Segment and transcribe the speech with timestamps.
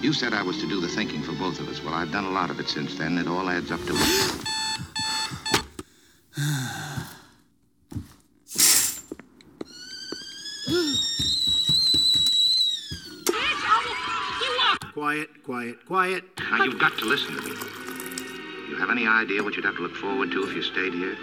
[0.00, 1.82] You said I was to do the thinking for both of us.
[1.82, 3.18] Well, I've done a lot of it since then.
[3.18, 3.92] It all adds up to.
[14.94, 16.24] Quiet, quiet, quiet.
[16.50, 17.50] Now, you've got to listen to me.
[18.68, 21.16] You have any idea what you'd have to look forward to if you stayed here?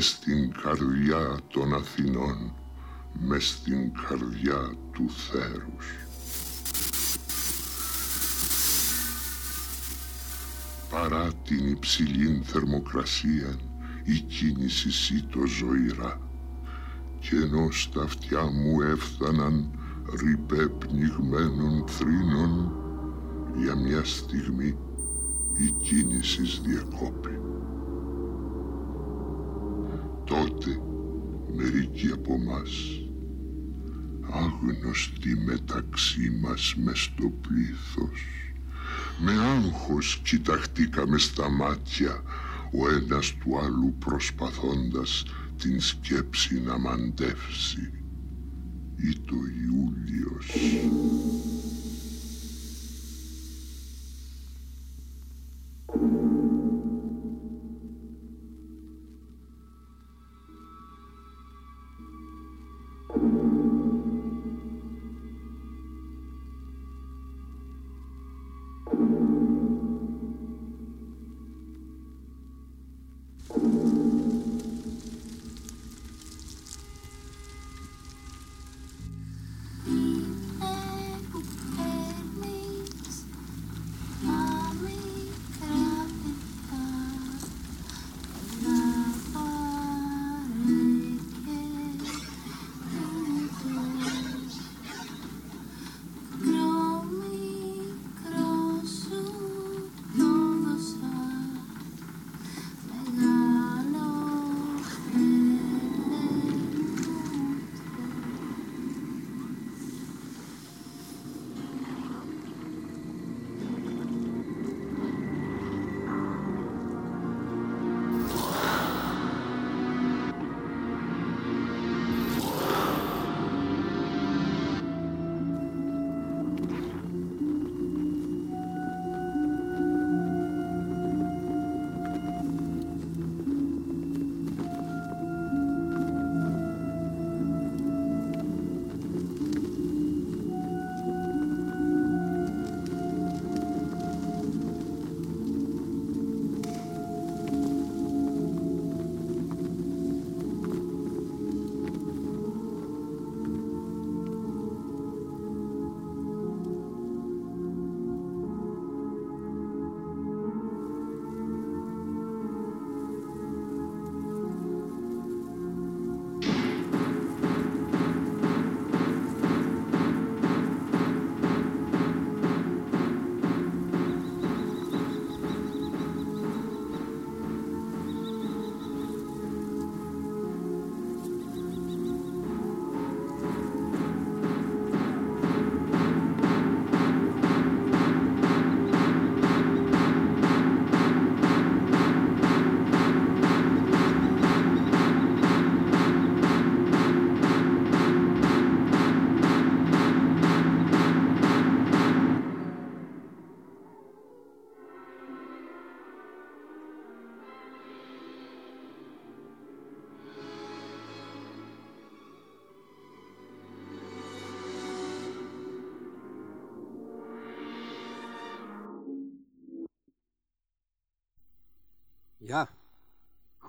[0.00, 2.52] Μες στην καρδιά των Αθηνών,
[3.12, 5.86] μες στην καρδιά του θέρους.
[10.90, 13.58] Παρά την υψηλή θερμοκρασία,
[14.04, 16.20] η κίνηση σήτω ζωηρά
[17.18, 19.70] κι ενώ στα αυτιά μου έφθαναν
[20.22, 22.72] ρηπέ πνιγμένων θρήνων,
[23.56, 24.76] για μια στιγμή
[25.58, 27.39] η κίνησης διεκόπη.
[30.30, 30.80] Τότε
[31.56, 32.70] μερικοί από μας,
[34.30, 38.20] άγνωστοι μεταξύ μας μες στο πλήθος,
[39.18, 42.22] με άγχος κοιταχτήκαμε στα μάτια
[42.72, 45.24] ο ένας του άλλου προσπαθώντας
[45.56, 47.92] την σκέψη να μαντεύσει
[48.96, 50.46] ή το Ιούλιος.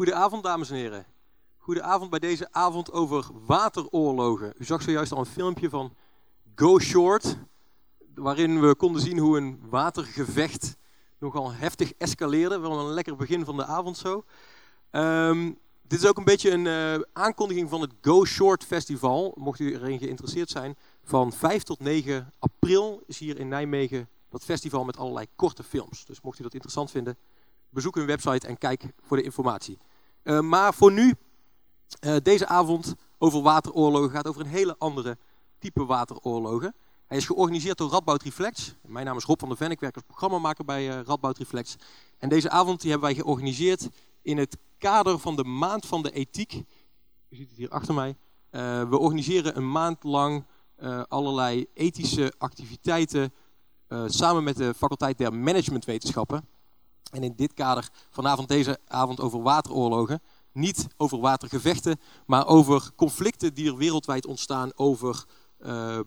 [0.02, 1.06] Goedenavond dames en heren.
[1.58, 4.54] Goedenavond bij deze avond over wateroorlogen.
[4.58, 5.94] U zag zojuist al een filmpje van
[6.56, 7.38] Go Short,
[8.16, 10.78] waarin we konden zien hoe een watergevecht
[11.18, 12.60] nogal heftig escaleerde.
[12.60, 14.24] Wel een lekker begin van de avond zo.
[14.92, 19.34] Ehm, dit is ook een beetje een uh, aankondiging van het Go Short Festival.
[19.36, 24.44] Mocht u erin geïnteresseerd zijn, van 5 tot 9 april is hier in Nijmegen dat
[24.44, 26.06] festival met allerlei korte films.
[26.06, 27.18] Dus mocht u dat interessant vinden,
[27.70, 29.78] bezoek hun website en kijk voor de informatie.
[30.24, 31.16] Uh, maar voor nu,
[32.06, 35.18] uh, deze avond over wateroorlogen gaat over een hele andere
[35.60, 36.76] type wateroorlogen.
[37.08, 38.76] Hij is georganiseerd door Radboud Reflex.
[38.82, 41.76] Mijn naam is Rob van der Ven, ik werk als programmamaker bij uh, Radboud Reflex.
[42.18, 43.90] En deze avond die hebben wij georganiseerd
[44.22, 46.54] in het kader van de Maand van de Ethiek.
[47.30, 48.16] U ziet het hier achter mij.
[48.90, 50.46] we organiseren een maand lang
[51.08, 53.34] allerlei ethische activiteiten
[54.06, 56.48] samen met de faculteit der managementwetenschappen.
[57.12, 60.22] En in dit kader vanavond deze avond over wateroorlogen.
[60.54, 64.72] Niet over watergevechten, maar over conflicten die er wereldwijd ontstaan.
[64.76, 65.26] Over
[65.60, 66.00] uh,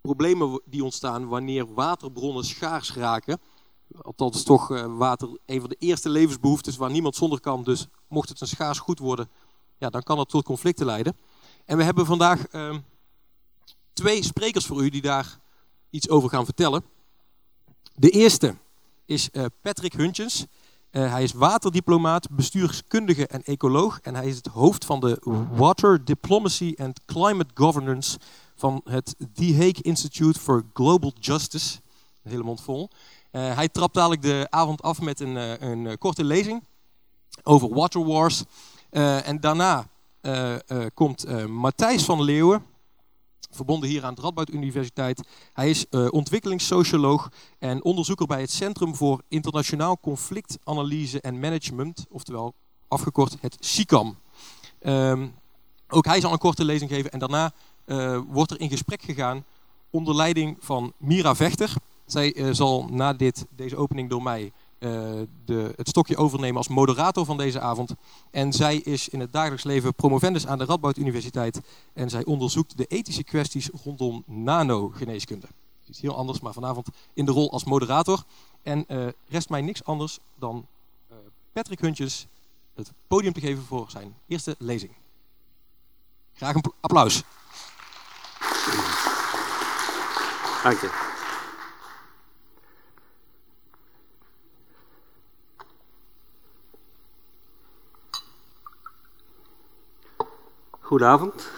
[0.00, 3.40] problemen die ontstaan wanneer waterbronnen schaars raken.
[4.00, 7.64] Althans toch uh, water een van de eerste levensbehoeftes waar niemand zonder kan.
[7.64, 9.28] Dus mocht het een schaars goed worden,
[9.78, 11.16] ja, dan kan dat tot conflicten leiden.
[11.64, 12.78] En we hebben vandaag ehm,
[13.92, 15.38] twee sprekers voor u die daar
[15.90, 16.84] iets over gaan vertellen.
[17.94, 18.56] De eerste
[19.06, 20.46] is eh, Patrick Huntjens.
[20.90, 24.00] Uh, hij is waterdiplomaat, bestuurskundige en ecoloog.
[24.02, 25.18] En hij is het hoofd van de
[25.50, 28.18] Water Diplomacy and Climate Governance
[28.56, 31.80] van het The Hague Institute for Global Justice.
[32.22, 32.88] Een hele mond vol.
[33.32, 35.36] Uh, hij trapt dadelijk de avond af met een,
[35.66, 36.64] een korte lezing
[37.42, 38.42] over water wars.
[38.90, 39.88] en daarna
[40.94, 42.64] komt Matthijs van Leeuwen,
[43.56, 45.28] verbonden hier aan de Radboud Universiteit.
[45.52, 52.54] Hij is uh, ontwikkelingssocioloog en onderzoeker bij het Centrum voor Internationaal Conflictanalyse en Management, oftewel
[52.88, 54.16] afgekort het CICAM.
[54.82, 55.34] Um,
[55.88, 57.52] ook hij zal een korte lezing geven en daarna
[57.86, 59.44] uh, wordt er in gesprek gegaan
[59.90, 61.72] onder leiding van Mira Vechter.
[62.06, 64.52] Zij uh, zal na dit, deze opening door mij
[65.44, 67.94] de, het stokje overnemen als moderator van deze avond.
[68.30, 71.60] En zij is in het dagelijks leven promovendus aan de Radboud Universiteit.
[71.92, 75.46] En zij onderzoekt de ethische kwesties rondom nanogeneeskunde.
[75.88, 78.24] Iets heel anders, maar vanavond in de rol als moderator.
[78.62, 80.66] En uh, rest mij niks anders dan
[81.10, 81.16] uh,
[81.52, 82.26] Patrick Huntjes
[82.74, 84.92] het podium te geven voor zijn eerste lezing.
[86.34, 87.22] Graag een applaus.
[90.62, 91.14] Dank je.
[100.86, 101.50] Goedenavond,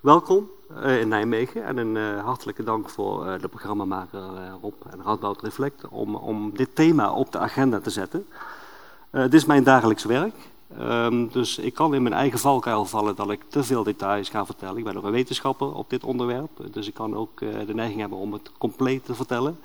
[0.00, 4.20] welkom uh, in Nijmegen en een uh, hartelijke dank voor uh, de programmamaker
[4.62, 8.26] Rob en Radboud Reflect om, om dit thema op de agenda te zetten.
[9.10, 10.34] dit is mijn dagelijks werk,
[10.80, 14.46] um, dus ik kan in mijn eigen valkuil vallen dat ik te veel details ga
[14.46, 14.76] vertellen.
[14.76, 18.18] Ik ben ook een wetenschapper op dit onderwerp, dus ik kan ook de neiging hebben
[18.18, 19.58] om het compleet te vertellen.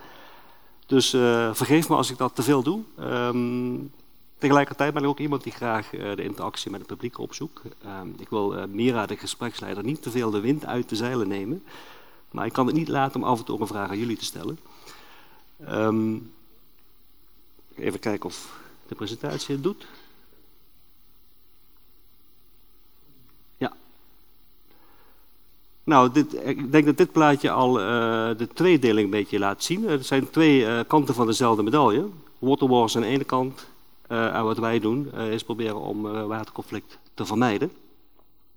[0.86, 1.10] Dus
[1.52, 2.82] vergeef me als ik dat te veel doe.
[3.00, 3.92] Um,
[4.38, 7.62] Tegelijkertijd ben ik ook iemand die graag uh, de interactie met het publiek opzoekt.
[7.86, 11.28] Uh, ik wil uh, Mira, de gespreksleider, niet te veel de wind uit de zeilen
[11.28, 11.64] nemen.
[12.32, 14.26] Maar ik kan het niet laten om af en toe een vraag aan jullie te
[14.26, 14.60] stellen.
[15.70, 16.34] Um,
[17.76, 19.88] even kijken of de presentatie het doet.
[23.58, 23.74] Ja.
[25.84, 29.84] Nou, dit, ik denk dat dit plaatje al de tweedeling een beetje laat zien.
[29.84, 32.08] Het zijn twee kanten van dezelfde medaille.
[32.40, 33.68] Water wars aan de ene kant
[34.08, 37.72] en wat wij doen uh, is proberen om uh, waterconflict te vermijden.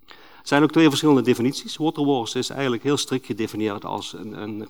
[0.09, 1.77] Er zijn ook twee verschillende definities.
[1.77, 4.69] Water wars is eigenlijk heel strikt gedefinieerd als een, een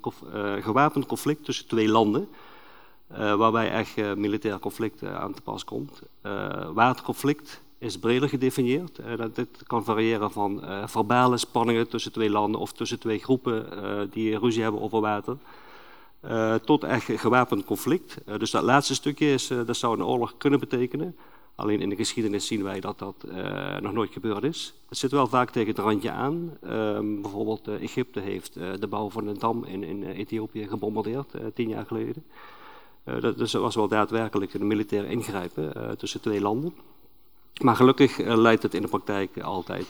[0.62, 2.28] gewapend conflict tussen twee landen.
[3.08, 6.02] waarbij echt militair conflict aan te pas komt.
[6.74, 9.00] waterconflict is breder gedefinieerd.
[9.16, 13.66] dat dit kan variëren van verbale spanningen tussen twee landen of tussen twee groepen
[14.10, 15.36] die ruzie hebben over water.
[16.24, 18.16] Uh, tot echt gewapend conflict.
[18.26, 21.16] Uh, dus dat laatste stukje is, uh, dat zou een oorlog kunnen betekenen.
[21.54, 23.24] Alleen in de geschiedenis zien wij dat dat
[23.80, 24.74] nog nooit gebeurd is.
[24.88, 26.56] Het zit wel vaak tegen het randje aan.
[26.62, 31.86] Ehm, bijvoorbeeld Egypte heeft de bouw van een dam in, in Ethiopië gebombardeerd tien jaar
[31.86, 32.24] geleden.
[33.04, 36.74] dat, dus was wel daadwerkelijk een militair ingrijpen tussen twee landen.
[37.62, 39.86] Maar gelukkig leidt het in de praktijk altijd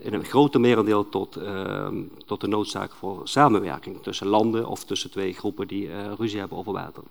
[0.00, 1.88] in een grote merendeel tot, uh,
[2.26, 6.58] tot de noodzaak voor samenwerking tussen landen of tussen twee groepen die uh, ruzie hebben
[6.58, 7.02] over water.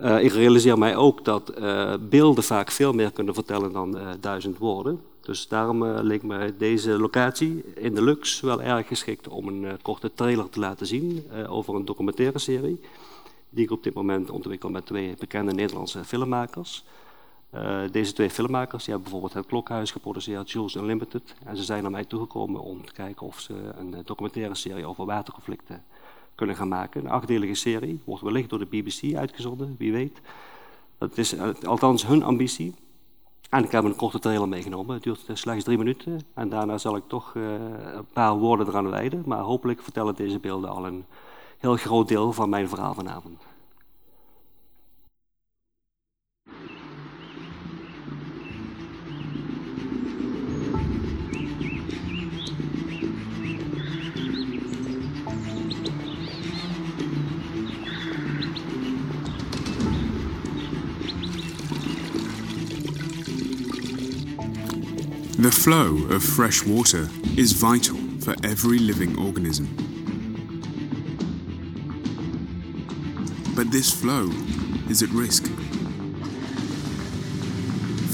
[0.00, 4.58] Uh, ik realiseer mij ook dat uh, beelden vaak veel meer kunnen vertellen dan duizend
[4.58, 5.00] woorden.
[5.20, 10.10] Dus daarom leek me deze locatie in de Lux wel erg geschikt om een korte
[10.14, 12.80] trailer te laten zien over een documentaire serie.
[13.50, 16.84] Die ik op dit moment ontwikkel met twee bekende Nederlandse filmmakers.
[17.54, 21.34] Uh, deze twee filmmakers die hebben bijvoorbeeld Het Klokhuis geproduceerd, Jules Unlimited.
[21.44, 24.86] En ze zijn naar mij toegekomen om te kijken of ze een uh, documentaire serie
[24.86, 25.84] over waterconflicten
[26.34, 27.04] kunnen gaan maken.
[27.04, 30.20] Een achtdelige serie, wordt wellicht door de BBC uitgezonden, wie weet.
[30.98, 32.74] Dat is uh, althans hun ambitie.
[33.50, 36.20] En ik heb een korte trailer meegenomen, het duurt slechts drie minuten.
[36.34, 39.22] En daarna zal ik toch een paar woorden eraan wijden.
[39.26, 41.04] Maar hopelijk vertellen deze beelden al een
[41.58, 43.47] heel groot deel van mijn verhaal vanavond.
[65.38, 69.68] The flow of fresh water is vital for every living organism.
[73.54, 74.30] But this flow
[74.90, 75.46] is at risk.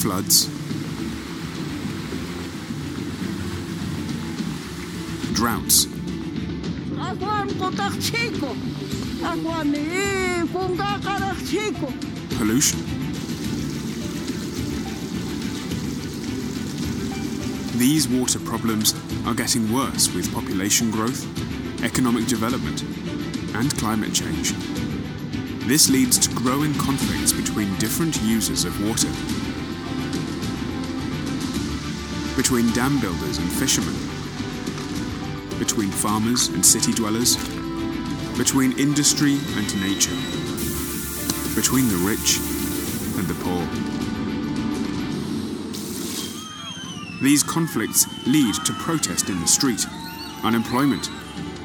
[0.02, 0.50] Floods,
[5.32, 5.86] droughts,
[12.36, 12.93] pollution,
[17.76, 18.94] These water problems
[19.26, 21.26] are getting worse with population growth,
[21.82, 22.82] economic development,
[23.54, 24.52] and climate change.
[25.66, 29.08] This leads to growing conflicts between different users of water.
[32.36, 33.98] Between dam builders and fishermen.
[35.58, 37.36] Between farmers and city dwellers.
[38.38, 40.14] Between industry and nature.
[41.56, 42.38] Between the rich
[43.18, 43.93] and the poor.
[47.24, 49.86] These conflicts lead to protest in the street,
[50.42, 51.08] unemployment,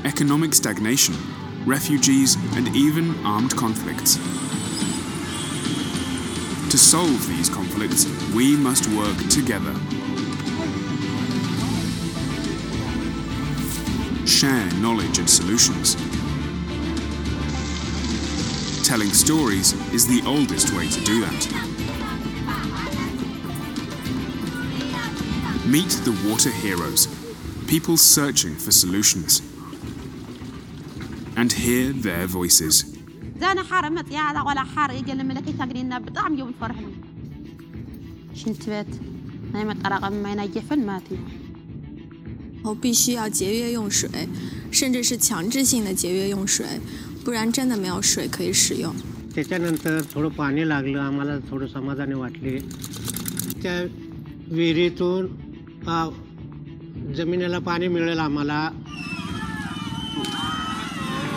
[0.06, 1.14] economic stagnation,
[1.66, 4.16] refugees, and even armed conflicts.
[6.72, 9.74] To solve these conflicts, we must work together.
[14.26, 15.96] Share knowledge and solutions.
[18.88, 21.69] Telling stories is the oldest way to do that.
[25.69, 27.09] Meet the water heroes,
[27.67, 29.43] people searching for solutions.
[31.37, 32.85] And hear their voices.
[33.41, 36.77] زانا حار مطيعة ولا حار يجي الملكي تقرينا بطعم يوم الفرح
[38.35, 38.87] شنت بيت
[39.55, 41.19] هاي مطرقة ما ينجفن ماتي
[42.63, 44.09] 后必须要节约用水，
[44.71, 46.65] 甚至是强制性的节约用水，
[47.25, 48.95] 不然真的没有水可以使用。
[49.35, 52.55] त्याच्यानंतर थोडं पाणी लागलं आम्हाला थोडं समाधाने वाटले
[53.63, 53.77] त्या
[54.57, 55.48] विहिरीतून आ,
[57.17, 58.61] जमिनीला पाणी मिळेल आम्हाला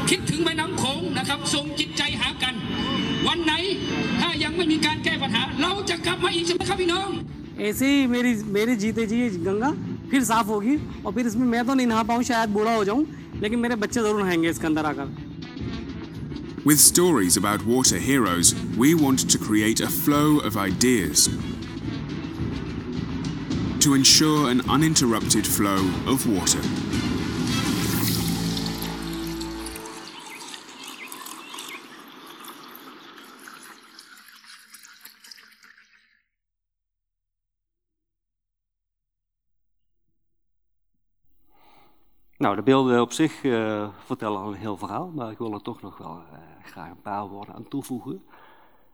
[0.09, 2.53] คิดถึงแม่น้ำโขงนะครับทรงจิตใจหากัน
[3.27, 3.53] วันไหน
[4.19, 7.09] ถ้ายังไม่มีการแก้ปัญหา เราจะกลับมาอีกใช่ไหมครับพี่น้อง
[7.67, 9.69] ऐसे ही मेरी मेरी जीते जी ये गंगा
[10.11, 13.01] फिर साफ होगी और फिर इसमें मैं तो नहीं नहा पाऊँ शायद बूढ़ा हो जाऊँ
[13.43, 15.07] लेकिन मेरे बच्चे ज़रूर नहाएंगे इसके अंदर आकर
[16.67, 21.29] With stories about water heroes, we want to create a flow of ideas
[23.82, 26.60] to ensure an uninterrupted flow of water.
[42.36, 45.62] Nou, de beelden op zich eh, vertellen al een heel verhaal, maar ik wil er
[45.62, 48.22] toch nog wel eh, graag een paar woorden aan toevoegen.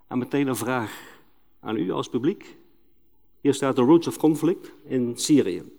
[0.07, 1.21] En meteen een vraag
[1.61, 2.59] aan u als publiek.
[3.41, 5.77] Hier staat de Roots of Conflict in Syrië.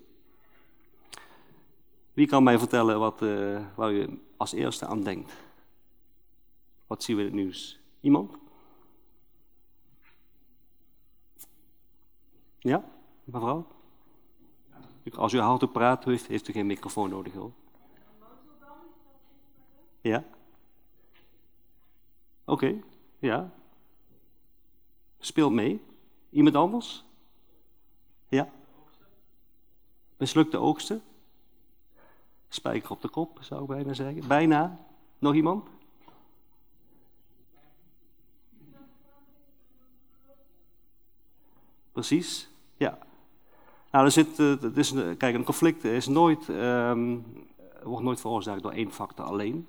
[2.13, 5.33] Wie kan mij vertellen wat, eh, waar u als eerste aan denkt?
[6.87, 7.79] Wat zien we in het nieuws?
[7.99, 8.37] Iemand?
[12.59, 12.83] Ja,
[13.23, 13.67] mevrouw?
[15.15, 17.51] Als u hardop praat, heeft, heeft u geen microfoon nodig hoor.
[20.01, 20.25] Ja?
[22.45, 22.81] Oké,
[23.19, 23.53] ja.
[25.19, 25.81] Speelt mee.
[26.29, 27.05] Iemand anders?
[28.29, 28.49] Ja?
[30.17, 31.01] Mislukte oogsten?
[32.49, 34.27] Spijker op de kop, zou ik bijna zeggen.
[34.27, 34.79] Bijna.
[35.19, 35.67] Nog iemand?
[41.91, 42.97] Precies, ja.
[43.91, 47.25] Nou, er zit, het is kijk, een conflict is nooit, um,
[47.83, 49.67] wordt nooit veroorzaakt door één factor alleen.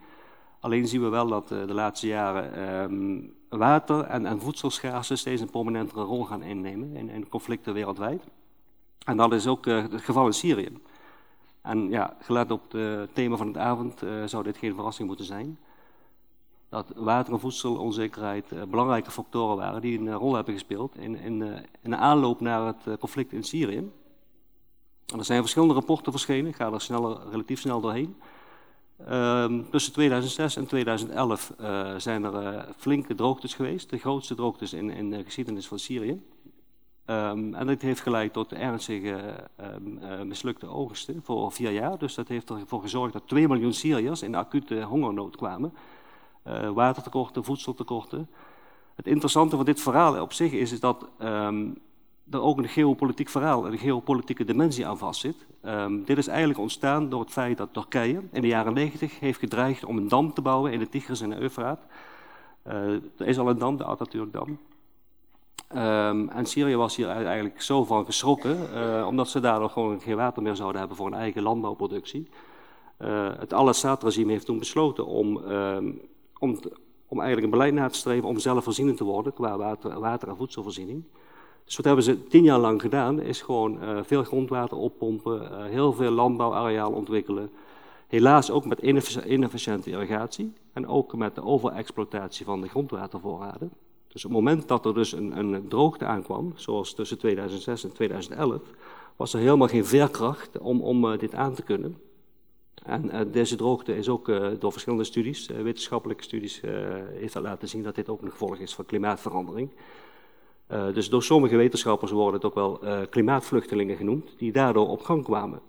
[0.61, 5.41] Alleen zien we wel dat uh, de laatste jaren um, water en, en voedselschaarste steeds
[5.41, 8.25] een prominentere rol gaan innemen in, in conflicten wereldwijd.
[9.05, 10.79] En dat is ook uh, het geval in Syrië.
[11.63, 15.59] En ja, gelet op het thema van het avond zou dit geen verrassing moeten zijn.
[16.69, 21.43] Dat water- en voedselonzekerheid belangrijke factoren waren die een rol hebben gespeeld in, in,
[21.83, 23.91] in de aanloop naar het conflict in Syrië.
[25.13, 28.17] En er zijn verschillende rapporten verschenen, ik ga er sneller, relatief snel doorheen.
[29.11, 34.91] Um, tussen 2006 en 2011 uh, zijn er flinke droogtes geweest, de grootste droogtes in,
[34.91, 36.23] in de geschiedenis van Syrië.
[37.11, 41.99] Um, en dit heeft geleid tot ernstige um, uh, mislukte oogsten voor vier jaar.
[41.99, 45.73] Dus dat heeft ervoor gezorgd dat 2 miljoen Syriërs in acute hongernood kwamen.
[46.75, 48.29] watertekorten, voedseltekorten.
[48.95, 51.07] Het interessante van dit verhaal op zich is, is dat
[52.31, 55.47] er ook een geopolitiek verhaal, een geopolitieke dimensie aan vastzit.
[56.05, 59.85] Dit is eigenlijk ontstaan door het feit dat Turkije in de jaren 90 heeft gedreigd
[59.85, 61.81] om een dam te bouwen in de Tigris en de Eufraat.
[62.67, 62.75] Uh,
[63.17, 64.59] er is al een dam, de Atatürk-dam.
[65.77, 70.17] Um, en Syrië was hier eigenlijk zo van geschrokken, uh, omdat ze daardoor gewoon geen
[70.17, 72.29] water meer zouden hebben voor een eigen landbouwproductie.
[72.99, 76.01] Uh, het Al-Assad-regime heeft toen besloten om, um,
[76.39, 76.59] om,
[77.09, 80.37] om eigenlijk een beleid na te streven om zelfvoorzienend te worden qua water, water en
[80.37, 81.05] voedselvoorziening.
[81.65, 85.93] Dus wat hebben ze tien jaar lang gedaan, is gewoon uh, veel grondwater oppompen, heel
[85.93, 87.51] veel landbouwareaal ontwikkelen.
[88.09, 88.79] Helaas ook met
[89.25, 93.71] inefficiënte irrigatie en ook met de overexploitatie van de grondwatervoorraden.
[94.13, 97.93] Dus op het moment dat er dus een, een droogte aankwam, zoals tussen 2006 en
[97.93, 98.61] 2011,
[99.17, 101.97] was er helemaal geen veerkracht om, om dit aan te kunnen.
[102.85, 104.27] En deze droogte is ook
[104.59, 106.61] door verschillende studies, wetenschappelijke studies,
[107.13, 109.71] heeft dat laten zien dat dit ook een gevolg is van klimaatverandering.
[110.67, 115.61] dus door sommige wetenschappers worden het ook wel klimaatvluchtelingen genoemd, die daardoor op gang kwamen.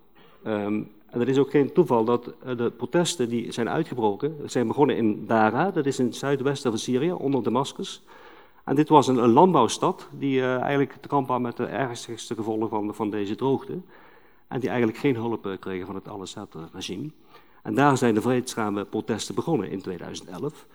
[0.48, 4.68] Um, en het is ook geen toeval dat eh, de protesten die zijn uitgebroken, zijn
[4.68, 8.02] begonnen in Dara, dat is in het zuidwesten van Syrië, onder Damascus.
[8.72, 12.70] En dit was een, landbouwstad die uh, eigenlijk te kamp had met de ernstigste gevolgen
[12.70, 13.80] van, van deze droogte.
[14.48, 17.10] En die eigenlijk geen hulp uh, kregen van het Al-Assad-regime.
[17.64, 20.66] En daar zijn de vreedzame protesten begonnen in 2011.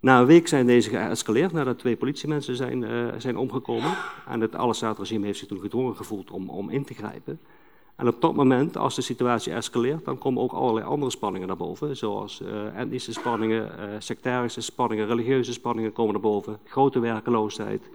[0.00, 3.94] Na een week zijn deze geëscaleerd nadat twee politiemensen zijn, uh, zijn omgekomen.
[4.28, 7.40] En het Al-Assad-regime heeft zich toen gedwongen gevoeld om, om in te grijpen.
[8.02, 11.56] En op dat moment, als de situatie escaleert, dan komen ook allerlei andere spanningen naar
[11.56, 11.96] boven.
[11.96, 16.58] Zoals uh, etnische spanningen, uh, sectarische spanningen, religieuze spanningen komen naar boven.
[16.64, 17.90] Grote werkeloosheid.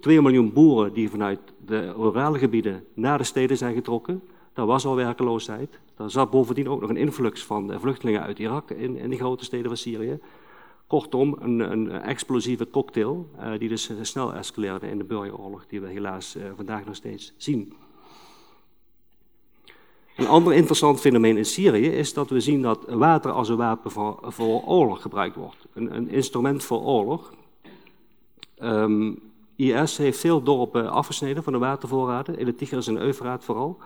[0.00, 4.22] 2 miljoen boeren die vanuit de rurale gebieden naar de steden zijn getrokken.
[4.52, 5.78] Daar was al werkeloosheid.
[5.96, 9.44] Daar zat bovendien ook nog een influx van vluchtelingen uit Irak in, in de grote
[9.44, 10.18] steden van Syrië.
[10.86, 16.36] Kortom, een, een explosieve cocktail die dus snel escaleerde in de burgeroorlog die we helaas
[16.56, 17.72] vandaag nog steeds zien.
[20.16, 23.90] Een ander interessant fenomeen in Syrië is dat we zien dat water als een wapen
[23.90, 25.66] voor, oorlog gebruikt wordt.
[25.72, 27.32] Een, een instrument voor oorlog.
[28.62, 33.78] Um, IS heeft veel dorpen afgesneden van de watervoorraden, in de Tigris en Eufraat vooral.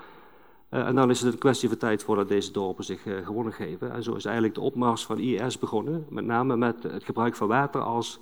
[0.70, 3.52] Uh, en dan is het een kwestie van tijd voordat deze dorpen zich uh, gewonnen
[3.52, 3.92] geven.
[3.92, 7.48] En zo is eigenlijk de opmars van IS begonnen, met name met het gebruik van
[7.48, 8.20] water als,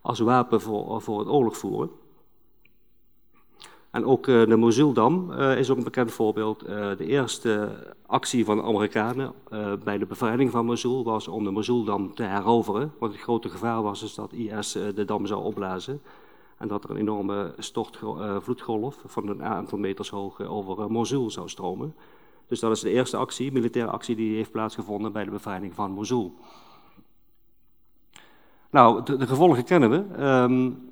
[0.00, 1.90] als wapen voor, voor het oorlog voeren.
[3.90, 6.68] En ook uh, de Mosuldam uh, is ook een bekend voorbeeld.
[6.68, 7.68] Uh, de eerste
[8.06, 9.32] actie van de Amerikanen
[9.84, 12.92] bij de bevrijding van Mosul was om de Mosuldam te heroveren.
[12.98, 16.02] Want het grote gevaar was dus dat IS de dam zou opblazen.
[16.56, 17.98] En dat er een enorme stort,
[18.38, 21.94] vloedgolf van een aantal meters hoog over Mosul zou stromen.
[22.46, 25.90] Dus dat is de eerste actie, militaire actie, die heeft plaatsgevonden bij de bevrijding van
[25.90, 26.34] Mosul.
[28.70, 30.24] Nou, de, gevolgen kennen we.
[30.24, 30.89] Um,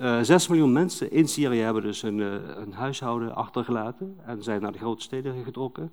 [0.00, 4.60] uh, eh, 6 miljoen mensen in Syrië hebben dus uh, hun, huishouden achtergelaten en zijn
[4.60, 5.92] naar de grote steden getrokken.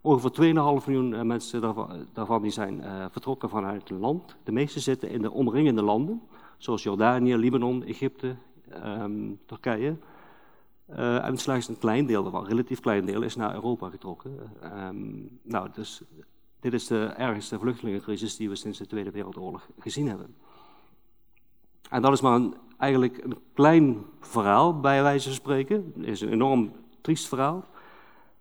[0.00, 1.60] Ongeveer 2,5 miljoen uh, mensen
[2.12, 4.36] daarvan, die zijn vertrokken vanuit het land.
[4.44, 6.22] De meeste zitten in de omringende landen,
[6.58, 8.36] zoals Jordanië, Libanon, Egypte,
[8.84, 9.96] um, Turkije.
[11.22, 14.38] en slechts een klein deel een relatief klein deel, is naar Europa getrokken.
[14.64, 16.02] Um, nou, dus
[16.60, 20.34] dit is de ergste vluchtelingencrisis die we sinds de Tweede Wereldoorlog gezien hebben.
[21.90, 25.92] En dat is maar een eigenlijk een klein verhaal, bij wijze van spreken.
[25.96, 27.64] Het is een enorm triest verhaal.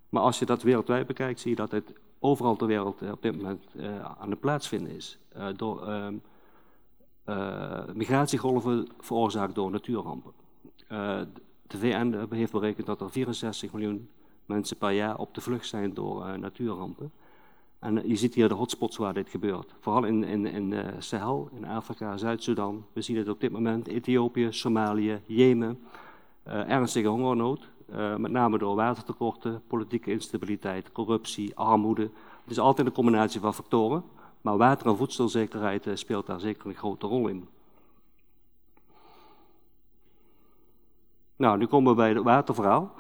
[0.10, 3.22] Maar als je dat wereldwijd bekijkt, zie je dat het overal ter wereld eh, op
[3.22, 5.20] dit moment uh, aan het plaatsvinden is.
[5.38, 6.08] Uh, door uh,
[7.94, 10.32] migratiegolven veroorzaakt door natuurrampen.
[11.68, 14.10] de VN heeft berekend dat er 64 miljoen
[14.46, 17.12] mensen per jaar op de vlucht zijn door natuurrampen.
[17.80, 19.74] En je ziet hier de hotspots waar dit gebeurt.
[19.80, 22.86] Vooral in, in, in uh, Sahel, in Afrika, Zuid-Soedan.
[22.94, 25.80] We zien het op dit moment Ethiopië, Somalië, Jemen.
[26.48, 32.02] Uh, ernstige hongernood, uh, met name door watertekorten, politieke instabiliteit, corruptie, armoede.
[32.42, 34.04] Het is altijd een combinatie van factoren,
[34.42, 37.48] maar water- en voedselzekerheid speelt daar zeker een grote rol in.
[41.36, 42.92] Nou, nu komen we bij het waterverhaal.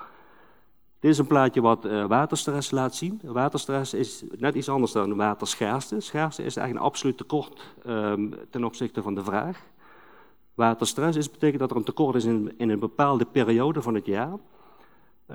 [0.99, 3.21] Dit is een plaatje wat uh, waterstress laat zien.
[3.23, 5.99] Waterstress is net iets anders dan waterschaarste.
[5.99, 9.61] Schaarste is eigenlijk een absoluut tekort um, ten opzichte van de vraag.
[10.53, 14.05] Waterstress is, betekent dat er een tekort is in, in een bepaalde periode van het
[14.05, 14.37] jaar.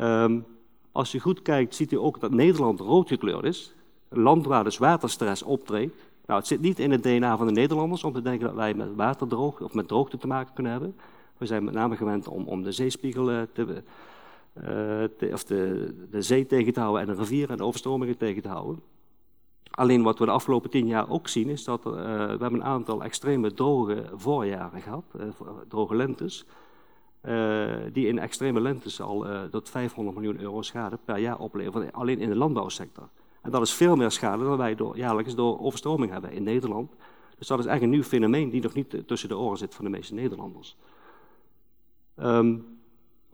[0.01, 0.45] Um,
[0.93, 3.75] als je goed kijkt, ziet u ook dat Nederland rood gekleurd is.
[4.09, 5.95] Een land waar dus waterstress optreedt.
[6.27, 8.75] Nou, het zit niet in het DNA van de Nederlanders om te denken dat wij
[8.75, 10.97] met waterdroogte of met droogte te maken kunnen hebben.
[11.39, 13.43] We zijn met name gewend om, om de zeespiegel uh,
[14.55, 18.43] te uh, of de, de zee tegen te houden en de rivieren en overstromingen tegen
[18.43, 18.83] te houden.
[19.71, 22.65] Alleen wat we de afgelopen tien jaar ook zien is dat uh, we hebben een
[22.65, 25.23] aantal extreme droge voorjaren gehad, uh,
[25.69, 26.47] droge lentes,
[27.93, 32.29] die in extreme lentes al tot 500 miljoen euro schade per jaar opleveren, alleen in
[32.29, 33.09] de landbouwsector.
[33.43, 36.91] En dat is veel meer schade dan wij door, jaarlijks door overstroming hebben in Nederland.
[37.39, 39.85] Dus dat is eigenlijk een nieuw fenomeen die nog niet tussen de oren zit van
[39.85, 40.77] de meeste Nederlanders.
[42.17, 42.74] Um,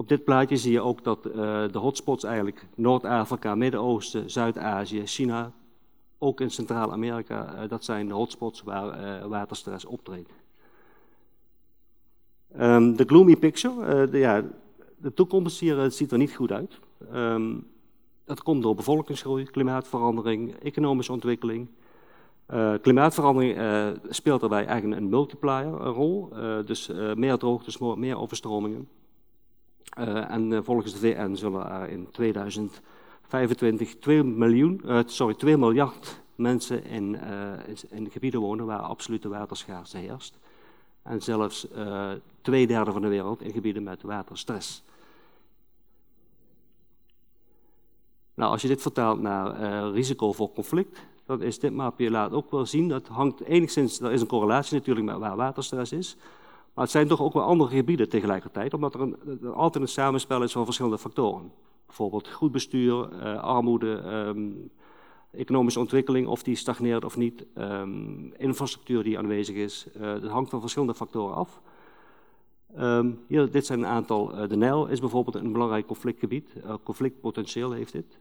[0.01, 1.33] op dit plaatje zie je ook dat uh,
[1.73, 5.53] de hotspots eigenlijk Noord-Afrika, Midden-Oosten, Zuid-Azië, China,
[6.19, 10.31] ook in Centraal-Amerika, uh, dat zijn de hotspots waar uh, waterstress optreedt.
[12.61, 14.45] Um, de gloomy picture, de, ja,
[14.97, 16.79] de toekomst hier ziet er niet goed uit.
[17.15, 17.67] Um,
[18.25, 21.69] dat komt door bevolkingsgroei, klimaatverandering, economische ontwikkeling.
[22.83, 23.59] klimaatverandering
[24.09, 26.29] speelt daarbij eigenlijk een multiplier rol,
[26.65, 28.89] dus meer droogtes, meer overstromingen.
[29.99, 35.57] Uh, en uh, volgens de VN zullen er in 2025 2, miljoen, uh, sorry, 2
[35.57, 37.19] miljard mensen in,
[37.91, 40.39] in gebieden wonen waar absolute waterschaarste heerst.
[41.03, 41.67] En zelfs
[42.41, 44.83] twee derde van de wereld in gebieden met waterstress.
[48.35, 52.51] Nou, als je dit vertaalt naar risico voor conflict, dan is dit mapje laat ook
[52.51, 52.89] wel zien.
[52.89, 56.17] Dat hangt enigszins, er is een correlatie natuurlijk met waar waterstress is.
[56.81, 60.43] Maar het zijn toch ook wel andere gebieden tegelijkertijd, omdat er een, altijd een samenspel
[60.43, 61.53] is van verschillende factoren.
[61.87, 64.71] Bijvoorbeeld goed bestuur, uh, armoede, um,
[65.31, 69.87] economische ontwikkeling, of die stagneert of niet, um, infrastructuur die aanwezig is.
[69.97, 71.61] Uh, dat hangt van verschillende factoren af.
[73.27, 74.35] Hier, dit zijn een aantal.
[74.35, 76.53] Uh, de Nijl is bijvoorbeeld een belangrijk conflictgebied.
[76.83, 78.19] conflictpotentieel heeft dit.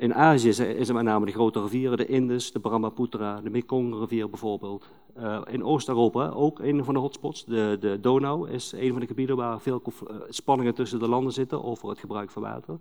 [0.00, 4.30] In Azië is er met name de grote rivieren, de Indus, de Brahmaputra, de Mekong-rivier
[4.30, 4.88] bijvoorbeeld.
[5.18, 7.44] Uh, in Oost-Europa ook een van de hotspots.
[7.44, 11.32] De, de Donau is een van de gebieden waar veel eh, spanningen tussen de landen
[11.32, 12.78] zitten over het gebruik van water.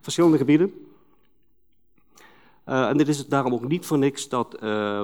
[0.00, 0.72] Verschillende gebieden.
[2.68, 4.56] Uh, en dit is daarom ook niet voor niks dat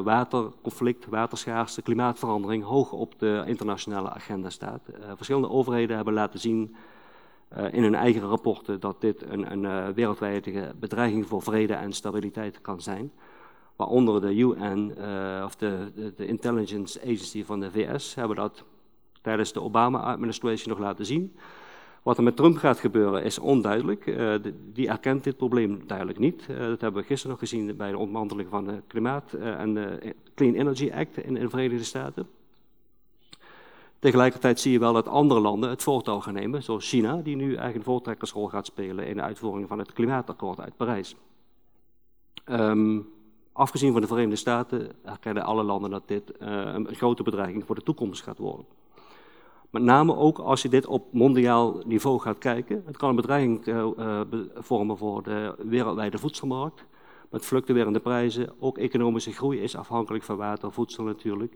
[0.04, 4.80] waterconflict, waterschaarste, klimaatverandering hoog op de internationale agenda staat.
[5.16, 6.76] verschillende overheden hebben laten zien
[7.70, 12.60] in hun eigen rapporten dat dit een, een uh, wereldwijde bedreiging voor vrede en stabiliteit
[12.60, 13.12] kan zijn.
[13.76, 18.64] Waaronder de UN uh, of de, de, Intelligence Agency van de VS hebben dat
[19.22, 21.36] tijdens de Obama-administration nog laten zien.
[22.02, 24.04] Wat er met Trump gaat gebeuren is onduidelijk.
[24.04, 26.46] De, die erkent dit probleem duidelijk niet.
[26.46, 30.54] dat hebben we gisteren nog gezien bij de ontmanteling van de Klimaat- en de Clean
[30.54, 32.26] Energy Act in, in de Verenigde Staten.
[33.98, 37.56] Tegelijkertijd zie je wel dat andere landen het voortouw gaan nemen, zoals China, die nu
[37.56, 41.16] een voortrekkersrol gaat spelen in de uitvoering van het klimaatakkoord uit Parijs.
[42.44, 43.08] Um,
[43.52, 47.74] afgezien van de Verenigde Staten herkennen alle landen dat dit uh, een grote bedreiging voor
[47.74, 48.66] de toekomst gaat worden.
[49.70, 52.82] Met name ook als je dit op mondiaal niveau gaat kijken.
[52.86, 54.20] Het kan een bedreiging uh, uh,
[54.54, 56.84] vormen voor de wereldwijde voedselmarkt.
[57.30, 58.50] Met fluctuerende prijzen.
[58.58, 61.54] Ook economische groei is afhankelijk van water, voedsel natuurlijk.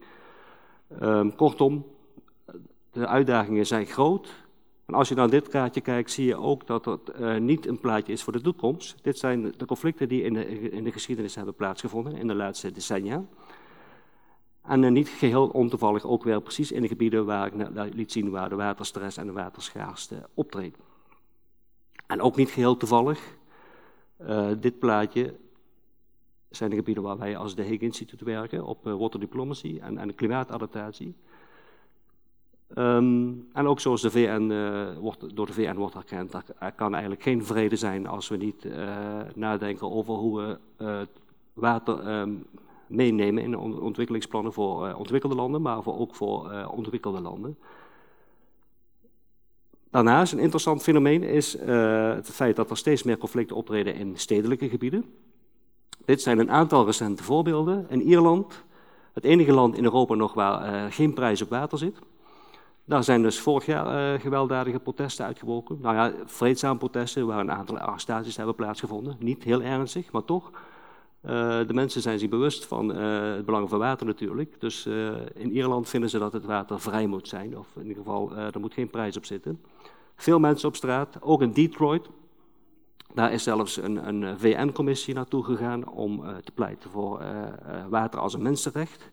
[1.02, 1.84] Um, kortom,
[2.92, 4.28] de uitdagingen zijn groot.
[4.84, 7.80] En als je naar dit kaartje kijkt, zie je ook dat het uh, niet een
[7.80, 8.96] plaatje is voor de toekomst.
[9.02, 12.72] Dit zijn de conflicten die in de, in de geschiedenis hebben plaatsgevonden in de laatste
[12.72, 13.24] decennia.
[14.62, 17.46] En uh, niet geheel ontoevallig ook weer precies in de gebieden waar
[17.86, 20.80] ik liet zien waar de waterstress en de waterschaarste optreden.
[22.06, 23.36] En ook niet geheel toevallig,
[24.20, 25.34] uh, dit plaatje
[26.50, 29.20] zijn de gebieden waar wij als de Hague Instituut werken op water
[29.80, 31.16] en, en klimaatadaptatie.
[32.78, 36.92] Um, en ook zoals de VN, uh, wordt, door de VN wordt erkend, er kan
[36.92, 38.74] eigenlijk geen vrede zijn als we niet uh,
[39.34, 41.00] nadenken over hoe we uh,
[41.52, 42.44] water um,
[42.86, 47.58] meenemen in ontwikkelingsplannen voor ontwikkelde landen, maar voor, ook voor ontwikkelde landen.
[49.90, 54.68] Daarnaast een interessant fenomeen is het feit dat er steeds meer conflicten optreden in stedelijke
[54.68, 55.04] gebieden.
[56.04, 57.86] Dit zijn een aantal recente voorbeelden.
[57.88, 58.64] In Ierland,
[59.12, 61.98] het enige land in Europa nog waar geen prijs op water zit.
[62.84, 65.78] Daar zijn dus vorig jaar uh, gewelddadige protesten uitgebroken.
[65.80, 69.16] Nou ja, vreedzame protesten waar een aantal arrestaties hebben plaatsgevonden.
[69.18, 70.50] Niet heel ernstig, maar toch.
[70.50, 71.30] Uh,
[71.66, 74.60] de mensen zijn zich bewust van uh, het belang van water natuurlijk.
[74.60, 74.86] Dus
[75.34, 77.58] in Ierland vinden ze dat het water vrij moet zijn.
[77.58, 79.62] Of in ieder geval, er moet geen prijs op zitten.
[80.16, 82.08] Veel mensen op straat, ook in Detroit.
[83.14, 87.22] Daar is zelfs een, een VN-commissie naartoe gegaan om te pleiten voor
[87.88, 89.10] water als een mensenrecht.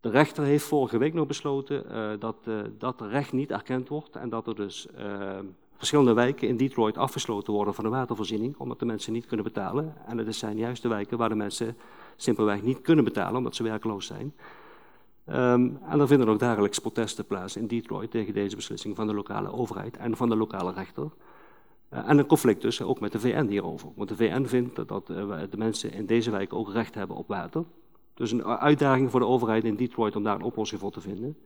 [0.00, 4.16] De rechter heeft vorige week nog besloten uh, dat uh, dat recht niet erkend wordt
[4.16, 5.38] en dat er dus uh,
[5.76, 9.94] verschillende wijken in Detroit afgesloten worden van de watervoorziening, omdat de mensen niet kunnen betalen.
[10.06, 11.76] En het zijn juist de wijken waar de mensen
[12.16, 14.34] simpelweg niet kunnen betalen, omdat ze werkloos zijn.
[15.28, 19.14] Um, en er vinden ook dagelijks protesten plaats in Detroit tegen deze beslissing van de
[19.14, 21.10] lokale overheid en van de lokale rechter.
[21.88, 23.88] en een conflict dus ook met de VN hierover.
[23.96, 27.64] Want de VN vindt dat de mensen in deze wijken ook recht hebben op water.
[28.20, 31.36] Dus een uitdaging voor de overheid in Detroit om daar een oplossing voor te vinden.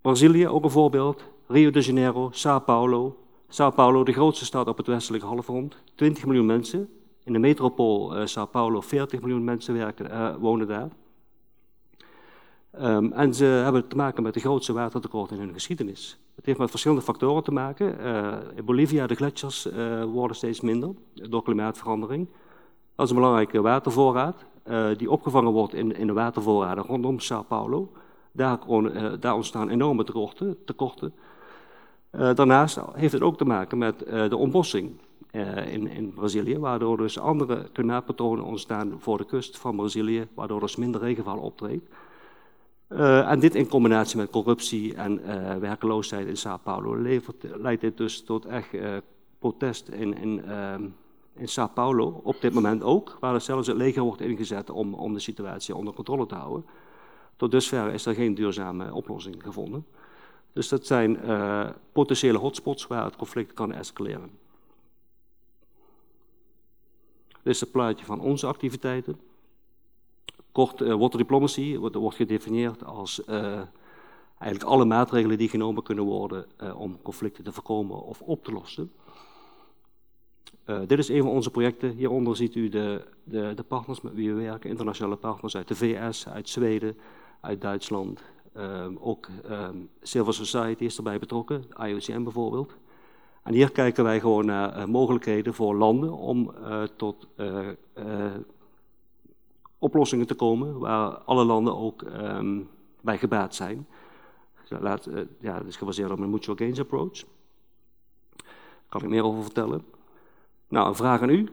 [0.00, 1.24] Brazilië, ook een voorbeeld.
[1.46, 3.16] Rio de Janeiro, Sao Paulo.
[3.48, 5.76] Sao Paulo, de grootste stad op het westelijke halfrond.
[5.94, 6.88] 20 miljoen mensen.
[7.24, 10.90] In de metropool uh, Sao Paulo, 40 miljoen mensen werken, uh, wonen daar.
[12.80, 16.18] Um, en ze hebben te maken met de grootste watertekort in hun geschiedenis.
[16.34, 17.96] Het heeft met verschillende factoren te maken.
[18.00, 19.68] Uh, in Bolivia, de gletsjers
[20.12, 22.28] worden steeds minder door klimaatverandering.
[22.94, 24.46] Dat is een belangrijke watervoorraad
[24.96, 27.92] die opgevangen wordt in, in de watervoorraden rondom Sao Paulo.
[28.32, 30.04] Daar, uh, daar ontstaan enorme
[30.64, 31.14] tekorten.
[32.12, 35.00] Uh, daarnaast heeft het ook te maken met de ontbossing
[35.70, 40.76] in, in Brazilië, waardoor dus andere klimaatpatronen ontstaan voor de kust van Brazilië, waardoor dus
[40.76, 41.88] minder regenval optreedt.
[42.88, 47.02] En dit in combinatie met corruptie en uh, werkeloosheid in Sao Paulo
[47.40, 48.68] leidt dit dus tot echt
[49.38, 50.42] protest in, in,
[51.36, 54.94] in Sao Paulo op dit moment ook, waar er zelfs het leger wordt ingezet om,
[54.94, 56.66] om de situatie onder controle te houden.
[57.36, 59.86] Tot dusver is er geen duurzame oplossing gevonden.
[60.52, 61.18] Dus dat zijn
[61.92, 64.30] potentiële hotspots waar het conflict kan escaleren.
[67.42, 69.20] Dit is het plaatje van onze activiteiten.
[70.52, 73.60] Kort, uh, water diplomacy wordt, wordt gedefinieerd als uh,
[74.38, 76.46] eigenlijk alle maatregelen die genomen kunnen worden
[76.76, 78.92] om conflicten te voorkomen of op te lossen.
[80.86, 81.90] Dit is een van onze projecten.
[81.90, 85.74] Hieronder ziet u de, de, de, partners met wie we werken, internationale partners uit de
[85.74, 86.96] VS, uit Zweden,
[87.40, 88.22] uit Duitsland.
[88.56, 92.76] Um, ook um, Civil Society is erbij betrokken, IOCM bijvoorbeeld.
[93.42, 96.54] En hier kijken wij gewoon naar mogelijkheden voor landen om
[96.96, 97.26] tot
[99.78, 102.68] oplossingen te komen waar alle landen ook um,
[103.00, 103.86] bij gebaat zijn.
[105.40, 107.24] Ja, dat is gebaseerd op een mutual gains approach.
[108.36, 109.84] Daar kan ik meer over vertellen.
[110.68, 111.48] Nou, een vraag aan u.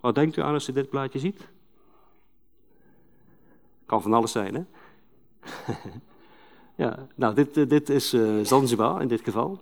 [0.00, 1.48] Wat denkt u aan als u dit plaatje ziet?
[3.86, 4.62] Kan van alles zijn, hè?
[6.84, 9.60] ja, nou, dit, eh, dit is uh, Zanzibar in dit geval.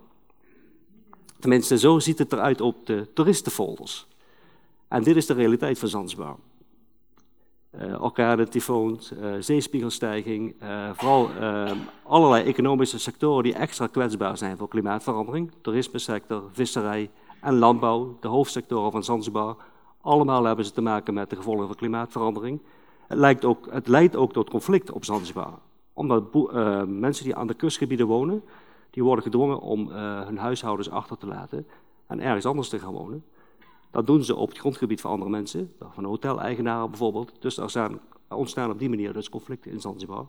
[1.38, 4.06] Tenminste, zo ziet het eruit op de toeristenfolders.
[4.88, 6.36] En dit is de realiteit van Zanzibar
[7.80, 10.54] uh, orkanen, tyfoons, zeespiegelstijging.
[10.92, 11.30] Vooral
[12.02, 15.52] allerlei economische sectoren die extra kwetsbaar zijn voor klimaatverandering.
[15.60, 17.10] Toerismesector, visserij
[17.46, 19.56] en landbouw, de hoofdsectoren van Zanzibar.
[20.00, 22.60] Allemaal hebben ze te maken met de gevolgen van klimaatverandering.
[23.06, 25.58] Het, lijkt ook, het leidt ook tot conflict op Zanzibar.
[25.92, 26.22] Omdat
[26.86, 28.42] mensen die aan de kustgebieden wonen,
[28.90, 31.66] die worden gedwongen om hun huishoudens achter te laten
[32.06, 33.24] en ergens anders te gaan wonen.
[33.90, 37.32] Dat doen ze op het grondgebied van andere mensen, van hoteleigenaren bijvoorbeeld.
[37.40, 40.26] Dus er zijn, ontstaan op die manier dus conflicten in Zanzibar.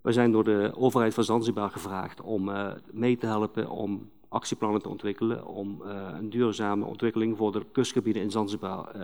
[0.00, 4.82] We zijn door de overheid van Zanzibar gevraagd om uh, mee te helpen om actieplannen
[4.82, 9.02] te ontwikkelen, om uh, een duurzame ontwikkeling voor de kustgebieden in Zanzibar uh,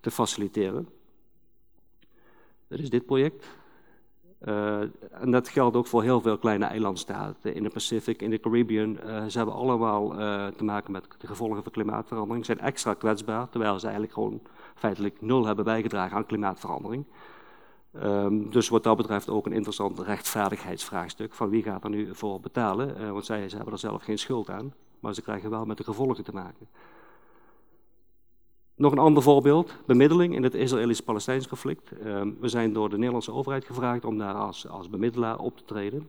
[0.00, 0.88] te faciliteren.
[2.68, 3.46] Dat is dit project.
[4.40, 4.80] Uh,
[5.10, 8.98] en dat geldt ook voor heel veel kleine eilandstaten in de Pacific, in de Caribbean.
[9.30, 10.08] Ze hebben allemaal
[10.56, 12.44] te maken met de gevolgen van klimaatverandering.
[12.44, 14.40] Zijn extra kwetsbaar, terwijl ze eigenlijk gewoon
[14.74, 17.04] feitelijk nul hebben bijgedragen aan klimaatverandering.
[18.02, 21.34] Um, dus wat dat betreft ook een interessant rechtvaardigheidsvraagstuk.
[21.34, 23.12] Van wie gaat er nu voor betalen?
[23.12, 25.84] want zij ze hebben er zelf geen schuld aan, maar ze krijgen wel met de
[25.84, 26.68] gevolgen te maken.
[28.76, 31.92] Nog een ander voorbeeld, bemiddeling in het Israëlisch-Palestijns conflict.
[31.92, 35.64] Uh, we zijn door de Nederlandse overheid gevraagd om daar als, als bemiddelaar op te
[35.64, 36.08] treden.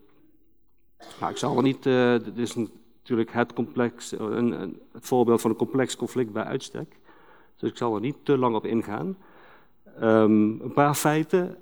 [1.20, 5.42] Nou, ik zal er niet, uh, dit is natuurlijk het, complex, een, een, het voorbeeld
[5.42, 7.00] van een complex conflict bij uitstek.
[7.58, 9.18] Dus ik zal er niet te lang op ingaan.
[10.02, 11.58] Um, een paar feiten.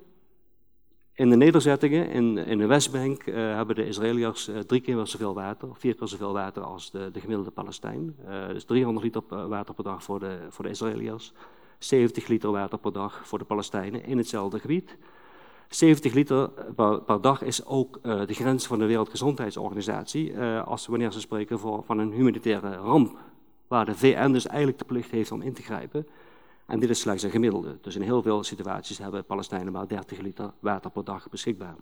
[1.16, 5.34] In de nederzettingen in, in de Westbank uh, hebben de Israëliërs uh, drie keer zoveel
[5.34, 8.16] water, vier keer zoveel water als de, de gemiddelde Palestijn.
[8.28, 11.32] Uh, dus 300 liter water per dag voor de, voor de Israëliërs,
[11.78, 14.96] 70 liter water per dag voor de Palestijnen in hetzelfde gebied.
[15.68, 21.20] 70 liter per, per dag is ook de grens van de Wereldgezondheidsorganisatie als wanneer ze
[21.20, 23.18] spreken voor, van een humanitaire ramp,
[23.68, 26.06] waar de VN dus eigenlijk de plicht heeft om in te grijpen.
[26.66, 27.78] En dit is slechts een gemiddelde.
[27.80, 31.76] Dus in heel veel situaties hebben Palestijnen maar 30 liter water per dag beschikbaar.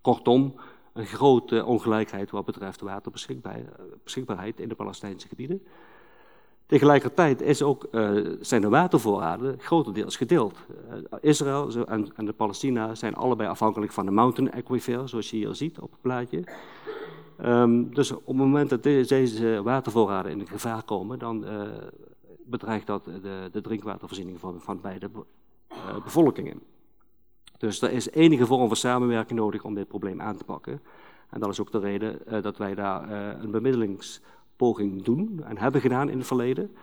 [0.00, 0.54] Kortom,
[0.92, 5.62] een grote ongelijkheid wat betreft waterbeschikbaarheid in de Palestijnse gebieden.
[6.66, 10.54] Tegelijkertijd is ook, uh, zijn de watervoorraden grotendeels gedeeld.
[10.90, 15.54] Uh, Israël en, de Palestina zijn allebei afhankelijk van de mountain aquifer, zoals je hier
[15.54, 16.44] ziet op het plaatje.
[17.44, 21.60] Um, dus op het moment dat deze watervoorraden in gevaar komen, dan uh,
[22.48, 25.10] bedreigt dat de, de drinkwatervoorziening van, van beide
[25.72, 26.60] uh, bevolkingen.
[27.58, 30.82] Dus er is enige vorm van samenwerking nodig om dit probleem aan te pakken.
[31.30, 35.58] En dat is ook de reden uh, dat wij daar uh, een bemiddelingspoging doen en
[35.58, 36.76] hebben gedaan in het verleden.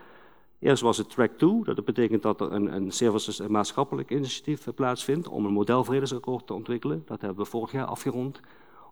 [0.60, 4.68] Eerst was het Track 2, dat betekent dat er een, een services- en maatschappelijk initiatief
[4.76, 7.04] plaatsvindt om een modelvredesakkoord te ontwikkelen.
[7.06, 8.40] Dat hebben we vorig jaar afgerond.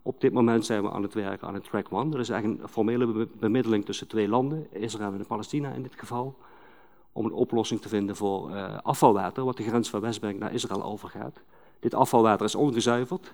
[0.01, 2.09] Op dit moment zijn we aan het werken aan het Track 1.
[2.09, 6.35] Dat is eigenlijk een formele bemiddeling tussen twee landen, Israël en Palestina in dit geval
[7.13, 10.83] om een oplossing te vinden voor uh, afvalwater, wat de grens van Westbank naar Israël
[10.83, 11.41] overgaat.
[11.79, 13.33] Dit afvalwater is ongezuiverd,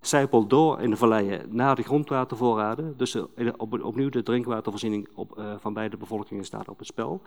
[0.00, 3.16] zijpelt door in de valleien naar de grondwatervoorraden, dus
[3.56, 7.20] op, opnieuw de drinkwatervoorziening op, uh, van beide bevolkingen staat op het spel.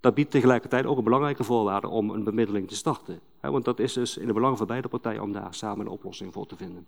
[0.00, 3.20] Dat biedt tegelijkertijd ook een belangrijke voorwaarde om een bemiddeling te starten.
[3.40, 6.32] Want dat is dus in het belang van beide partijen om daar samen een oplossing
[6.32, 6.86] voor te vinden.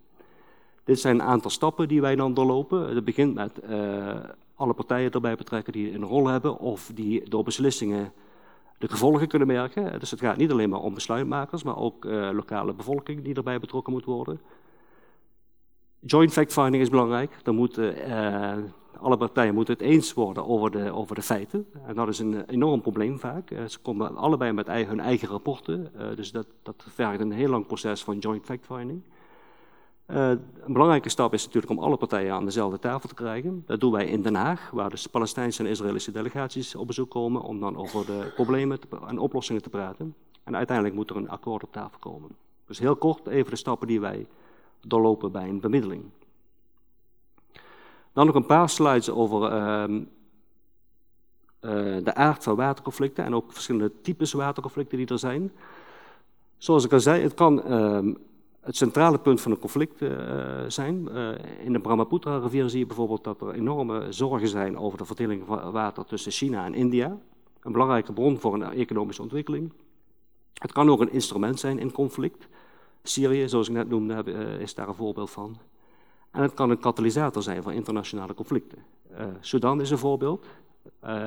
[0.83, 2.95] Dit zijn een aantal stappen die wij dan doorlopen.
[2.95, 4.15] Het begint met uh,
[4.63, 8.13] alle partijen erbij betrekken die een rol hebben of die door beslissingen
[8.77, 9.99] de gevolgen kunnen merken.
[9.99, 13.59] Dus het gaat niet alleen maar om besluitmakers, maar ook uh, lokale bevolking die erbij
[13.59, 14.41] betrokken moet worden.
[15.99, 17.37] Joint fact-finding is belangrijk.
[17.43, 18.53] Dan moeten, uh,
[18.99, 21.65] alle partijen moeten het eens worden over de, over de feiten.
[21.85, 23.49] En dat is een enorm probleem vaak.
[23.67, 25.91] Ze komen allebei met hun eigen rapporten.
[26.15, 29.01] dus dat, dat vergt een heel lang proces van joint fact-finding.
[30.13, 33.63] Uh, een belangrijke stap is natuurlijk om alle partijen aan dezelfde tafel te krijgen.
[33.65, 37.41] Dat doen wij in Den Haag, waar dus Palestijnse en Israëlische delegaties op bezoek komen
[37.41, 40.15] om dan over de problemen en oplossingen te praten.
[40.43, 42.29] En uiteindelijk moet er een akkoord op tafel komen.
[42.67, 44.27] Dus heel kort even de stappen die wij
[44.81, 46.03] doorlopen bij een bemiddeling.
[48.13, 50.03] Dan nog een paar slides over uh, uh,
[52.03, 55.51] de aard van waterconflicten en ook verschillende types waterconflicten die er zijn.
[56.57, 58.13] Zoals ik al zei, het kan ehm,
[58.63, 60.09] het centrale punt van een conflict uh,
[60.67, 61.07] zijn.
[61.11, 61.29] Uh,
[61.63, 65.71] in de Brahmaputra-rivier zie je bijvoorbeeld dat er enorme zorgen zijn over de verdeling van
[65.71, 67.17] water tussen China en India.
[67.61, 69.73] Een belangrijke bron voor een economische ontwikkeling.
[70.53, 72.47] Het kan ook een instrument zijn in conflict.
[73.03, 75.57] Syrië, zoals ik net noemde, uh, is daar een voorbeeld van.
[76.31, 78.77] En het kan een katalysator zijn van internationale conflicten.
[79.39, 80.45] Sudan is een voorbeeld.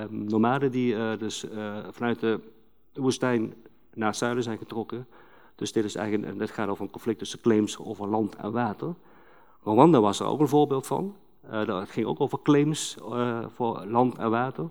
[0.09, 1.45] nomaden die dus
[1.91, 2.41] vanuit de
[2.93, 3.55] woestijn
[3.95, 5.07] naar zuiden zijn getrokken
[5.57, 8.95] dus dit, is eigenlijk, dit gaat over een conflict tussen claims over land en water.
[9.63, 11.17] Rwanda was er ook een voorbeeld van.
[11.45, 14.71] Uh, dat ging ook over claims uh, voor land en water.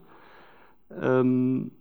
[1.01, 1.73] Um,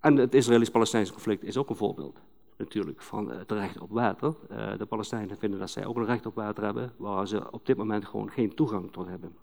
[0.00, 2.20] en het Israëlisch-Palestijnse conflict is ook een voorbeeld
[2.56, 4.34] natuurlijk van het recht op water.
[4.50, 7.66] Uh, de Palestijnen vinden dat zij ook een recht op water hebben, waar ze op
[7.66, 9.36] dit moment gewoon geen toegang tot hebben.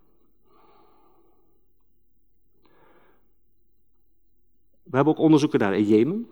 [4.83, 6.27] We hebben ook onderzoek gedaan in Jemen.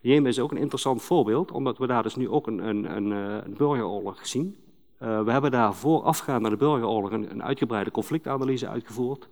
[0.00, 3.12] Jemen is ook een interessant voorbeeld, omdat we daar dus nu ook een, een, een,
[3.12, 4.56] eh, burgeroorlog zien.
[5.02, 9.28] Uh, we hebben daar voorafgaand naar de burgeroorlog een, uitgebreide conflictanalyse uitgevoerd.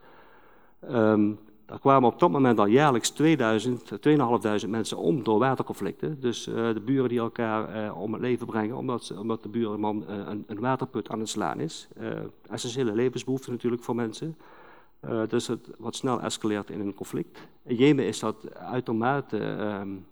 [0.90, 6.20] Um, daar kwamen op dat moment al jaarlijks 2000, 2500 mensen om door waterconflicten.
[6.20, 10.60] Dus de buren die elkaar om het leven brengen omdat, omdat de buurman een, een,
[10.60, 11.88] waterput aan het slaan is.
[12.50, 14.36] essentiële levensbehoefte natuurlijk voor mensen.
[15.28, 17.38] dus het wat snel escaleert in een conflict.
[17.62, 19.38] In Jemen is dat uitermate
[19.80, 20.06] um,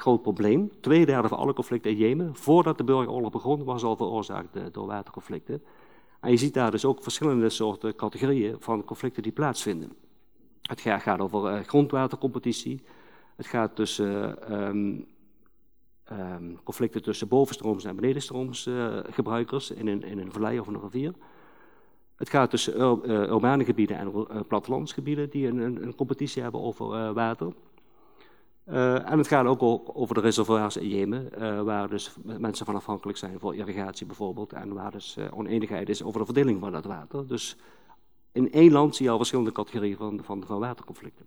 [0.00, 0.70] groot probleem.
[0.80, 4.86] Tweederde van alle conflicten in Jemen, voordat de burgeroorlog begon, was al veroorzaakt eh, door
[4.86, 5.62] waterconflicten.
[6.20, 9.92] En je ziet daar dus ook verschillende soorten categorieën van conflicten die plaatsvinden.
[10.62, 12.82] Het gaat over uh, grondwatercompetitie.
[13.36, 15.06] Het gaat tussen um,
[16.12, 20.80] um, conflicten tussen bovenstrooms en benedenstrooms uh, gebruikers in een, in een vallei of een
[20.80, 21.12] rivier.
[22.16, 27.12] Het gaat tussen ur, uh, urbane gebieden en plattelandsgebieden die een, een competitie hebben over
[27.12, 27.52] water.
[28.70, 32.74] Uh, en het gaat ook over de reservoirs in Jemen, uh, waar dus mensen van
[32.74, 36.72] afhankelijk zijn voor irrigatie bijvoorbeeld, en waar dus uh, oneenigheid is over de verdeling van
[36.72, 37.26] dat water.
[37.26, 37.56] Dus
[38.32, 41.26] in één land zie je al verschillende categorieën van, van, van waterconflicten.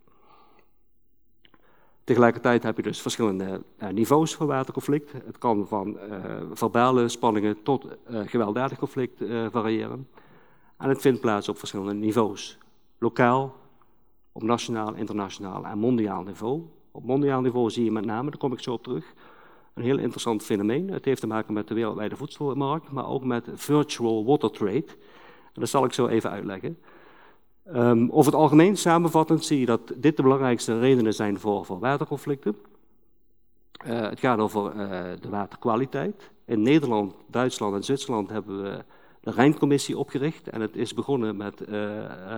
[2.03, 5.11] Tegelijkertijd heb je dus verschillende niveaus van waterconflict.
[5.11, 5.97] Het kan van
[6.53, 7.87] verbale spanningen tot
[8.25, 10.07] gewelddadig conflict variëren.
[10.77, 12.57] En het vindt plaats op verschillende niveaus.
[12.97, 13.55] Lokaal,
[14.31, 16.63] op nationaal, internationaal en mondiaal niveau.
[16.91, 19.13] Op mondiaal niveau zie je met name, daar kom ik zo op terug,
[19.73, 20.91] een heel interessant fenomeen.
[20.91, 24.85] Het heeft te maken met de wereldwijde voedselmarkt, maar ook met virtual water trade.
[25.53, 26.77] En dat zal ik zo even uitleggen.
[27.75, 32.55] Um, over het algemeen, samenvattend, zie je dat dit de belangrijkste redenen zijn voor, waterconflicten.
[33.85, 36.31] Uh, het gaat over uh, de waterkwaliteit.
[36.45, 38.83] In Nederland, Duitsland en Zwitserland hebben we
[39.21, 40.49] de Rijncommissie opgericht.
[40.49, 41.77] En het is begonnen met uh,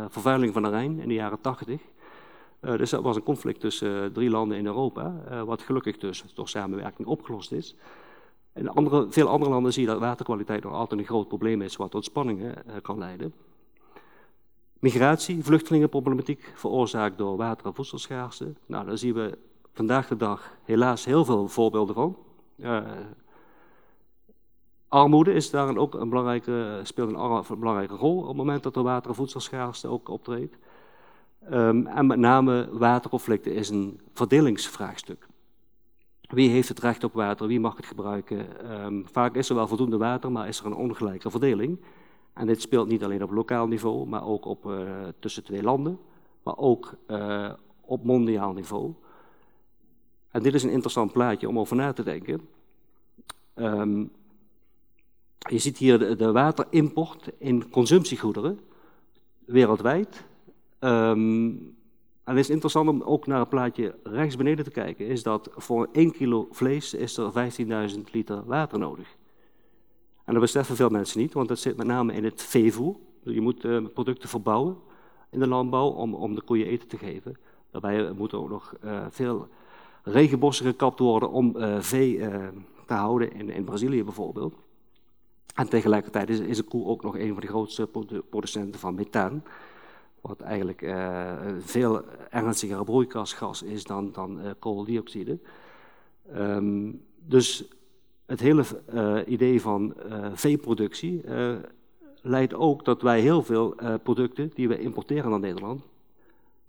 [0.09, 1.81] vervuiling van de Rijn in de jaren 80.
[2.65, 5.97] Uh, dus dat was een conflict tussen uh, drie landen in Europa, uh, wat gelukkig
[5.97, 7.75] dus door samenwerking opgelost is.
[8.53, 11.75] In andere, veel andere landen zie je dat waterkwaliteit nog altijd een groot probleem is,
[11.75, 13.33] wat tot spanningen kan leiden.
[14.79, 18.53] Migratie, vluchtelingenproblematiek, veroorzaakt door water- en voedselschaarste.
[18.65, 19.37] Nou, daar zien we
[19.73, 22.17] vandaag de dag helaas heel veel voorbeelden van.
[24.87, 28.83] armoede is ook een belangrijke, speelt een, een belangrijke rol op het moment dat er
[28.83, 30.57] water- en voedselschaarste ook optreedt.
[31.51, 35.27] Um, en met name waterconflicten is een verdelingsvraagstuk.
[36.21, 38.71] Wie heeft het recht op water, wie mag het gebruiken?
[38.83, 41.79] Um, vaak is er wel voldoende water, maar is er een ongelijke verdeling.
[42.33, 44.89] En dit speelt niet alleen op lokaal niveau, maar ook op, uh,
[45.19, 45.99] tussen twee landen,
[46.43, 48.93] maar ook uh, op mondiaal niveau.
[50.31, 52.41] En dit is een interessant plaatje om over na te denken.
[53.55, 54.11] Um,
[55.49, 58.59] je ziet hier de, de waterimport in consumptiegoederen
[59.45, 60.23] wereldwijd
[60.83, 61.75] Um,
[62.23, 65.49] en het is interessant om ook naar het plaatje rechts beneden te kijken, is dat
[65.55, 67.31] voor 1 kilo vlees is er
[67.95, 69.15] 15.000 liter water nodig.
[70.25, 72.95] En dat beseffen veel mensen niet, want dat zit met name in het veevoer.
[73.23, 74.77] Je moet uh, producten verbouwen
[75.29, 77.37] in de landbouw om, om de koeien eten te geven.
[77.71, 79.47] Daarbij moeten ook nog uh, veel
[80.03, 82.17] regenbossen gekapt worden om vee
[82.85, 84.55] te houden, in, in Brazilië bijvoorbeeld.
[85.55, 87.89] En tegelijkertijd is de koe ook nog een van de grootste
[88.29, 89.43] producenten van methaan.
[90.23, 95.39] Wat eigenlijk een veel ernstigere broeikasgas is dan, dan kooldioxide.
[96.37, 97.63] Um, dus
[98.25, 98.63] het hele
[99.27, 99.93] idee van
[100.33, 101.23] veeproductie
[102.21, 105.83] leidt ook dat wij heel veel producten die we importeren naar Nederland,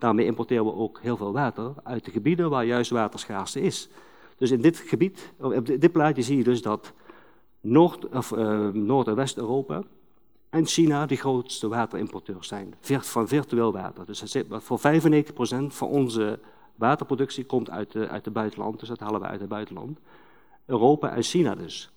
[0.04, 3.88] Daarmee importeren we ook heel veel water uit de gebieden waar juist waterschaarste is.
[4.36, 6.92] Dus in dit gebied, op dit plaatje zie je dus dat
[7.60, 8.30] Noord-, of,
[8.72, 9.82] Noord- en West-Europa
[10.54, 14.06] en China de grootste waterimporteurs zijn van virtueel water.
[14.06, 14.82] Dus voor 95%
[15.68, 16.38] van onze
[16.74, 19.98] waterproductie komt uit uit het buitenland, dus dat halen we uit het buitenland.
[20.66, 21.90] Europa en China dus.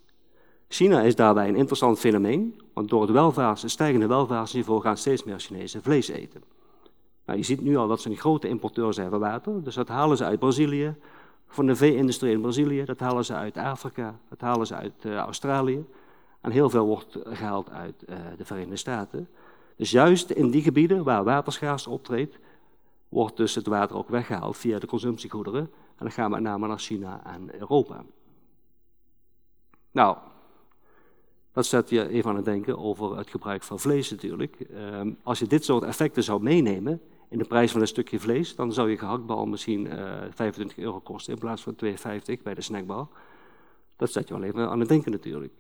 [0.68, 5.40] China is daarbij een interessant fenomeen, want door het, het stijgende welvaartsniveau gaan steeds meer
[5.40, 6.44] Chinezen vlees eten.
[7.26, 9.64] Nou, je ziet nu al dat ze een grote importeur zijn van water.
[9.64, 10.96] Dus dat halen ze uit Brazilië,
[11.48, 12.86] van de vee-industrie in Brazilië.
[12.86, 15.86] Dat halen ze uit Afrika, dat halen ze uit uh, Australië.
[16.42, 19.30] En heel veel wordt gehaald uit uh, de Verenigde Staten.
[19.76, 22.40] Dus juist in die gebieden waar waterschaarste optreedt,
[23.10, 25.62] wordt dus het water ook weggehaald via de consumptiegoederen.
[25.62, 28.04] En dan gaan we met name naar China en Europa.
[29.92, 30.18] Nou,
[31.52, 34.58] dat zet je even aan het denken over het gebruik van vlees natuurlijk.
[34.74, 38.56] Um, als je dit soort effecten zou meenemen in de prijs van een stukje vlees,
[38.56, 42.62] dan zou je gehaktbal misschien uh, 25 euro kosten in plaats van 2,50 bij de
[42.62, 43.08] snackbar.
[43.96, 45.54] Dat zet je wel even aan het denken natuurlijk.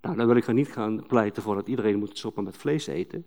[0.00, 2.86] Nou, dan wil ik er niet gaan pleiten voor dat iedereen moet stoppen met vlees
[2.86, 3.26] eten.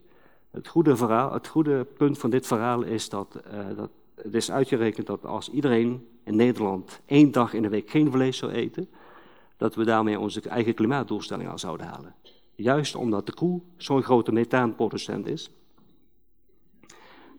[0.51, 4.51] Het goede, verhaal, het goede punt van dit verhaal is dat, uh, dat het is
[4.51, 8.89] uitgerekend dat als iedereen in Nederland één dag in de week geen vlees zou eten,
[9.57, 12.15] dat we daarmee onze eigen klimaatdoelstelling al zouden halen.
[12.55, 15.51] Juist omdat de koe zo'n grote methaanproducent is.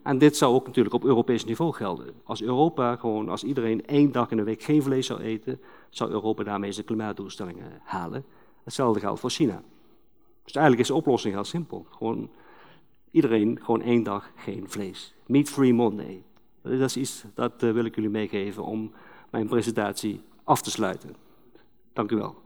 [0.03, 2.13] En dit zou ook natuurlijk op Europees niveau gelden.
[2.23, 6.11] Als Europa gewoon, als iedereen één dag in de week geen vlees zou eten, zou
[6.11, 8.25] Europa daarmee zijn klimaatdoelstellingen halen.
[8.65, 9.63] Hetzelfde geldt voor China.
[10.43, 11.85] Dus eigenlijk is de oplossing heel simpel.
[11.89, 12.29] Gewoon
[13.11, 15.13] iedereen gewoon één dag geen vlees.
[15.25, 16.23] Meat Free Monday.
[16.61, 18.93] Dat is iets dat uh, wil ik jullie meegeven om
[19.29, 21.15] mijn presentatie af te sluiten.
[21.93, 22.43] Dank u wel.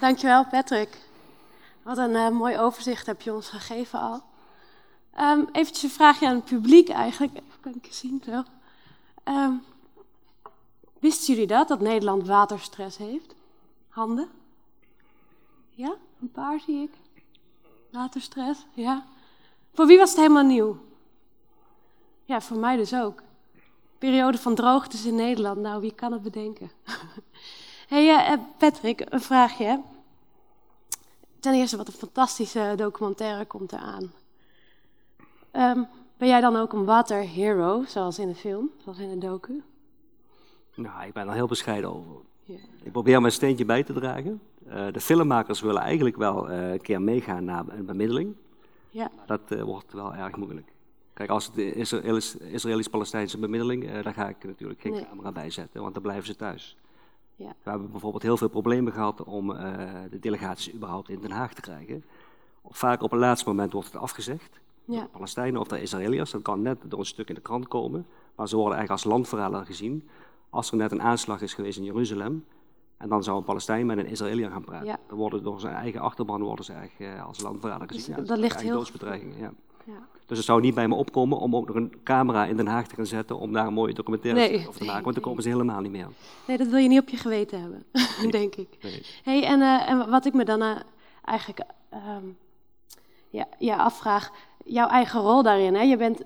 [0.00, 0.98] Dankjewel, Patrick.
[1.82, 4.22] Wat een uh, mooi overzicht heb je ons gegeven al.
[5.20, 7.38] Um, eventjes een vraagje aan het publiek eigenlijk.
[7.60, 8.42] Kan ik zien zo.
[9.24, 9.62] Um,
[10.98, 13.34] wisten jullie dat, dat Nederland waterstress heeft?
[13.88, 14.28] Handen?
[15.70, 16.90] Ja, een paar zie ik.
[17.90, 19.06] Waterstress, ja.
[19.72, 20.78] Voor wie was het helemaal nieuw?
[22.24, 23.22] Ja, voor mij dus ook.
[23.98, 25.58] Periode van droogtes in Nederland.
[25.58, 26.70] Nou, wie kan het bedenken?
[27.88, 29.82] hey, uh, Patrick, een vraagje.
[31.40, 34.12] Ten eerste, wat een fantastische documentaire komt eraan.
[35.52, 35.88] Um,
[36.20, 39.62] ben jij dan ook een water hero, zoals in de film, zoals in de docu?
[40.74, 42.16] Nou, ik ben er heel bescheiden over.
[42.82, 44.40] Ik probeer mijn steentje bij te dragen.
[44.66, 48.34] Uh, de filmmakers willen eigenlijk wel uh, een keer meegaan naar een bemiddeling.
[48.90, 49.10] Ja.
[49.26, 50.72] Dat uh, wordt wel erg moeilijk.
[51.12, 51.74] Kijk, als het de
[52.52, 55.06] Israëlisch-Palestijnse bemiddeling, daar ga ik natuurlijk geen nee.
[55.08, 56.76] camera bij zetten, want dan blijven ze thuis.
[57.36, 57.54] Ja.
[57.62, 59.48] We hebben bijvoorbeeld heel veel problemen gehad om
[60.10, 62.04] de delegaties überhaupt in Den Haag te krijgen.
[62.68, 64.60] Vaak op een laatste moment wordt het afgezegd.
[64.90, 65.00] Ja.
[65.00, 68.06] De Palestijnen of de Israëliërs, dat kan net door een stuk in de krant komen.
[68.34, 70.08] Maar ze worden eigenlijk als landverrader gezien.
[70.50, 72.44] Als er net een aanslag is geweest in Jeruzalem,
[72.96, 74.86] en dan zou een Palestijn met een Israëliër gaan praten.
[74.86, 74.98] Ja.
[75.08, 78.14] Dan worden door zijn eigen achterban worden ze eigenlijk uh, als landverrader gezien.
[78.14, 78.72] Dus ja, dat, ligt heel...
[78.72, 79.52] doodsbedreiging, ja.
[79.84, 80.06] ja.
[80.26, 82.86] Dus het zou niet bij me opkomen om ook nog een camera in Den Haag
[82.86, 85.42] te gaan zetten om daar een mooie documentaire nee, over te maken, want dan komen
[85.42, 86.08] ze helemaal niet meer.
[86.46, 87.84] Nee, dat wil je niet op je geweten hebben,
[88.22, 88.68] nee, denk ik.
[88.82, 89.02] Nee.
[89.22, 90.76] Hey, en, uh, en wat ik me dan uh,
[91.24, 91.60] eigenlijk
[91.92, 92.36] um,
[93.30, 94.30] ja, ja, afvraag,
[94.64, 95.74] jouw eigen rol daarin.
[95.74, 95.82] Hè?
[95.82, 96.22] Je bent,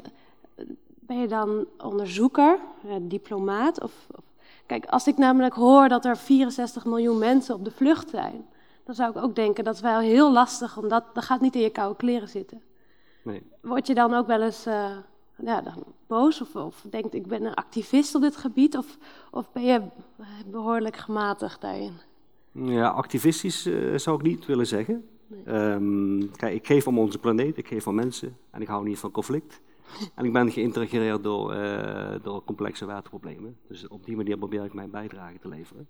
[0.95, 3.83] ben je dan onderzoeker, uh, diplomaat?
[3.83, 4.25] Of, of,
[4.67, 8.47] Kijk, als ik namelijk hoor dat er 64 miljoen mensen op de vlucht zijn,
[8.85, 11.61] dan zou ik ook denken dat is wel heel lastig, omdat dat gaat niet in
[11.61, 12.63] je koude kleren zitten.
[13.23, 13.43] Nee.
[13.61, 14.91] Word je dan ook wel eens uh,
[15.37, 18.77] ja, dan boos of, of denkt ik ben een activist op dit gebied?
[18.77, 18.99] Of,
[19.31, 19.83] of ben je
[20.47, 21.93] behoorlijk gematigd daarin?
[22.53, 25.09] Ja, activistisch uh, zou ik niet willen zeggen.
[25.45, 25.73] Nee.
[25.73, 28.99] Um, kijk, ik geef om onze planeet, ik geef om mensen en ik hou niet
[28.99, 29.61] van conflict.
[30.15, 33.57] en ik ben geïntegreerd door, uh, door complexe waterproblemen.
[33.69, 35.89] Dus op die manier probeer ik mijn bijdrage te leveren.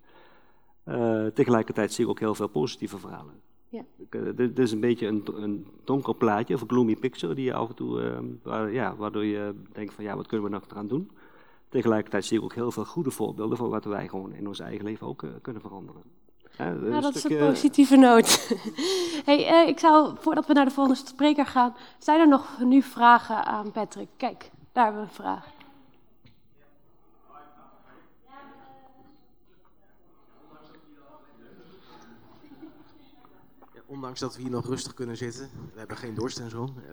[0.89, 3.35] Uh, tegelijkertijd zie ik ook heel veel positieve verhalen.
[3.69, 3.85] Ja.
[4.35, 7.69] Dit is een beetje een, een, donker plaatje, of een gloomy picture, die je af
[7.69, 10.89] en toe, uh, waar, ja, waardoor je denkt van ja, wat kunnen we nog eraan
[10.89, 11.11] doen?
[11.69, 14.85] Tegelijkertijd zie ik ook heel veel goede voorbeelden van wat wij gewoon in ons eigen
[14.85, 16.03] leven ook kunnen veranderen.
[16.57, 18.49] Dat is een positieve noot.
[19.29, 22.83] hey, eh, ik zou, voordat we naar de volgende spreker gaan, zijn er nog nu
[22.83, 24.09] vragen aan Patrick?
[24.17, 25.47] Kijk, daar hebben we een vraag.
[33.75, 36.65] Ja, ondanks dat we hier nog rustig kunnen zitten, we hebben geen dorst en zo,
[36.65, 36.93] eh,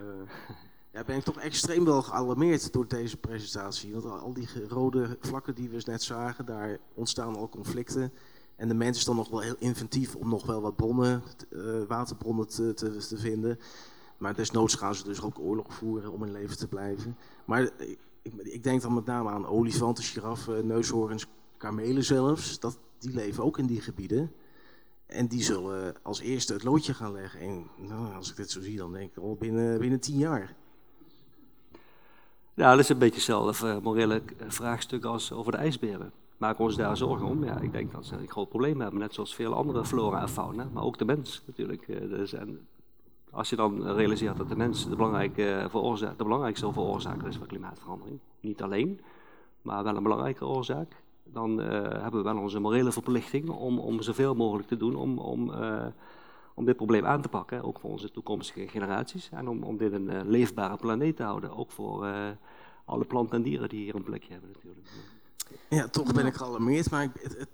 [0.93, 3.93] ja, ben ik toch extreem wel gealarmeerd door deze presentatie.
[3.93, 8.13] Want al- die rode vlakken die we net zagen, daar ontstaan al conflicten.
[8.61, 11.59] En de mens is dan nog wel heel inventief om nog wel wat bronnen, eh,
[11.87, 13.59] waterbronnen te, te, vinden.
[14.17, 17.17] Maar desnoods gaan ze dus ook oorlog voeren om in leven te blijven.
[17.45, 22.59] Maar ik, ik, ik denk dan met name aan olifanten, giraffen, neushoorns, kamelen zelfs.
[22.59, 24.31] Dat, die leven ook in die gebieden.
[25.05, 27.39] En die zullen als eerste het loodje gaan leggen.
[27.39, 30.55] En nou, als ik dit zo zie, dan denk ik al binnen, binnen tien jaar.
[32.53, 36.11] Ja, dat is een beetje hetzelfde eh, morele eh, vraagstuk als over de ijsberen.
[36.41, 37.43] Maken ons daar zorgen om?
[37.43, 40.29] Ja, ik denk dat ze een groot probleem hebben, net zoals veel andere flora en
[40.29, 41.87] fauna, maar ook de mens natuurlijk.
[41.87, 42.41] Eh,
[43.31, 47.35] als je dan realiseert dat de mens de, belangrijke eh, veroorzaak, de belangrijkste veroorzaker is
[47.35, 49.01] van klimaatverandering, niet alleen,
[49.61, 54.01] maar wel een belangrijke oorzaak, dan eh, hebben we wel onze morele verplichting om, om
[54.01, 55.51] zoveel mogelijk te doen om, om,
[56.53, 59.29] om dit probleem aan te pakken, ook voor onze toekomstige generaties.
[59.31, 62.07] En om, om dit een leefbare planeet te houden, ook voor
[62.85, 64.87] alle planten en dieren die hier een plekje hebben natuurlijk.
[65.69, 66.89] Ja, toch ben ik gealarmeerd.
[66.89, 67.47] Maar ik, het, het-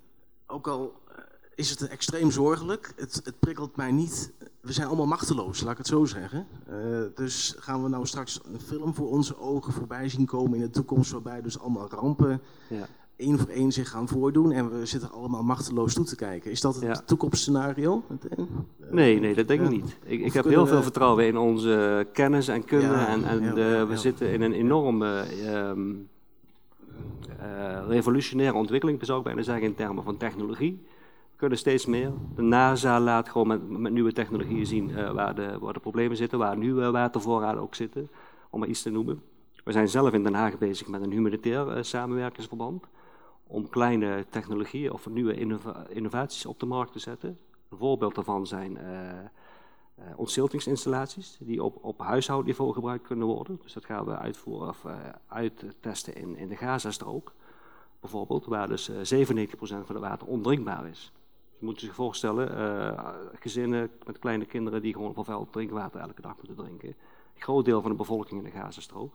[0.48, 1.16] ook al eh,
[1.56, 4.32] is het extreem zorgelijk, het, het prikkelt mij niet.
[4.62, 6.48] We zijn allemaal machteloos, laat ik het zo zeggen.
[6.68, 6.76] Eh,
[7.16, 10.70] dus gaan we nou straks een film voor onze ogen voorbij zien komen in de
[10.70, 12.88] toekomst, waarbij dus allemaal rampen Ja.
[13.16, 16.52] één voor één zich gaan voordoen en we zitten allemaal machteloos toe te kijken.
[16.52, 17.02] Is dat het Ja.
[17.06, 18.04] toekomstscenario?
[18.92, 19.98] Nee, nee, dat denk ik niet.
[20.04, 22.86] Ik, ik heb heel veel we- vertrouwen in onze kennis en kunde.
[22.86, 25.96] Ja, en en de- we zitten in een enorme ehm, eh,
[27.88, 30.86] revolutionaire ontwikkeling, zou ik bijna zeggen, in termen van technologie.
[31.32, 32.12] We kunnen steeds meer.
[32.36, 36.40] De NASA laat gewoon met, nieuwe technologieën zien eh, waar, de, waar de problemen zitten,
[36.40, 38.10] waar nieuwe watervoorraden ook zitten,
[38.50, 39.22] om maar iets te noemen.
[39.64, 42.86] We zijn zelf in Den Haag bezig met een humanitair eh, samenwerkingsverband
[43.48, 47.38] om kleine technologieën of nieuwe innova- innovaties op de markt te zetten.
[47.70, 49.26] Een voorbeeld daarvan zijn eh eh,
[50.18, 53.60] ontziltingsinstallaties die op, op huishoudniveau gebruikt kunnen worden.
[53.64, 54.96] Dus dat gaan we uitvoeren of eh,
[55.28, 57.34] uittesten in, in de Gazastrook,
[58.00, 61.12] bijvoorbeeld, waar dus eh 97% van het water ondrinkbaar is.
[61.60, 66.36] Je moet zich voorstellen, eh, gezinnen met kleine kinderen die gewoon vervuild drinkwater elke dag
[66.36, 66.88] moeten drinken.
[66.88, 69.14] Een groot deel van de bevolking in de Gazastrook.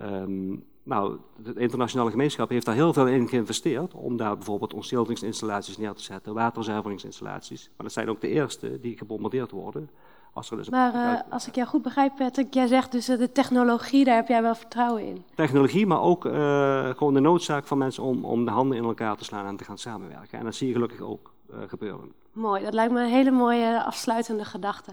[0.00, 5.78] Ehm, nou, de internationale gemeenschap heeft daar heel veel in geïnvesteerd om daar bijvoorbeeld ontziltingsinstallaties
[5.78, 7.64] neer te zetten, waterzuiveringsinstallaties.
[7.64, 9.90] Maar dat zijn ook de eerste die gebombardeerd worden.
[10.36, 13.18] Als er dus Maar eh, als ik jou goed begrijp, Patrick, jij zegt dus eh,
[13.18, 15.24] de technologie, daar heb jij wel vertrouwen in.
[15.34, 19.16] technologie, maar ook eh, gewoon de noodzaak van mensen om, om de handen in elkaar
[19.16, 20.38] te slaan en te gaan samenwerken.
[20.38, 21.32] En dat zie je gelukkig ook
[21.66, 22.12] gebeuren.
[22.32, 24.92] Mooi, dat lijkt me een hele mooie afsluitende gedachte.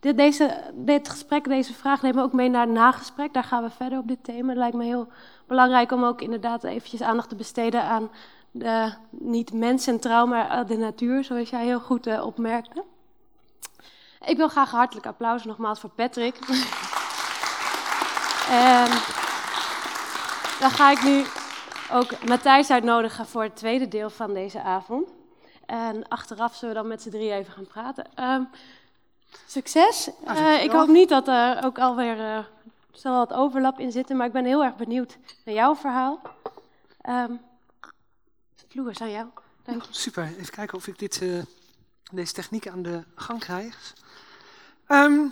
[0.00, 3.32] Dit, deze, dit gesprek, deze vraag nemen we ook mee naar het nagesprek.
[3.32, 4.48] Daar gaan we verder op dit thema.
[4.48, 5.08] Het lijkt me heel
[5.46, 8.10] belangrijk om ook inderdaad eventjes aandacht te besteden aan
[8.50, 12.84] de, niet mens centraal, maar eh, de natuur, zoals jij heel goed eh, opmerkte.
[14.24, 16.34] Ik wil graag hartelijk applaus nogmaals voor Patrick.
[18.68, 18.88] en
[20.60, 21.24] dan ga ik nu
[21.92, 25.08] ook Matthijs uitnodigen voor het tweede deel van deze avond.
[25.66, 28.04] En achteraf zullen we dan met z'n drie even gaan praten.
[28.14, 28.42] Ehm,
[29.46, 30.10] succes.
[30.24, 32.44] Eh, ik hoop niet dat er ook alweer eh,
[32.92, 36.20] zal wat overlap in zitten, maar ik ben heel erg benieuwd naar jouw verhaal.
[37.00, 37.32] Ehm
[38.74, 39.26] Vloer aan jou.
[39.64, 39.88] Dank je.
[39.90, 41.42] Super, even kijken of ik dit, eh,
[42.12, 43.94] deze techniek aan de gang krijg.
[44.86, 45.26] Ehm,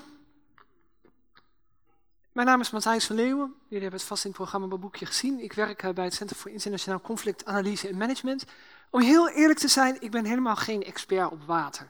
[2.32, 3.54] mijn naam is Matthijs van Leeuwen.
[3.62, 5.40] Jullie hebben het vast in het programma mijn boekje gezien.
[5.40, 8.44] Ik werk bij het Centrum voor Internationaal Conflictanalyse en Management.
[8.90, 11.88] Om heel eerlijk te zijn, ik ben helemaal geen expert op water.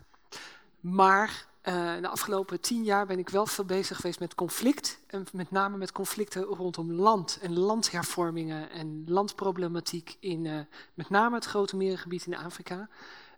[0.81, 4.99] Maar eh, de afgelopen tien jaar ben ik wel veel bezig geweest met conflict.
[5.07, 10.59] En met name met conflicten rondom land en landhervormingen en landproblematiek in eh,
[10.95, 12.89] met name het grote merengebied in Afrika.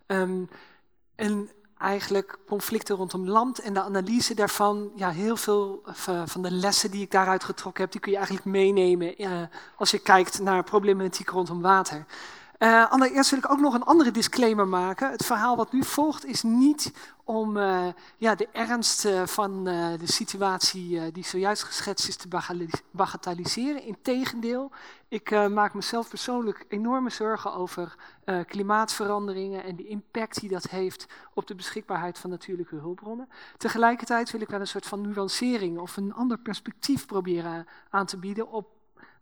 [0.05, 0.43] Ehm,
[1.15, 4.91] en eigenlijk conflicten rondom land en de analyse daarvan.
[4.95, 8.17] Ja, heel veel van- van de lessen die ik daaruit getrokken heb, die kun je
[8.17, 9.41] eigenlijk meenemen eh,
[9.75, 12.05] als je kijkt naar problematiek rondom water.
[12.57, 15.11] Eh, allereerst wil ik ook nog een andere disclaimer maken.
[15.11, 16.91] Het verhaal wat nu volgt is niet
[17.25, 22.27] om eh, ja, de ernst eh, van eh, de situatie die zojuist geschetst is te
[22.91, 23.83] bagatelliseren.
[23.83, 24.71] Integendeel,
[25.07, 27.95] ik maak mezelf persoonlijk enorme zorgen over
[28.47, 33.29] klimaatveranderingen en de impact die dat heeft op de beschikbaarheid van natuurlijke hulpbronnen.
[33.57, 38.17] Tegelijkertijd wil ik wel een soort van nuancering of een ander perspectief proberen aan te
[38.17, 38.67] bieden op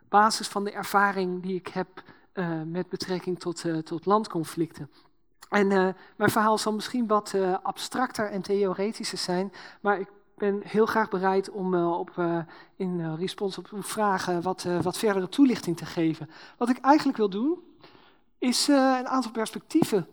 [0.10, 2.04] basis van de ervaring die ik heb
[2.66, 4.90] met betrekking tot, tot landconflicten.
[5.50, 10.62] En uh, mijn verhaal zal misschien wat uh, abstracter en theoretischer zijn, maar ik ben
[10.64, 12.12] heel graag bereid om uh, op,
[12.76, 16.30] in respons op uw vragen wat, wat verdere toelichting te geven.
[16.58, 17.60] Wat ik eigenlijk wil doen,
[18.38, 20.08] is een aantal perspectieven,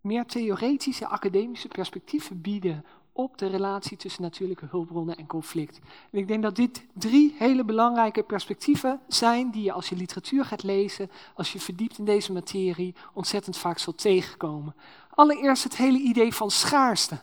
[0.00, 2.84] meer theoretische, academische perspectieven bieden
[3.16, 5.80] op de relatie tussen natuurlijke hulpbronnen en conflict.
[6.10, 10.44] En ik denk dat dit drie hele belangrijke perspectieven zijn die je als je literatuur
[10.44, 14.74] gaat lezen, als je verdiept in deze materie, ontzettend vaak zult tegenkomen.
[15.10, 17.18] Allereerst het hele idee van schaarste.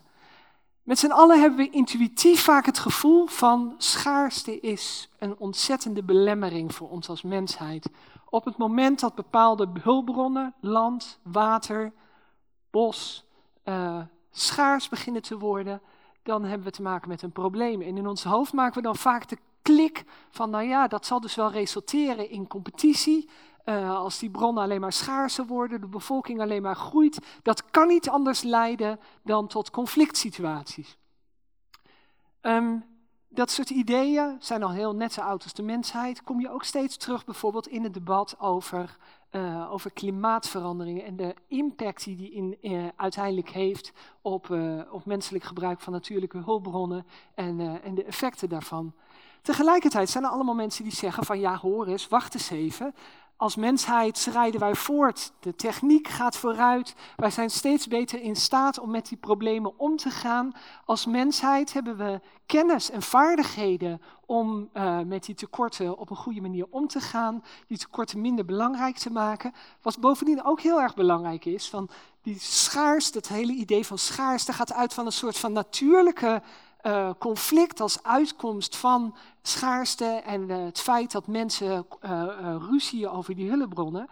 [0.84, 6.76] Met z'n allen hebben we intuïtief vaak het gevoel van schaarste is een ontzettende belemmering
[6.76, 7.90] voor ons als mensheid.
[8.30, 11.94] Op het moment dat bepaalde hulpbronnen, land, water,
[12.70, 13.26] bos,
[13.66, 14.02] uh,
[14.34, 15.82] schaars beginnen te worden,
[16.24, 17.82] dan hebben we te maken met een probleem.
[17.82, 21.20] En in ons hoofd maken we dan vaak de klik van, nou ja, dat zal
[21.20, 23.30] dus wel resulteren in competitie.
[23.66, 27.88] Uh, als die bronnen alleen maar schaarser worden, de bevolking alleen maar groeit, dat kan
[27.88, 30.98] niet anders leiden dan tot conflict situaties.
[32.42, 32.86] Um,
[33.30, 36.24] dat soort ideeën zijn al heel net zo oud als de mensheid.
[36.24, 38.98] Kom je ook steeds terug bijvoorbeeld in het debat over,
[39.36, 45.06] uh, over klimaatveranderingen en de impact die die in, uh, uiteindelijk heeft op, uh, op
[45.06, 47.06] menselijk gebruik van natuurlijke hulpbronnen
[47.36, 48.94] en, en de effecten daarvan.
[49.42, 52.94] Tegelijkertijd zijn er allemaal mensen die zeggen van ja hoor eens, wacht eens even.
[53.44, 58.80] Als mensheid schrijden wij voort, de techniek gaat vooruit, wij zijn steeds beter in staat
[58.80, 60.52] om met die problemen om te gaan.
[60.86, 66.42] Als mensheid hebben we kennis en vaardigheden om uh, met die tekorten op een goede
[66.42, 69.54] manier om te gaan, die tekorten minder belangrijk te maken.
[69.82, 71.90] Wat bovendien ook heel erg belangrijk is, van
[72.22, 76.42] die schaarste, het hele idee van schaarste gaat uit van een soort van natuurlijke
[76.84, 83.36] uh, conflict als uitkomst van schaarste en uh, het feit dat mensen uh, ruzien over
[83.36, 84.10] die hulpbronnen.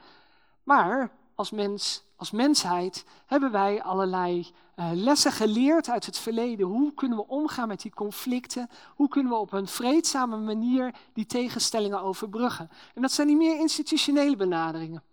[0.63, 4.47] Maar als, mens, als mensheid hebben wij allerlei
[4.93, 6.67] lessen geleerd uit het verleden.
[6.67, 8.69] Hoe kunnen we omgaan met die conflicten?
[8.95, 12.69] Hoe kunnen we op een vreedzame manier die tegenstellingen overbruggen?
[12.93, 15.03] En dat zijn die meer institutionele benaderingen.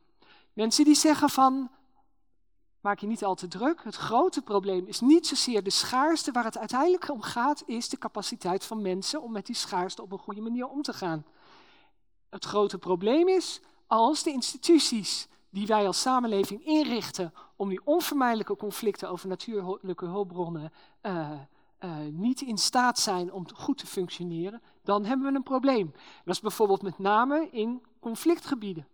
[0.53, 1.71] Mensen die zeggen van
[2.81, 3.85] maak je niet al te druk.
[3.85, 6.33] Het grote probleem is niet zozeer de schaarste.
[6.33, 10.13] Waar het uiteindelijk om gaat, is de capaciteit van mensen om met die schaarste op
[10.13, 11.25] een goede manier om te gaan.
[12.31, 18.57] Het grote probleem is als de instituties die wij als samenleving inrichten om die onvermijdelijke
[18.57, 20.73] conflicten over natuurlijke hulpbronnen
[21.03, 21.31] uh,
[21.81, 25.93] uh, niet in staat zijn om goed te functioneren, dan hebben we een probleem.
[26.25, 28.89] Dat is bijvoorbeeld met name in conflictgebieden,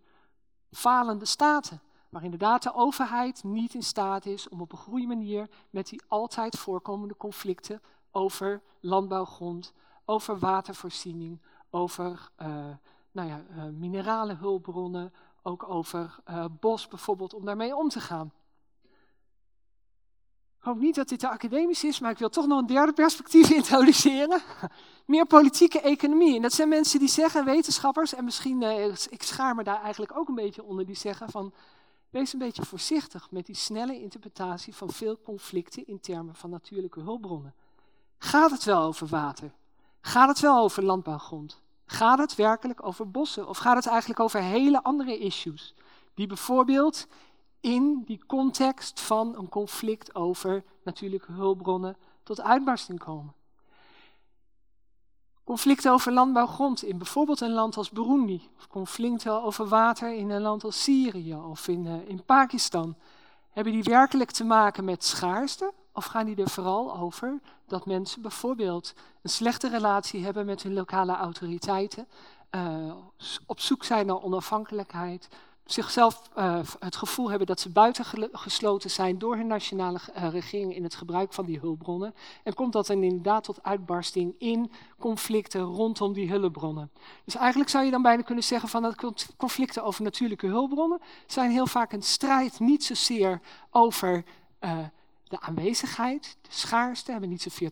[0.71, 1.81] falende staten
[2.15, 6.01] waar inderdaad de overheid niet in staat is om op een goede manier met die
[6.07, 9.73] altijd voorkomende conflicten over landbouwgrond,
[10.05, 12.47] over watervoorziening, over uh,
[13.11, 18.33] nou ja, uh, minerale hulpbronnen, ook over uh, bos bijvoorbeeld, om daarmee om te gaan.
[20.57, 22.93] Ik hoop niet dat dit te academisch is, maar ik wil toch nog een derde
[22.93, 24.41] perspectief introduceren.
[25.05, 26.35] Meer politieke economie.
[26.35, 28.61] En dat zijn mensen die zeggen, wetenschappers, en misschien,
[29.09, 31.53] ik schaar me daar eigenlijk ook een beetje onder, die zeggen van,
[32.15, 36.99] Wees een beetje voorzichtig met die snelle interpretatie van veel conflicten in termen van natuurlijke
[36.99, 37.53] hulpbronnen.
[38.17, 39.53] Gaat het wel over water?
[40.01, 41.61] Gaat het wel over landbouwgrond?
[41.85, 43.47] Gaat het werkelijk over bossen?
[43.47, 45.75] Of gaat het eigenlijk over hele andere issues?
[46.13, 47.07] Die bijvoorbeeld
[47.59, 53.34] in die context van een conflict over natuurlijke hulpbronnen tot uitbarsting komen.
[55.45, 58.49] Conflicten over landbouwgrond in bijvoorbeeld een land als Burundi.
[58.57, 62.95] Of conflicten over water in een land als Syrië of in, uh, in Pakistan.
[63.49, 65.73] Hebben die werkelijk te maken met schaarste?
[65.93, 70.73] Of gaan die er vooral over dat mensen bijvoorbeeld een slechte relatie hebben met hun
[70.73, 72.07] lokale autoriteiten,
[72.51, 72.95] uh,
[73.45, 75.27] op zoek zijn naar onafhankelijkheid,
[75.65, 80.83] zichzelf uh, het gevoel hebben dat ze buitengesloten zijn door hun nationale uh, regering in
[80.83, 82.13] het gebruik van die hulpbronnen.
[82.43, 86.91] En komt dat dan inderdaad tot uitbarsting in conflicten rondom die hulpbronnen.
[87.25, 91.51] Dus eigenlijk zou je dan bijna kunnen zeggen van dat conflicten over natuurlijke hulpbronnen zijn
[91.51, 93.41] heel vaak een strijd niet zozeer
[93.71, 94.23] over
[94.61, 94.77] uh,
[95.27, 97.69] de aanwezigheid, de schaarste, hebben niet zoveel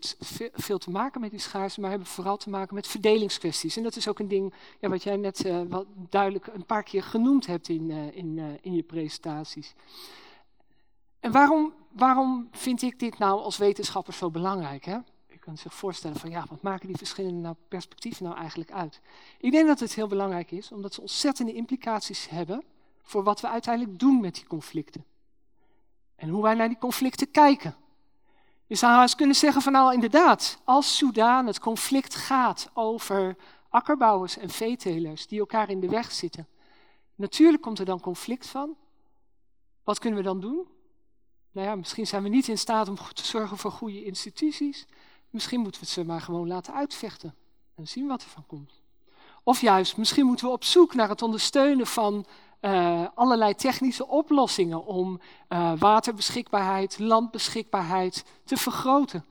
[0.54, 3.78] veel te maken met die schaarste, maar hebben vooral te maken met verdelingskwesties.
[3.78, 7.04] En dat is ook een ding ja, wat jij net wat duidelijk een paar keer
[7.04, 9.74] genoemd hebt in, uh, in, uh, in je presentaties.
[11.20, 14.86] En waarom, waarom vind ik dit nou als wetenschapper zo belangrijk?
[14.86, 14.97] Hè?
[15.28, 19.01] Je kunt zich voorstellen van ja, wat maken die verschillende nou perspectieven nou eigenlijk uit?
[19.38, 22.64] Ik denk dat het heel belangrijk is, omdat ze ontzettende implicaties hebben
[23.01, 25.06] voor wat we uiteindelijk doen met die conflicten.
[26.16, 27.76] En hoe wij naar die conflicten kijken.
[28.66, 33.36] Je zou eens kunnen zeggen van nou inderdaad, als Soudaan het conflict gaat over
[33.70, 36.47] akkerbouwers en veetelers die elkaar in de weg zitten.
[37.16, 38.76] Natuurlijk komt er dan conflict van.
[39.84, 40.68] Wat kunnen we dan doen?
[41.53, 44.86] nou ja, misschien zijn we niet in staat om te zorgen voor goede instituties.
[45.30, 47.36] Misschien moeten we ze maar gewoon laten uitvechten
[47.76, 48.82] en zien wat er van komt.
[49.43, 52.26] Of juist, misschien moeten we op zoek naar het ondersteunen van
[52.66, 59.26] uh, allerlei technische oplossingen om uh, waterbeschikbaarheid, landbeschikbaarheid te vergroten.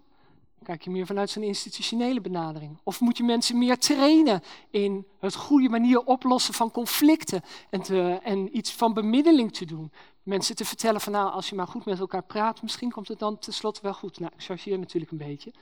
[0.62, 2.78] Kijk je meer vanuit zo'n institutionele benadering?
[2.83, 8.20] Of moet je mensen meer trainen in het goede manier oplossen van conflicten en, te,
[8.22, 9.93] en iets van bemiddeling te doen?
[10.22, 13.18] Mensen te vertellen van nou, als je maar goed met elkaar praat, misschien komt het
[13.18, 14.18] dan tenslotte wel goed.
[14.20, 15.53] Nou, ik chargeer natuurlijk een beetje.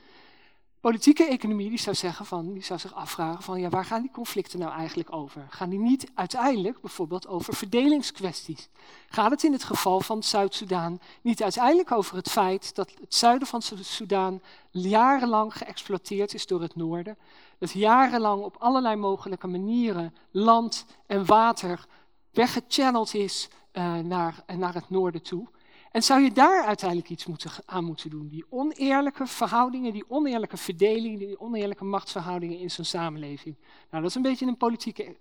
[0.81, 4.11] Politieke economie die zou, zeggen van, die zou zich afvragen van ja, waar gaan die
[4.11, 5.47] conflicten nou eigenlijk over?
[5.49, 8.69] Gaan die niet uiteindelijk bijvoorbeeld over verdelingskwesties?
[9.07, 13.47] Gaat het in het geval van Zuid-Soedan niet uiteindelijk over het feit dat het zuiden
[13.47, 17.17] van Soedan jarenlang geëxploiteerd is door het noorden?
[17.57, 21.85] Dat jarenlang op allerlei mogelijke manieren land en water
[22.31, 25.47] weggechanneld is uh, naar, naar het noorden toe?
[25.91, 28.27] En zou je daar uiteindelijk iets moeten, aan moeten doen?
[28.27, 33.55] Die oneerlijke verhoudingen, die oneerlijke verdelingen, die oneerlijke machtsverhoudingen in zo'n samenleving.
[33.89, 35.17] Nou, dat is een beetje een politieke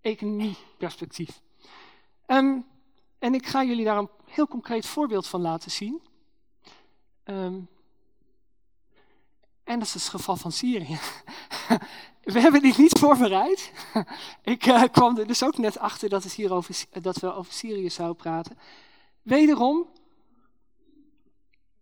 [0.00, 1.40] economie-perspectief.
[2.26, 2.66] Um,
[3.18, 6.00] en ik ga jullie daar een heel concreet voorbeeld van laten zien.
[7.24, 7.68] Um,
[9.64, 10.98] en dat is het geval van Syrië.
[12.34, 13.72] we hebben dit niet voorbereid.
[14.42, 17.52] ik uh, kwam er dus ook net achter dat, het hier over, dat we over
[17.52, 18.58] Syrië zouden praten.
[19.22, 19.86] Wederom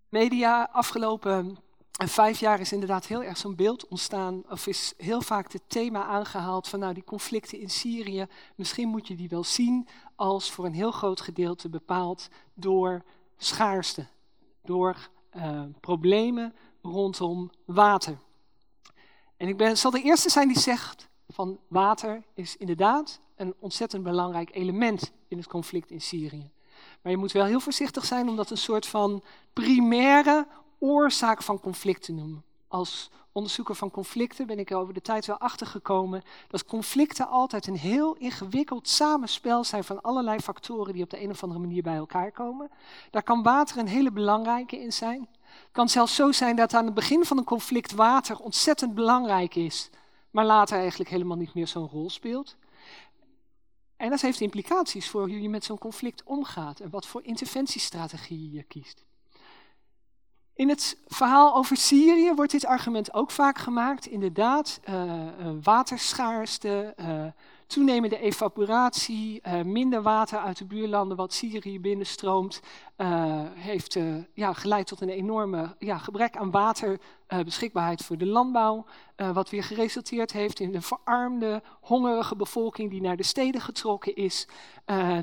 [0.09, 1.59] media afgelopen
[2.05, 6.05] vijf jaar is inderdaad heel erg zo'n beeld ontstaan, of is heel vaak het thema
[6.05, 10.65] aangehaald van nou die conflicten in Syrië, misschien moet je die wel zien als voor
[10.65, 13.05] een heel groot gedeelte bepaald door
[13.37, 14.07] schaarste,
[14.63, 18.19] door uh, problemen rondom water.
[19.37, 24.03] En ik ben, zal de eerste zijn die zegt van water is inderdaad een ontzettend
[24.03, 26.51] belangrijk element in het conflict in Syrië.
[27.07, 30.47] Maar je moet wel heel voorzichtig zijn om dat een soort van primaire
[30.79, 32.45] oorzaak van conflict te noemen.
[32.69, 37.67] Als onderzoeker van conflicten ben ik er over de tijd wel achtergekomen dat conflicten altijd
[37.67, 41.83] een heel ingewikkeld samenspel zijn van allerlei factoren die op de een of andere manier
[41.83, 42.71] bij elkaar komen.
[43.11, 45.29] Daar kan water een hele belangrijke in zijn.
[45.41, 49.55] Het kan zelfs zo zijn dat aan het begin van een conflict water ontzettend belangrijk
[49.55, 49.91] is,
[50.31, 52.57] maar later eigenlijk helemaal niet meer zo'n rol speelt.
[53.97, 58.53] En dat heeft implicaties voor hoe je met zo'n conflict omgaat en wat voor interventiestrategieën
[58.53, 59.05] je kiest.
[60.55, 64.07] In het verhaal over Syrië wordt dit argument ook vaak gemaakt.
[64.07, 65.29] Inderdaad, uh,
[65.63, 67.27] waterschaarste, uh,
[67.67, 72.61] toenemende evaporatie, uh, minder water uit de buurlanden wat Syrië binnenstroomt,
[72.97, 78.85] uh, heeft uh, ja, geleid tot een enorme ja, gebrek aan waterbeschikbaarheid voor de landbouw.
[79.17, 84.49] wat weer geresulteerd heeft in een verarmde, hongerige bevolking die naar de steden getrokken is.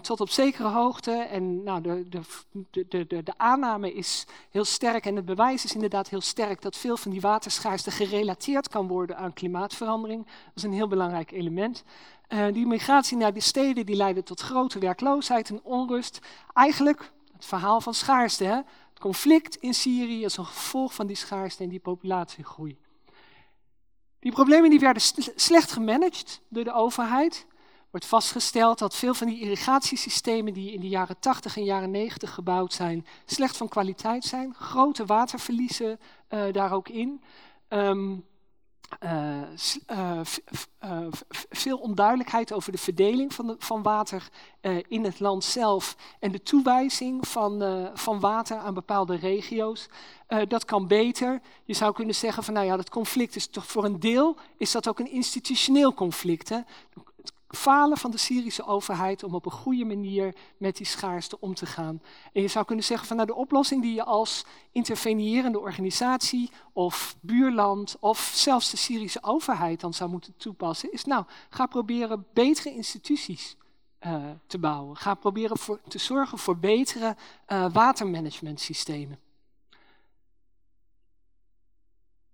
[0.01, 1.11] tot op zekere hoogte.
[1.11, 5.73] En nou, de, de, de, de, de aanname is heel sterk en het bewijs is
[5.73, 10.25] inderdaad heel sterk dat veel van die waterschaarste gerelateerd kan worden aan klimaatverandering.
[10.25, 11.83] Dat is een heel belangrijk element.
[12.33, 16.19] Uh, die migratie naar de steden die leidde tot grote werkloosheid en onrust.
[16.53, 18.43] Eigenlijk het verhaal van schaarste.
[18.43, 18.55] Hè?
[18.89, 22.77] Het conflict in Syrië is een gevolg van die schaarste en die populatiegroei.
[24.19, 25.01] Die problemen die werden
[25.35, 27.45] slecht gemanaged door de overheid.
[27.91, 32.33] wordt vastgesteld dat veel van die irrigatiesystemen die in de jaren 80 en jaren 90
[32.33, 34.53] gebouwd zijn, slecht van kwaliteit zijn.
[34.53, 37.23] Grote waterverliezen uh, daar ook in.
[37.69, 38.25] Um,
[39.03, 39.41] uh,
[39.91, 40.19] uh,
[40.83, 41.07] uh,
[41.49, 44.29] veel onduidelijkheid over de verdeling van, de, van water
[44.87, 49.87] in het land zelf en de toewijzing van, van water aan bepaalde regio's.
[50.47, 51.41] dat kan beter.
[51.63, 54.71] Je zou kunnen zeggen van nou ja, dat conflict is toch voor een deel is
[54.71, 56.49] dat ook een institutioneel conflict.
[56.49, 56.59] Hè?
[57.55, 61.65] Falen van de Syrische overheid om op een goede manier met die schaarste om te
[61.65, 62.01] gaan.
[62.33, 67.15] En je zou kunnen zeggen van nou, de oplossing die je als intervenierende organisatie of
[67.21, 72.75] buurland of zelfs de Syrische overheid dan zou moeten toepassen, is nou, ga proberen betere
[72.75, 73.57] instituties
[74.05, 74.95] uh, te bouwen.
[74.97, 77.15] Ga proberen te zorgen voor betere
[77.47, 79.19] uh, watermanagementsystemen.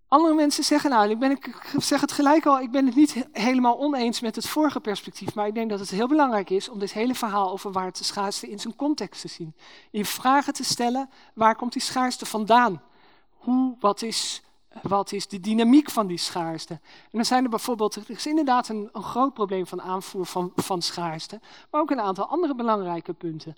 [0.09, 3.27] Andere mensen zeggen, nou, ik, ben, ik zeg het gelijk al, ik ben het niet
[3.31, 6.79] helemaal oneens met het vorige perspectief, maar ik denk dat het heel belangrijk is om
[6.79, 9.55] dit hele verhaal over waar te schaarste in zijn context te zien.
[9.91, 12.81] Je vragen te stellen, waar komt die schaarste vandaan?
[13.29, 14.43] Hoe, wat is,
[14.81, 16.73] wat is de dynamiek van die schaarste?
[16.83, 20.51] En dan zijn er bijvoorbeeld, er is inderdaad een, een groot probleem van aanvoer van,
[20.55, 21.39] van schaarste,
[21.71, 23.55] maar ook een aantal andere belangrijke punten.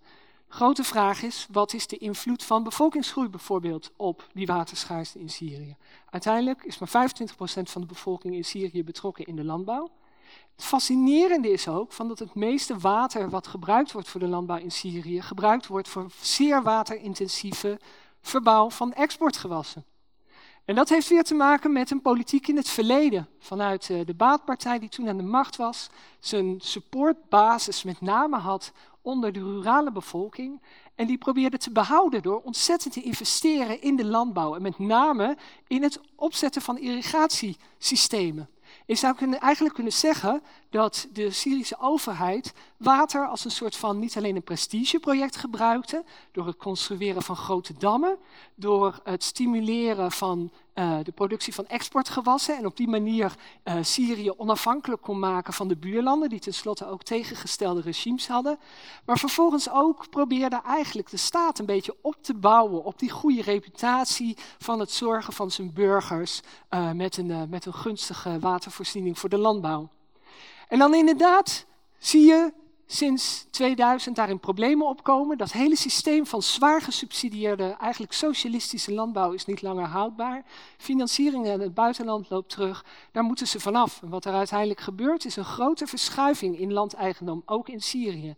[0.53, 5.75] Grote vraag is, wat is de invloed van bevolkingsgroei bijvoorbeeld op die waterschaarste in Syrië?
[6.09, 6.91] Uiteindelijk is maar 25%
[7.63, 9.89] van de bevolking in Syrië betrokken in de landbouw.
[10.55, 14.57] Het fascinerende is ook van dat het meeste water wat gebruikt wordt voor de landbouw
[14.57, 17.79] in Syrië, gebruikt wordt voor zeer waterintensieve
[18.21, 19.85] verbouw van exportgewassen.
[20.65, 23.27] En dat heeft weer te maken met een politiek in het verleden.
[23.39, 25.89] Vanuit eh, de baatpartij die toen aan de macht was,
[26.19, 30.61] zijn supportbasis met name had onder de rurale bevolking.
[30.95, 34.55] En die probeerde te behouden door ontzettend te investeren in de landbouw.
[34.55, 35.37] En met name
[35.67, 38.49] in het opzetten van irrigatiesystemen.
[38.85, 44.17] Je zou eigenlijk kunnen zeggen dat de Syrische overheid water als een soort van niet
[44.17, 48.17] alleen een prestigeproject gebruikte, door het construeren van grote dammen,
[48.55, 54.31] door het stimuleren van uh, de productie van exportgewassen en op die manier uh, Syrië
[54.31, 58.59] onafhankelijk kon maken van de buurlanden, die tenslotte ook tegengestelde regimes hadden.
[59.05, 63.41] Maar vervolgens ook probeerde eigenlijk de staat een beetje op te bouwen op die goede
[63.41, 69.29] reputatie van het zorgen van zijn burgers uh, met, een, met een gunstige watervoorziening voor
[69.29, 69.89] de landbouw.
[70.67, 71.65] En dan inderdaad
[71.97, 72.53] zie je
[72.93, 75.37] sinds 2000 daarin problemen opkomen.
[75.37, 80.43] Dat hele systeem van zwaar gesubsidieerde, eigenlijk socialistische landbouw is niet langer houdbaar.
[80.77, 82.85] Financiering in het buitenland loopt terug.
[83.11, 84.01] Daar moeten ze vanaf.
[84.01, 88.35] En wat er uiteindelijk gebeurt is een grote verschuiving in landeigendom, ook in Syrië.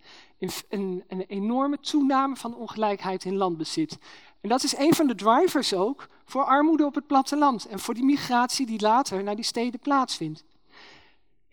[0.70, 3.98] Een, een enorme toename van ongelijkheid in landbezit.
[4.42, 7.94] En dat is een van de drivers ook voor armoede op het platteland en voor
[7.94, 10.44] die migratie die later naar die steden plaatsvindt.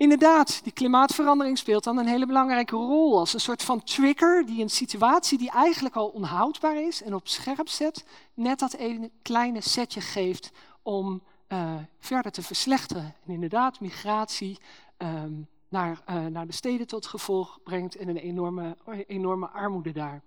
[0.00, 4.62] Inderdaad, die klimaatverandering speelt dan een hele belangrijke rol als een soort van trigger die
[4.62, 9.60] een situatie die eigenlijk al onhoudbaar is en op scherp zet, net dat ene kleine
[9.60, 10.50] setje geeft
[10.82, 13.14] om uh, verder te verslechteren.
[13.26, 14.58] En inderdaad, migratie
[14.98, 18.76] um, naar, uh, naar de steden tot gevolg brengt en een enorme,
[19.06, 20.22] enorme armoede daar.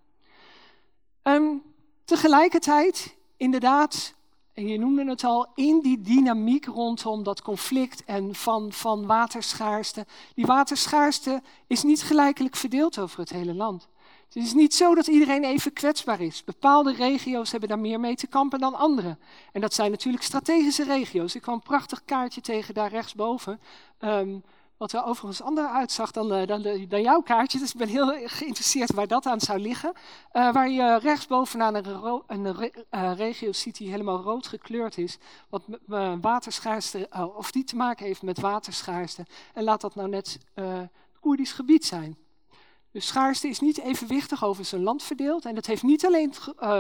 [1.24, 1.62] Um,
[2.06, 4.14] tegelijkertijd, inderdaad,
[4.54, 10.06] en je noemde het al, in die dynamiek rondom dat conflict en van, van waterschaarste.
[10.36, 13.88] Die waterschaarste is niet gelijkelijk verdeeld over het hele land.
[14.34, 16.44] Het is niet zo dat iedereen even kwetsbaar is.
[16.44, 19.18] Bepaalde regio's hebben daar meer mee te kampen dan andere.
[19.52, 21.36] En dat zijn natuurlijk strategische regio's.
[21.36, 23.60] Ik kwam een prachtig kaartje tegen daar rechtsboven.
[24.00, 24.44] Um,
[24.78, 27.60] wat er overigens anders uitzag dan, uh, dan, de, dan, jouw kaartje.
[27.60, 29.94] Dus ik ben heel geïnteresseerd waar dat aan zou liggen.
[30.34, 35.18] Uh, waar je rechtsbovenaan een, een regio ziet die helemaal rood gekleurd is.
[35.50, 35.64] Wat
[36.22, 39.26] waterschaarste, of die te maken heeft met waterschaarste.
[39.54, 40.40] En laat dat nou net
[41.20, 42.18] Koerdisch gebied zijn.
[42.92, 45.46] Dus schaarste is niet evenwichtig over zijn land verdeeld.
[45.46, 46.34] En dat heeft niet alleen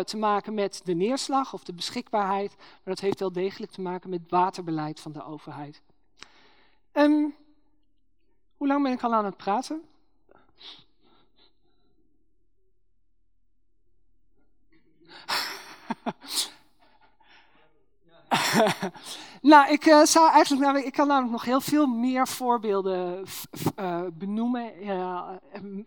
[0.06, 2.56] te maken met de neerslag of de beschikbaarheid.
[2.58, 5.82] Maar dat heeft wel degelijk te maken met het waterbeleid van de overheid.
[6.94, 7.36] Um,
[8.64, 9.82] hoe lang ben ik al aan het praten?
[19.52, 23.26] nou, ik uh, zou eigenlijk, nou, ik kan namelijk nog heel veel meer voorbeelden
[23.80, 25.30] uh, benoemen, uh,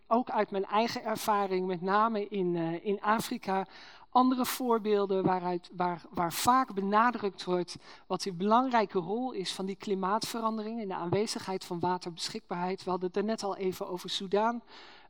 [0.07, 3.65] ook uit mijn eigen ervaring, met name in, in Afrika.
[4.09, 7.75] Andere voorbeelden waaruit, waar, waar vaak benadrukt wordt
[8.07, 12.83] wat de belangrijke rol is van die klimaatverandering en de aanwezigheid van waterbeschikbaarheid.
[12.83, 14.61] We hadden het er net al even over Soudaan.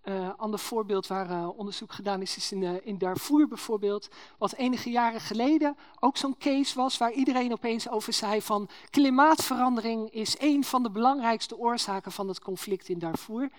[0.04, 4.08] Uh, ander voorbeeld waar uh, onderzoek gedaan is, is in, uh, in Darfur bijvoorbeeld.
[4.38, 10.12] Wat enige jaren geleden ook zo'n case was waar iedereen opeens over zei van klimaatverandering
[10.12, 13.50] is een van de belangrijkste oorzaken van het conflict in Darfur.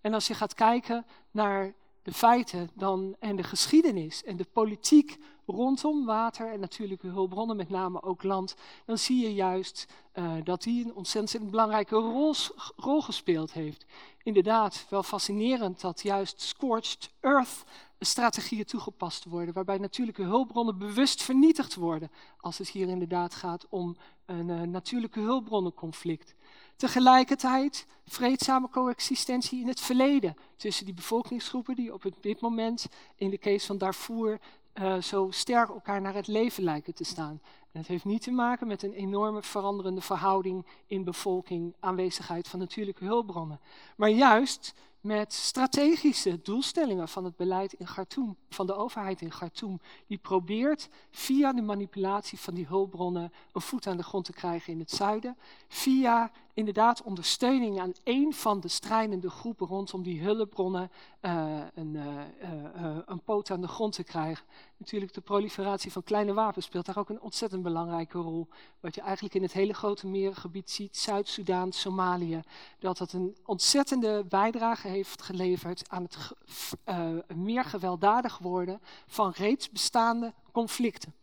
[0.00, 1.74] En als je gaat kijken naar
[2.06, 7.68] de feiten dan, en de geschiedenis en de politiek rondom water en natuurlijke hulpbronnen, met
[7.68, 12.34] name ook land, dan zie je juist uh, dat die een ontzettend belangrijke rol,
[12.76, 13.86] rol gespeeld heeft.
[14.22, 17.64] Inderdaad, wel fascinerend dat juist scorched earth
[17.98, 23.96] strategieën toegepast worden, waarbij natuurlijke hulpbronnen bewust vernietigd worden, als het hier inderdaad gaat om
[24.26, 26.34] een uh, natuurlijke hulpbronnenconflict.
[26.76, 33.38] Tegelijkertijd vreedzame coexistentie in het verleden tussen die bevolkingsgroepen die op dit moment in de
[33.38, 34.40] case van Darfur
[34.74, 37.40] uh, zo sterk elkaar naar het leven lijken te staan.
[37.72, 42.58] En het heeft niet te maken met een enorme veranderende verhouding in bevolking, aanwezigheid van
[42.58, 43.60] natuurlijke hulpbronnen.
[43.96, 49.80] Maar juist met strategische doelstellingen van het beleid in Khartoum, van de overheid in Khartoum,
[50.06, 54.72] die probeert via de manipulatie van die hulpbronnen een voet aan de grond te krijgen
[54.72, 55.36] in het zuiden,
[55.68, 60.90] via inderdaad ondersteuning aan één van de strijdende groepen rondom die hulpbronnen
[61.22, 62.04] uh, een, uh,
[62.42, 64.44] uh, een poot aan de grond te krijgen.
[64.76, 68.48] Natuurlijk de proliferatie van kleine wapens speelt daar ook een ontzettend belangrijke rol.
[68.80, 72.42] Wat je eigenlijk in het hele grote merengebied ziet, Zuid-Soedan, Somalië,
[72.78, 80.34] dat dat een ontzettende bijdrage heeft geleverd aan het meer gewelddadig worden van reeds bestaande
[80.52, 81.14] conflicten.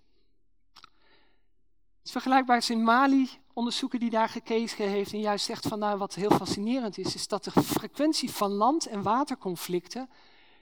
[2.04, 5.80] Het is vergelijkbaar als in Mali, onderzoeken die daar gekeken heeft en juist zegt van
[5.80, 10.10] nou wat heel fascinerend is, is dat de frequentie van land- en waterconflicten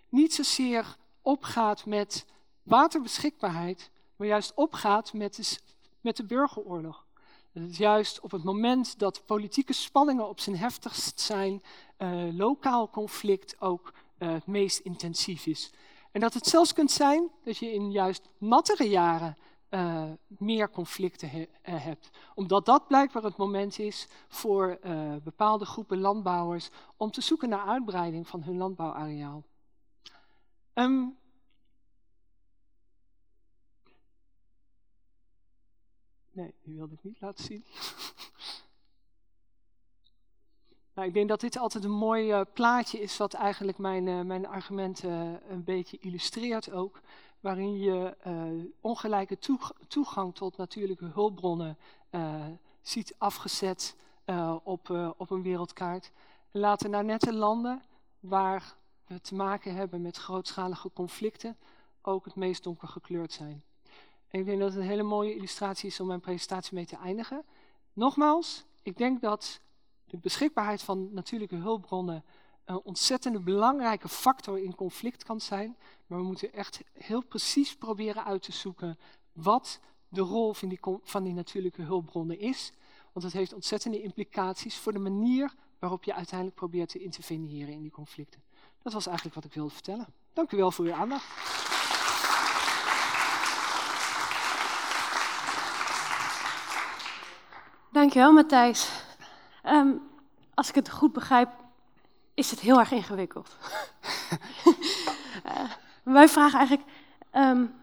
[0.10, 2.26] niet zozeer opgaat met
[2.64, 5.58] waterbeschikbaarheid, maar juist opgaat met de,
[6.02, 7.06] met de burgeroorlog.
[7.54, 11.64] Dat is juist op het moment dat politieke spanningen op zijn heftigst zijn,
[11.98, 15.72] uh, lokaal conflict ook uh, het meest intensief is.
[16.12, 19.38] En dat het zelfs kunt zijn dat je in juist nattere jaren
[19.72, 22.10] uh, meer conflicten he hebt.
[22.36, 24.80] Omdat dat blijkbaar het moment is voor
[25.24, 29.44] bepaalde groepen landbouwers om te zoeken naar uitbreiding van hun landbouwareaal.
[30.74, 31.18] Um,
[36.32, 37.66] nee, die wilde ik niet laten zien.
[40.96, 45.42] nou, ik denk dat dit altijd een mooi plaatje is wat eigenlijk mijn, mijn argumenten
[45.52, 47.02] een beetje illustreert ook.
[47.42, 48.16] Waarin je
[48.82, 49.38] ongelijke
[49.88, 51.78] toegang tot natuurlijke hulpbronnen
[52.82, 53.96] ziet afgezet
[54.64, 56.12] op, op een wereldkaart.
[56.52, 57.82] En laten nou net de landen
[58.20, 58.76] waar
[59.08, 61.58] we te maken hebben met grootschalige conflicten
[62.02, 63.64] ook het meest donker gekleurd zijn.
[64.30, 67.44] Ik denk dat het een hele mooie illustratie is om mijn presentatie mee te eindigen.
[67.94, 69.62] Nogmaals, ik denk dat
[70.06, 72.24] de beschikbaarheid van natuurlijke hulpbronnen
[72.72, 75.78] een ontzettende belangrijke factor in conflict kan zijn.
[76.08, 79.00] Maar we moeten echt heel precies proberen uit te zoeken
[79.34, 82.72] wat de rol van die, van die natuurlijke hulpbronnen is.
[83.14, 87.82] Want het heeft ontzettende implicaties voor de manier waarop je uiteindelijk probeert te interveneren in
[87.82, 88.42] die conflicten.
[88.82, 90.08] Dat was eigenlijk wat ik wilde vertellen.
[90.34, 91.26] Dank u wel voor uw aandacht.
[97.92, 99.06] Dankjewel, Matthijs.
[99.66, 100.02] Um,
[100.54, 101.50] als ik het goed begrijp,
[102.42, 103.58] is het heel erg ingewikkeld.
[105.46, 105.72] uh,
[106.04, 106.90] wij vragen eigenlijk,
[107.34, 107.74] um,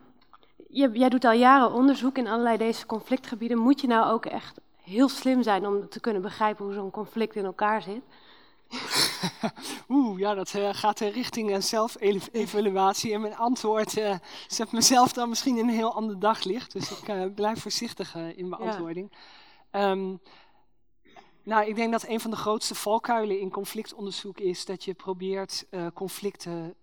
[0.69, 3.59] je, jij doet al jaren onderzoek in allerlei deze conflictgebieden.
[3.59, 7.37] Moet je nou ook echt heel slim zijn om te kunnen begrijpen hoe zo'n conflict
[7.37, 8.03] in elkaar zit?
[9.89, 13.13] Oeh, ja, dat uh, gaat richting een zelfevaluatie.
[13.13, 14.15] En mijn antwoord uh,
[14.47, 16.73] zet mezelf dan misschien in een heel ander daglicht.
[16.73, 19.13] Dus ik uh, blijf voorzichtig in mijn antwoording.
[19.73, 19.91] Ja.
[19.91, 20.21] Um,
[21.49, 25.67] nou, ik denk dat een van de grootste valkuilen in conflictonderzoek is dat je probeert
[25.95, 26.75] conflicten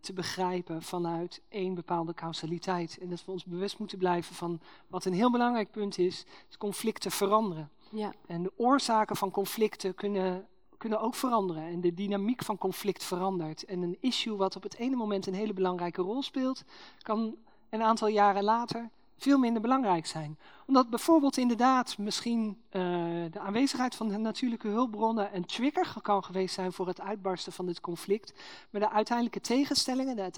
[0.00, 2.98] te begrijpen vanuit één bepaalde causaliteit.
[3.00, 6.56] En dat we ons bewust moeten blijven van wat een heel belangrijk punt is, is
[6.56, 7.70] conflicten veranderen.
[7.90, 8.12] Ja.
[8.26, 10.46] En de oorzaken van conflicten kunnen
[10.82, 11.62] kunnen ook veranderen.
[11.62, 13.64] En de dynamiek van conflict verandert.
[13.64, 16.64] En een issue wat op het ene moment een hele belangrijke rol speelt,
[17.02, 17.36] kan
[17.70, 20.38] een aantal jaren later veel minder belangrijk zijn.
[20.66, 22.82] Omdat bijvoorbeeld inderdaad misschien uh,
[23.30, 27.66] de aanwezigheid van de natuurlijke hulpbronnen een trigger kan geweest zijn voor het uitbarsten van
[27.66, 28.34] dit conflict.
[28.70, 30.30] Maar de uiteindelijke tegenstellingen, de,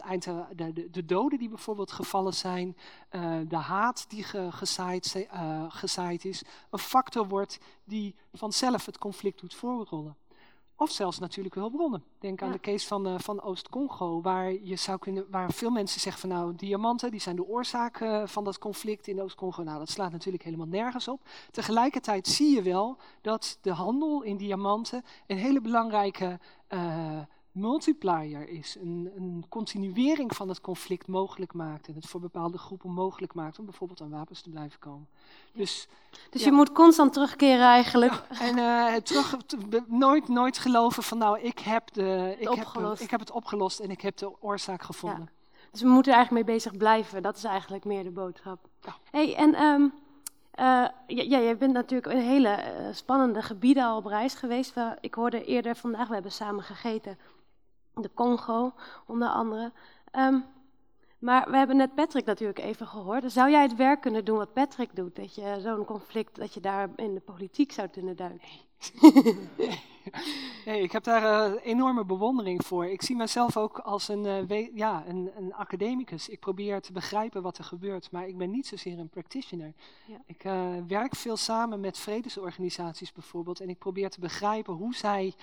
[0.55, 2.77] de, de, de doden die bijvoorbeeld gevallen zijn,
[3.11, 5.27] uh, de haat die ge, gezaaid,
[5.69, 10.17] gezaaid is, een factor wordt die vanzelf het conflict doet voorrollen.
[10.77, 12.05] Of zelfs natuurlijke hulpbronnen.
[12.19, 16.01] Denk aan de case van, uh, van Oost-Congo, waar, je zou kunnen, waar veel mensen
[16.01, 19.63] zeggen van nou, diamanten die zijn de oorzaak uh, van dat conflict in Oost-Congo.
[19.63, 21.21] Nou, dat slaat natuurlijk helemaal nergens op.
[21.51, 26.39] Tegelijkertijd zie je wel dat de handel in diamanten een hele belangrijke
[26.69, 27.19] uh,
[27.55, 28.77] multiplier is.
[28.81, 31.89] Een, een, continuering van het conflict mogelijk maakt.
[31.89, 35.09] En het voor bepaalde groepen mogelijk maakt om bijvoorbeeld aan wapens te blijven komen.
[35.53, 35.89] Dus,
[36.31, 36.47] dus ja.
[36.47, 38.13] je moet constant terugkeren eigenlijk.
[38.13, 39.37] Ja, en uh, terug,
[39.87, 43.91] nooit, nooit geloven van nou, ik heb, de, ik, heb, ik heb het opgelost en
[43.91, 45.31] ik heb de oorzaak gevonden.
[45.35, 45.59] Ja.
[45.71, 47.23] Dus we moeten er eigenlijk mee bezig blijven.
[47.23, 48.69] Dat is eigenlijk meer de boodschap.
[49.11, 49.93] Hey, en um,
[50.61, 50.65] uh,
[51.07, 54.75] ja, jij bent natuurlijk in hele uh, spannende gebieden al op reis geweest.
[55.01, 57.19] Ik hoorde eerder vandaag, we hebben samen gegeten
[57.95, 58.73] de Congo
[59.07, 59.73] onder andere.
[60.13, 60.45] Um,
[61.25, 63.33] maar we hebben net Patrick natuurlijk even gehoord.
[63.33, 65.17] Zou jij het werk kunnen doen wat Patrick doet?
[65.17, 68.49] Dat je zo'n conflict, dat je daar in de politiek zou kunnen duiken?
[69.57, 69.83] Nee.
[70.65, 72.87] nee, ik heb daar uh, enorme bewondering voor.
[72.87, 76.29] Ik zie mezelf ook als een, uh, ja, een, een, academicus.
[76.29, 79.73] Ik probeer te begrijpen wat er gebeurt, maar ik ben niet zozeer een practitioner.
[80.07, 80.17] Ja.
[80.27, 85.35] Ik uh, werk veel samen met vredesorganisaties bijvoorbeeld en ik probeer te begrijpen hoe zij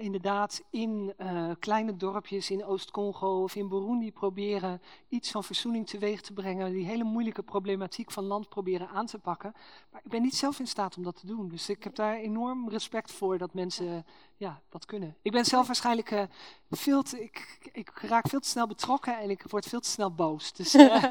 [0.00, 6.20] inderdaad in uh, kleine dorpjes in Oost-Congo of in Burundi proberen iets van verzoening teweeg
[6.20, 9.52] te brengen, die hele moeilijke problematiek van land proberen aan te pakken.
[9.90, 11.48] Maar ik ben niet zelf in staat om dat te doen.
[11.48, 14.06] Dus ik heb daar enorm respect voor dat mensen
[14.36, 15.16] ja, dat kunnen.
[15.22, 16.22] Ik ben zelf waarschijnlijk uh,
[16.70, 20.12] veel te, ik, ik raak veel te snel betrokken en ik word veel te snel
[20.12, 20.52] boos.
[20.52, 21.02] Dus, uh,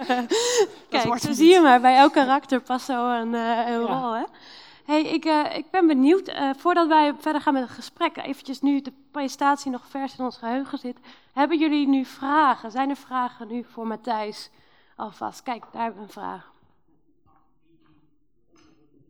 [0.89, 3.99] Kijk, zo zie je maar, bij elk karakter past zo een, een ja.
[3.99, 4.13] rol.
[4.13, 4.23] Hè?
[4.89, 8.61] Hey, ik, uh, ik ben benieuwd, uh, voordat wij verder gaan met het gesprek, eventjes
[8.61, 10.97] nu de presentatie nog vers in ons geheugen zit.
[11.33, 12.71] Hebben jullie nu vragen?
[12.71, 14.49] Zijn er vragen nu voor Matthijs
[14.95, 15.43] alvast?
[15.43, 16.53] Kijk, daar hebben we een vraag.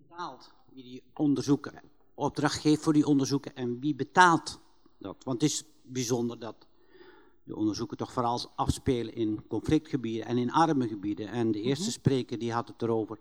[0.08, 1.82] bepaalt wie die onderzoeken,
[2.14, 4.60] opdracht geeft voor die onderzoeken en wie betaalt
[4.98, 5.24] dat?
[5.24, 6.68] Want het is bijzonder dat
[7.44, 11.28] de onderzoeken toch vooral afspelen in conflictgebieden en in arme gebieden.
[11.28, 11.94] En de eerste Mhm.
[11.94, 13.20] spreker die had het erover,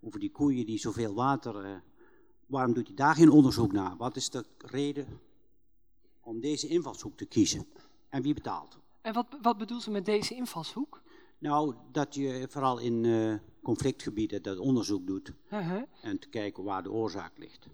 [0.00, 1.82] over die koeien die zoveel water...
[2.46, 3.96] waarom doet hij daar geen onderzoek naar?
[3.96, 5.20] Wat is de reden
[6.20, 7.66] om deze invalshoek te kiezen?
[8.08, 8.78] En wie betaalt?
[9.00, 11.02] En wat, wat bedoelt ze met deze invalshoek?
[11.38, 15.82] Nou, dat je vooral in eh, conflictgebieden dat onderzoek doet Uh-huh.
[16.02, 17.66] en te kijken waar de oorzaak ligt.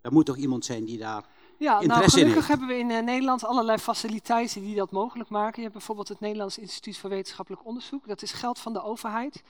[0.00, 1.28] Er moet toch iemand zijn die daar
[1.58, 5.54] Ja, nou gelukkig hebben we in eh, Nederland allerlei faciliteiten die dat mogelijk maken.
[5.56, 8.06] Je hebt bijvoorbeeld het Nederlands Instituut voor Wetenschappelijk Onderzoek.
[8.06, 9.42] Dat is geld van de overheid.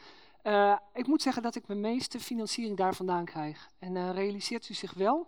[0.45, 3.71] Eh, ik moet zeggen dat ik mijn meeste financiering daar vandaan krijg.
[3.79, 5.27] En eh, realiseert u zich wel,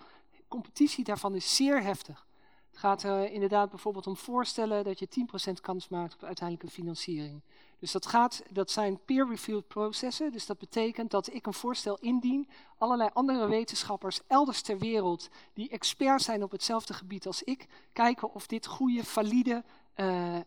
[0.49, 2.27] competitie daarvan is zeer heftig.
[2.71, 5.09] Het gaat eh, inderdaad bijvoorbeeld om voorstellen dat je
[5.51, 7.43] 10% kans maakt op uiteindelijke financiering.
[7.79, 10.33] Dus dat, gaat, dat zijn peer-reviewed processen.
[10.33, 12.49] Dus dat betekent dat ik een voorstel indien,
[12.79, 18.35] allerlei andere wetenschappers elders ter wereld die expert zijn op hetzelfde gebied als ik, kijken
[18.35, 19.65] of dit goede, valide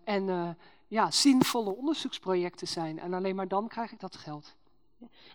[0.04, 3.00] en ja, zinvolle onderzoeksprojecten zijn.
[3.00, 4.58] En alleen maar dan krijg ik dat geld.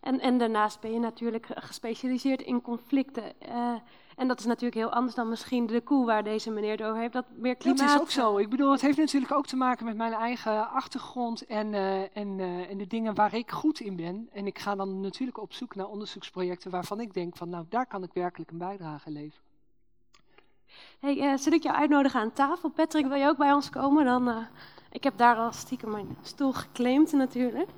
[0.00, 3.40] En, en daarnaast ben je natuurlijk gespecialiseerd in conflicten.
[3.40, 3.74] eh,
[4.16, 7.00] en dat is natuurlijk heel anders dan misschien de koe waar deze meneer het over
[7.00, 7.12] heeft.
[7.12, 7.78] Dat meer klimaat...
[7.78, 8.36] Dat is ook zo.
[8.36, 12.40] Ik bedoel, het heeft natuurlijk ook te maken met mijn eigen achtergrond en, eh, en,
[12.40, 14.28] eh, en de dingen waar ik goed in ben.
[14.32, 17.86] En ik ga dan natuurlijk op zoek naar onderzoeksprojecten waarvan ik denk van, nou, daar
[17.86, 19.44] kan ik werkelijk een bijdrage leveren.
[20.98, 22.70] Hey, zul ik jou uitnodigen aan tafel?
[22.70, 24.04] Patrick, wil je ook bij ons komen?
[24.04, 24.46] Dan,
[24.90, 27.68] ik heb daar al stiekem mijn stoel geclaimd natuurlijk.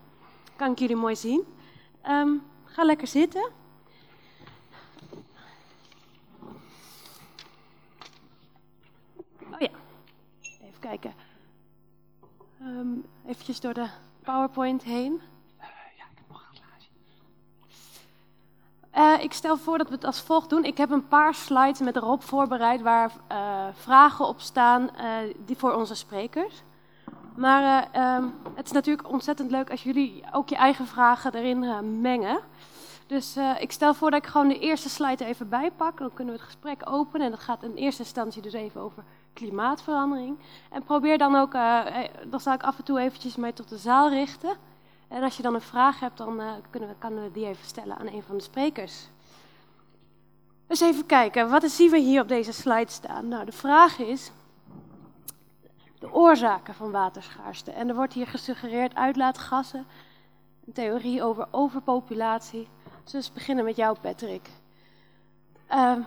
[0.56, 1.44] Kan ik jullie mooi zien.
[2.06, 2.30] Ehm,
[2.64, 3.50] ga lekker zitten.
[9.52, 9.70] Oh ja,
[10.40, 11.14] even kijken.
[12.60, 13.88] Ehm eventjes door de
[14.22, 15.20] PowerPoint heen.
[18.90, 20.64] Eh, ik stel voor dat we het als volgt doen.
[20.64, 25.56] Ik heb een paar slides met erop voorbereid waar eh, vragen op staan eh, die
[25.56, 26.62] voor onze sprekers.
[27.36, 31.62] Maar eh, ehm, het is natuurlijk ontzettend leuk als jullie ook je eigen vragen erin
[31.64, 32.38] eh, mengen.
[33.06, 35.98] Dus eh, ik stel voor dat ik gewoon de eerste slide even bijpak.
[35.98, 37.26] Dan kunnen we het gesprek openen.
[37.26, 40.38] En dat gaat in eerste instantie dus even over klimaatverandering.
[40.70, 41.52] En probeer dan ook,
[42.26, 44.56] dan zal ik af en toe eventjes mij tot de zaal richten.
[45.08, 46.40] En als je dan een vraag hebt, dan
[46.70, 49.08] kunnen we, kunnen we die even stellen aan een van de sprekers.
[50.66, 53.28] Dus even kijken, wat zien we hier op deze slide staan?
[53.28, 54.30] Nou, de vraag is
[55.98, 57.70] de oorzaken van waterschaarste.
[57.70, 59.86] En er wordt hier gesuggereerd uitlaatgassen,
[60.66, 62.68] een theorie over overpopulatie.
[63.04, 64.50] Dus we beginnen met jou, Patrick.
[65.66, 66.00] Ehm,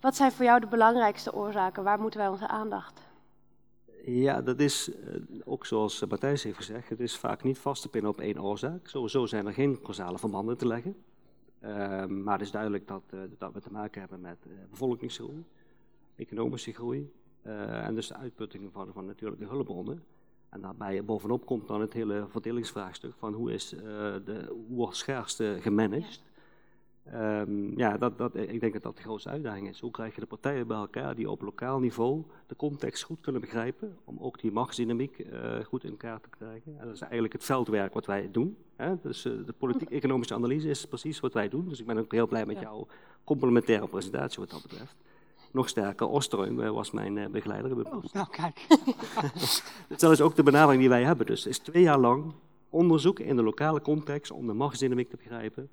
[0.00, 1.84] wat zijn voor jou de belangrijkste oorzaken?
[1.84, 3.08] Waar moeten wij onze aandacht?
[4.04, 7.82] Ja, dat is eh, ook zoals eh, Matthijs heeft gezegd, het is vaak niet vast
[7.82, 8.88] te pinnen op één oorzaak.
[8.88, 10.96] Sowieso zijn er geen causale verbanden te leggen.
[11.60, 14.38] Ehm, maar het is duidelijk dat, eh, dat we te maken hebben met
[14.70, 15.44] bevolkingsgroei,
[16.16, 17.12] economische groei
[17.42, 20.02] eh, en dus de uitputting van, van natuurlijke hulpbronnen.
[20.48, 23.80] En daarbij bovenop komt dan het hele verdelingsvraagstuk van hoe, is, eh,
[24.24, 26.22] de, hoe wordt schaarste gemanaged.
[27.04, 29.80] Ehm, ja, dat, dat, ik denk dat dat de grootste uitdaging is.
[29.80, 33.40] Hoe krijg je de partijen bij elkaar die op lokaal niveau de context goed kunnen
[33.40, 36.78] begrijpen, om ook die machtsdynamiek eh, goed in kaart te krijgen.
[36.78, 38.56] En dat is eigenlijk het veldwerk wat wij doen.
[38.76, 38.94] Hè?
[39.02, 41.68] Dus de politiek-economische analyse is precies wat wij doen.
[41.68, 42.86] Dus ik ben ook heel blij met jouw
[43.24, 44.96] complementaire presentatie wat dat betreft.
[45.50, 47.92] Nog sterker, Osterheim eh, was mijn eh, begeleider.
[47.92, 48.66] Oh, nou kijk.
[49.98, 51.26] Dat is ook de benadering die wij hebben.
[51.26, 52.32] Dus het is twee jaar lang
[52.68, 55.70] onderzoek in de lokale context om de machtsdynamiek te begrijpen,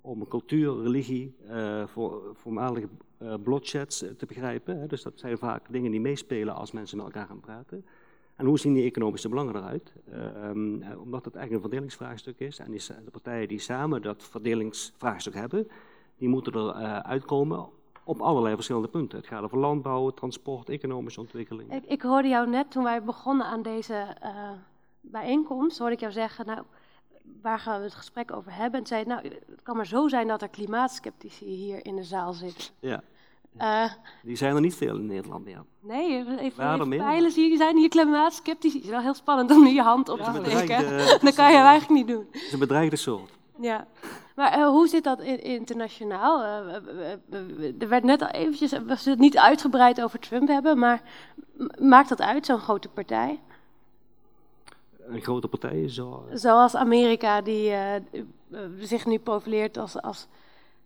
[0.00, 2.88] om cultuur, religie, eh, voor, voormalige
[3.18, 4.80] eh, bloodsheds te begrijpen.
[4.80, 4.86] Hè.
[4.86, 7.84] Dus dat zijn vaak dingen die meespelen als mensen met elkaar gaan praten.
[8.36, 9.92] En hoe zien die economische belangen eruit?
[10.04, 14.02] Eh, ehm, eh, omdat het eigenlijk een verdelingsvraagstuk is en die, de partijen die samen
[14.02, 15.68] dat verdelingsvraagstuk hebben,
[16.16, 17.68] die moeten er eh, uitkomen
[18.04, 19.18] op allerlei verschillende punten.
[19.18, 21.72] Het gaat over landbouw, transport, economische ontwikkeling.
[21.74, 24.30] Ik, ik hoorde jou net toen wij begonnen aan deze eh,
[25.00, 26.60] bijeenkomst, hoorde ik jou zeggen, nou,
[27.42, 28.80] waar gaan we het gesprek over hebben?
[28.80, 32.32] En zei, nou, het kan maar zo zijn dat er klimaatskeptici hier in de zaal
[32.32, 32.64] zitten.
[32.80, 33.02] Ja,
[33.56, 33.90] Eh,
[34.22, 35.64] die zijn er niet veel in Nederland meer.
[35.80, 38.74] nee, even, even, peilen, zie je, zijn hier klimaatskeptici.
[38.76, 40.66] Het is wel heel spannend om nu je hand op Ja, te steken.
[40.78, 42.26] bedreigde- Dat kan je eigenlijk niet doen.
[42.30, 43.30] Het is een bedreigde soort.
[43.60, 43.86] Ja,
[44.36, 46.42] maar eh, hoe zit dat in- internationaal?
[46.42, 50.48] Eh, eh, eh, er werd net al eventjes, we zullen het niet uitgebreid over Trump
[50.48, 51.02] hebben, maar
[51.80, 53.40] maakt dat uit, zo'n grote partij?
[55.06, 56.26] Een grote partij zo.
[56.32, 58.02] Zoals Amerika, die eh, eh,
[58.80, 60.26] zich nu profileert als, als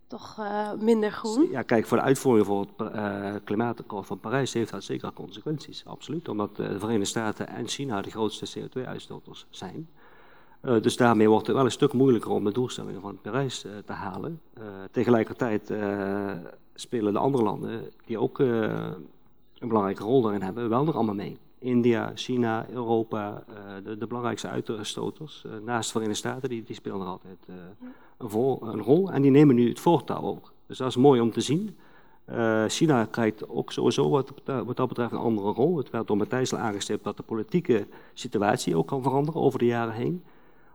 [0.07, 1.49] toch eh, minder groen.
[1.49, 5.83] Ja, kijk, voor de uitvoering van het eh, klimaatakkoord van Parijs heeft dat zeker consequenties,
[5.85, 6.27] absoluut.
[6.29, 9.89] Omdat eh, de Verenigde Staten en China de grootste CO2-uitstoters zijn.
[10.61, 13.71] Uh, dus daarmee wordt het wel een stuk moeilijker om de doelstellingen van Parijs uh,
[13.85, 14.41] te halen.
[14.57, 15.73] Uh, tegelijkertijd
[16.73, 21.37] spelen de andere landen, die ook een belangrijke rol daarin hebben, wel nog allemaal mee.
[21.59, 23.43] India, China, Europa,
[23.83, 27.37] de, de, belangrijkste uitstoters, naast de Verenigde Staten, die, die spelen nog altijd
[28.17, 29.11] een, vol, een, rol.
[29.11, 30.51] En die nemen nu het voortouw ook.
[30.65, 31.77] Dus dat is mooi om te zien.
[32.67, 35.77] China krijgt ook sowieso wat, wat dat betreft een andere rol.
[35.77, 39.65] Het werd door Matthijs al aangestipt dat de politieke situatie ook kan veranderen over de
[39.65, 40.23] jaren heen.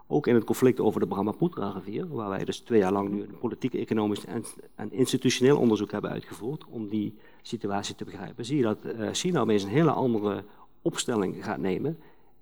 [0.07, 3.39] Ook in het conflict over de Brahmaputra-rivier, waar wij dus twee jaar lang nu een
[3.39, 4.45] politiek, economisch en,
[4.75, 8.79] en, institutioneel onderzoek hebben uitgevoerd om die situatie te begrijpen, zie je dat
[9.13, 10.45] China opeens een hele andere
[10.83, 11.99] opstelling gaat nemen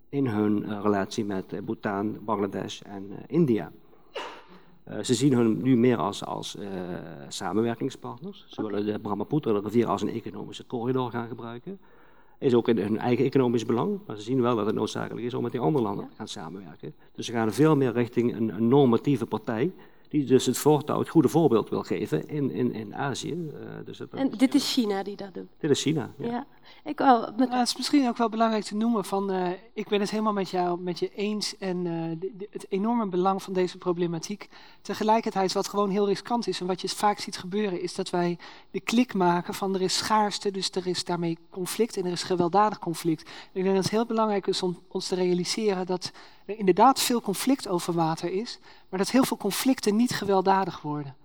[0.09, 3.73] in hun uh, relatie met uh, Bhutan, Bangladesh en India.
[5.03, 6.57] ze zien hun nu meer als, als
[7.29, 8.45] samenwerkingspartners.
[8.49, 11.79] Ze willen de Brahmaputra-rivier als een economische corridor gaan gebruiken
[12.43, 13.99] is ook in hun eigen economisch belang.
[14.07, 16.29] Maar ze zien wel dat het noodzakelijk is om met die andere landen te gaan
[16.29, 16.95] samenwerken.
[17.15, 19.73] Dus ze gaan veel meer richting een, een normatieve partij.
[20.13, 23.33] Die dus het voortouw, het goede voorbeeld wil geven in, in, in Azië.
[23.33, 25.49] Uh, dus dat, en dit is China die dat doet?
[25.59, 26.27] Dit is China, ja.
[26.27, 26.47] ja.
[26.85, 27.49] Ik wou met...
[27.49, 30.33] nou, het is misschien ook wel belangrijk te noemen van, uh, ik ben het helemaal
[30.33, 34.49] met jou met je eens en uh, de, de, het enorme belang van deze problematiek.
[34.83, 38.39] Tegelijkertijd wat gewoon heel riskant is en wat je vaak ziet gebeuren is dat wij
[38.71, 42.23] de klik maken van er is schaarste, dus er is daarmee conflict en er is
[42.23, 43.23] gewelddadig conflict.
[43.23, 46.13] En ik denk dat het heel belangrijk is om ons te realiseren dat
[46.47, 48.59] er inderdaad veel conflict over water is,
[48.93, 51.17] maar dat heel veel conflicten niet gewelddadig worden.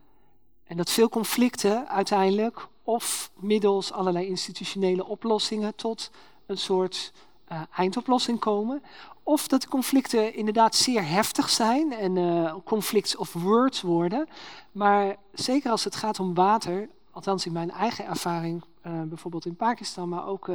[0.63, 6.11] En dat veel conflicten uiteindelijk of middels allerlei institutionele oplossingen tot
[6.45, 7.13] een soort
[7.51, 8.83] uh, eindoplossing komen.
[9.23, 14.27] Of dat de conflicten inderdaad zeer heftig zijn en uh, conflicts of words worden.
[14.71, 19.55] Maar zeker als het gaat om water, althans in mijn eigen ervaring, uh, bijvoorbeeld in
[19.55, 20.47] Pakistan, maar ook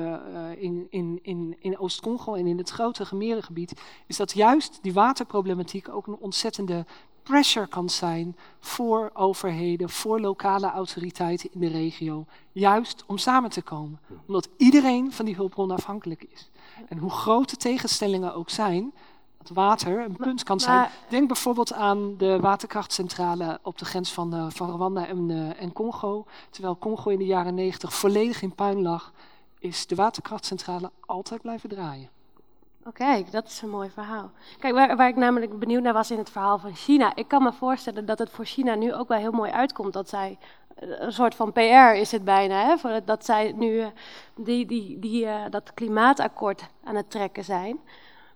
[0.59, 5.89] in, in, in, in Oost-Congo en in het grote gemerengebied, is dat juist die waterproblematiek
[5.89, 6.87] ook een ontzettende
[7.23, 13.63] pressure kan zijn voor overheden, voor lokale autoriteiten in de regio, juist om samen te
[13.63, 14.01] komen.
[14.27, 16.51] Omdat iedereen van die hulpbron afhankelijk is.
[16.89, 18.93] En hoe groot de tegenstellingen ook zijn,
[19.43, 20.89] dat water een punt kan zijn.
[21.09, 25.73] Denk bijvoorbeeld aan de waterkrachtcentrale op de grens van, uh, van Rwanda en, uh, en
[25.73, 26.25] Congo.
[26.51, 29.13] Terwijl Congo in de jaren negentig volledig in puin lag,
[29.59, 32.09] is de waterkrachtcentrale altijd blijven draaien.
[32.85, 34.31] Oké, okay, dat is een mooi verhaal.
[34.59, 37.15] Kijk, waar, waar, ik namelijk benieuwd naar was in het verhaal van China.
[37.15, 40.09] Ik kan me voorstellen dat het voor China nu ook wel heel mooi uitkomt dat
[40.09, 40.39] zij
[40.77, 43.85] een soort van PR is het bijna, hè, dat zij nu
[44.35, 47.79] die, die, die, uh, dat klimaatakkoord aan het trekken zijn.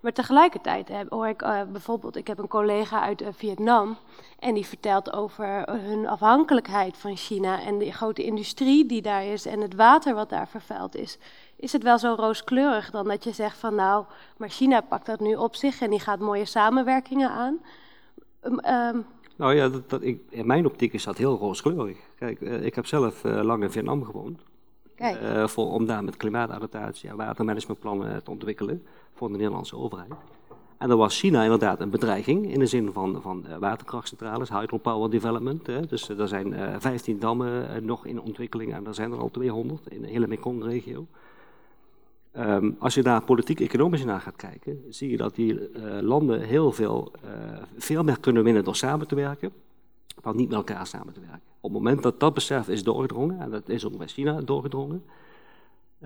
[0.06, 3.96] Maar tegelijkertijd heb, hoor ik uh, bijvoorbeeld, ik heb een collega uit Vietnam
[4.38, 9.46] en die vertelt over hun afhankelijkheid van China en de grote industrie die daar is
[9.46, 11.18] en het water wat daar vervuild is
[11.56, 14.04] is het wel zo rooskleurig dan dat je zegt van nou,
[14.36, 17.58] maar China pakt dat nu op zich en die gaat mooie samenwerkingen aan.
[18.42, 19.04] Um,
[19.36, 21.98] nou ja, dat, dat, ik, in mijn optiek is dat heel rooskleurig.
[22.18, 24.40] Kijk, ik heb zelf uh, lang in Vietnam gewoond.
[24.98, 28.86] Uh, voor, om daar met klimaatadaptatie en watermanagementplannen te ontwikkelen
[29.16, 30.12] voor de Nederlandse overheid.
[30.78, 35.66] En dan was China inderdaad een bedreiging in de zin van, van waterkrachtcentrales, hydropower development.
[35.66, 35.86] Hè.
[35.86, 40.02] Dus er zijn 15 dammen nog in ontwikkeling en er zijn er al 200 in
[40.02, 41.06] de hele Mekong-regio.
[42.38, 45.70] Um, als je daar politiek-economisch naar gaat kijken, zie je dat die
[46.02, 47.12] landen heel veel,
[47.76, 49.52] veel meer kunnen winnen door samen te werken,
[50.22, 51.40] dan niet met elkaar samen te werken.
[51.60, 55.04] Op het moment dat dat besef is doorgedrongen, en dat is ook bij China doorgedrongen,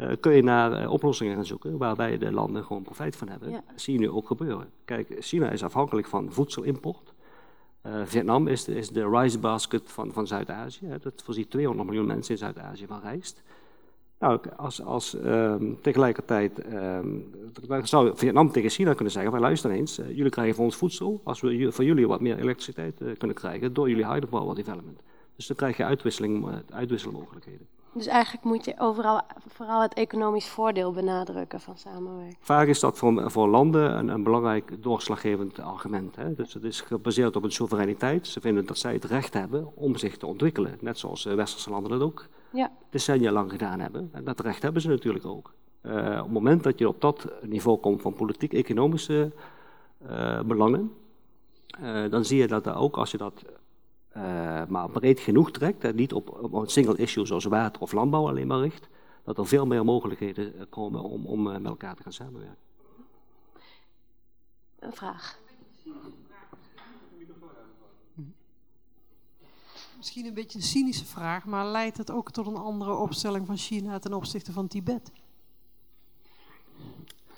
[0.01, 3.51] uh, kun je naar oplossingen gaan zoeken waarbij de landen gewoon profijt van hebben.
[3.51, 3.63] Ja.
[3.71, 4.69] Dat zie je nu ook gebeuren.
[4.85, 7.13] Kijk, China is afhankelijk van voedselimport.
[8.05, 10.87] Vietnam is de, is de rice basket van, van Zuid-Azië.
[11.03, 13.43] Dat voorziet 200 miljoen mensen in Zuid-Azië van rijst.
[14.21, 17.35] Nou, als, als um, tegelijkertijd um,
[17.83, 21.41] zou Vietnam tegen China kunnen zeggen: van luister eens, jullie krijgen van ons voedsel als
[21.41, 25.01] we van jullie wat meer elektriciteit kunnen krijgen door jullie hydropower development.
[25.37, 27.67] Dus dan krijg je uitwisseling, uitwisselmogelijkheden.
[27.93, 32.37] Dus eigenlijk moet je overal vooral het economisch voordeel benadrukken van samenwerking.
[32.41, 36.17] Vaak is dat voor, voor landen een, een belangrijk doorslaggevend argument.
[36.17, 36.35] Hè?
[36.35, 38.27] Dus het is gebaseerd op een soevereiniteit.
[38.27, 41.91] Ze vinden dat zij het recht hebben om zich te ontwikkelen, net zoals westerse landen
[41.91, 42.73] dat ook ja.
[42.91, 44.09] decennia lang gedaan hebben.
[44.13, 45.53] En dat recht hebben ze natuurlijk ook.
[45.83, 49.33] Uh, op het moment dat je op dat niveau komt van politiek-economische
[50.11, 50.93] uh, belangen,
[51.83, 53.45] uh, dan zie je dat er ook als je dat
[54.69, 58.29] maar breed genoeg trekt, en niet op, op, een single issue zoals water of landbouw
[58.29, 58.89] alleen maar richt,
[59.25, 62.69] dat er veel meer mogelijkheden komen om, om met elkaar te gaan samenwerken.
[64.79, 65.39] Een vraag.
[70.01, 73.57] misschien een beetje een cynische vraag, maar leidt het ook tot een andere opstelling van
[73.57, 75.11] China ten opzichte van Tibet?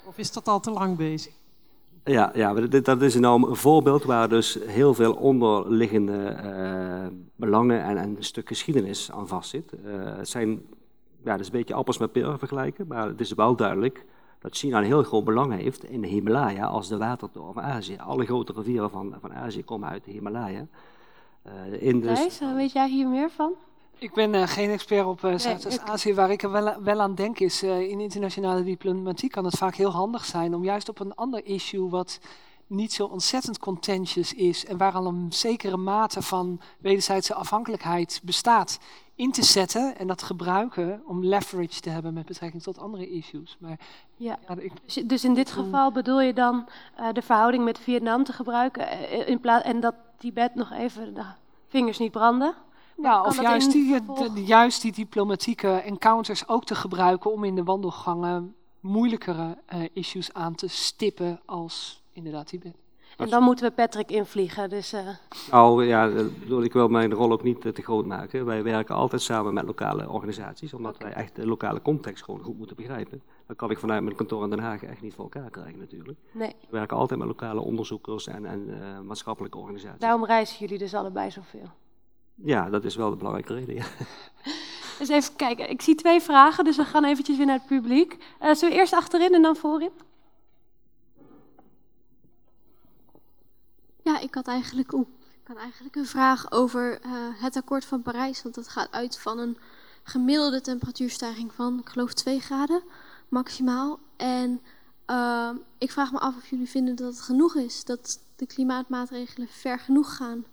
[0.05, 1.33] Of is dat al te lang bezig?
[2.05, 7.97] Ja, ja dat is nou een voorbeeld waar dus heel veel onderliggende eh, belangen en,
[7.97, 9.73] en, een stuk geschiedenis aan vastzit.
[9.85, 10.49] Uh, het zijn,
[11.23, 14.05] ja, dat is een beetje appels met peren vergelijken, maar het is wel duidelijk
[14.39, 17.97] dat China een heel groot belang heeft in de Himalaya als de watertoren van Azië.
[17.97, 20.67] Alle grote rivieren van, van Azië komen uit de Himalaya.
[21.47, 22.39] Uh, in dus...
[22.55, 23.53] weet jij hier meer van?
[24.03, 26.13] Ik ben uh, geen expert op uh, Zuidoost-Azië.
[26.13, 29.75] Waar ik er wel, wel aan denk is, uh, in internationale diplomatiek kan het vaak
[29.75, 32.19] heel handig zijn om juist op een ander issue wat
[32.67, 38.79] niet zo ontzettend contentious is en waar al een zekere mate van wederzijdse afhankelijkheid bestaat,
[39.15, 43.57] in te zetten en dat gebruiken om leverage te hebben met betrekking tot andere issues.
[43.59, 43.79] Maar,
[44.15, 44.39] ja.
[44.47, 46.67] ja ik, dus, dus in dit geval bedoel je dan
[47.13, 51.25] de verhouding met Vietnam te gebruiken in plaats en dat Tibet nog even de
[51.67, 52.55] vingers niet branden?
[53.01, 54.01] Ja, of juist die,
[54.45, 60.55] juist die diplomatieke encounters ook te gebruiken om in de wandelgangen moeilijkere uh, issues aan
[60.55, 62.75] te stippen als inderdaad Tibet.
[63.17, 64.69] En dan moeten we Patrick invliegen.
[64.69, 64.99] Dus, uh...
[65.51, 66.09] Nou ja,
[66.61, 68.45] ik wil mijn rol ook niet te groot maken.
[68.45, 72.57] Wij werken altijd samen met lokale organisaties, omdat wij echt de lokale context gewoon goed
[72.57, 73.21] moeten begrijpen.
[73.47, 76.19] Dat kan ik vanuit mijn kantoor in Den Haag echt niet voor elkaar krijgen natuurlijk.
[76.31, 76.55] Nee.
[76.59, 79.99] We werken altijd met lokale onderzoekers en, en uh, maatschappelijke organisaties.
[79.99, 81.69] Daarom reizen jullie dus allebei zoveel.
[82.35, 83.75] Ja, dat is wel de belangrijke reden.
[83.75, 83.85] Ja.
[84.99, 85.69] Dus even kijken.
[85.69, 88.13] Ik zie twee vragen, dus we gaan eventjes weer naar het publiek.
[88.13, 89.91] Uh, zullen we eerst achterin en dan voorin?
[94.03, 95.05] Ja, ik had eigenlijk, oe,
[95.41, 97.11] ik had eigenlijk een vraag over uh,
[97.41, 98.43] het akkoord van Parijs.
[98.43, 99.57] Want dat gaat uit van een
[100.03, 102.83] gemiddelde temperatuurstijging van, ik geloof, 2 graden
[103.27, 103.99] maximaal.
[104.17, 104.61] En
[105.07, 107.85] uh, ik vraag me af of jullie vinden dat het genoeg is.
[107.85, 110.45] Dat de klimaatmaatregelen ver genoeg gaan.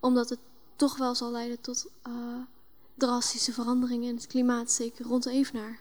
[0.00, 0.38] Omdat het
[0.80, 2.14] toch wel zal leiden tot uh,
[2.94, 5.78] drastische veranderingen in het klimaat, zeker rond Evenaar?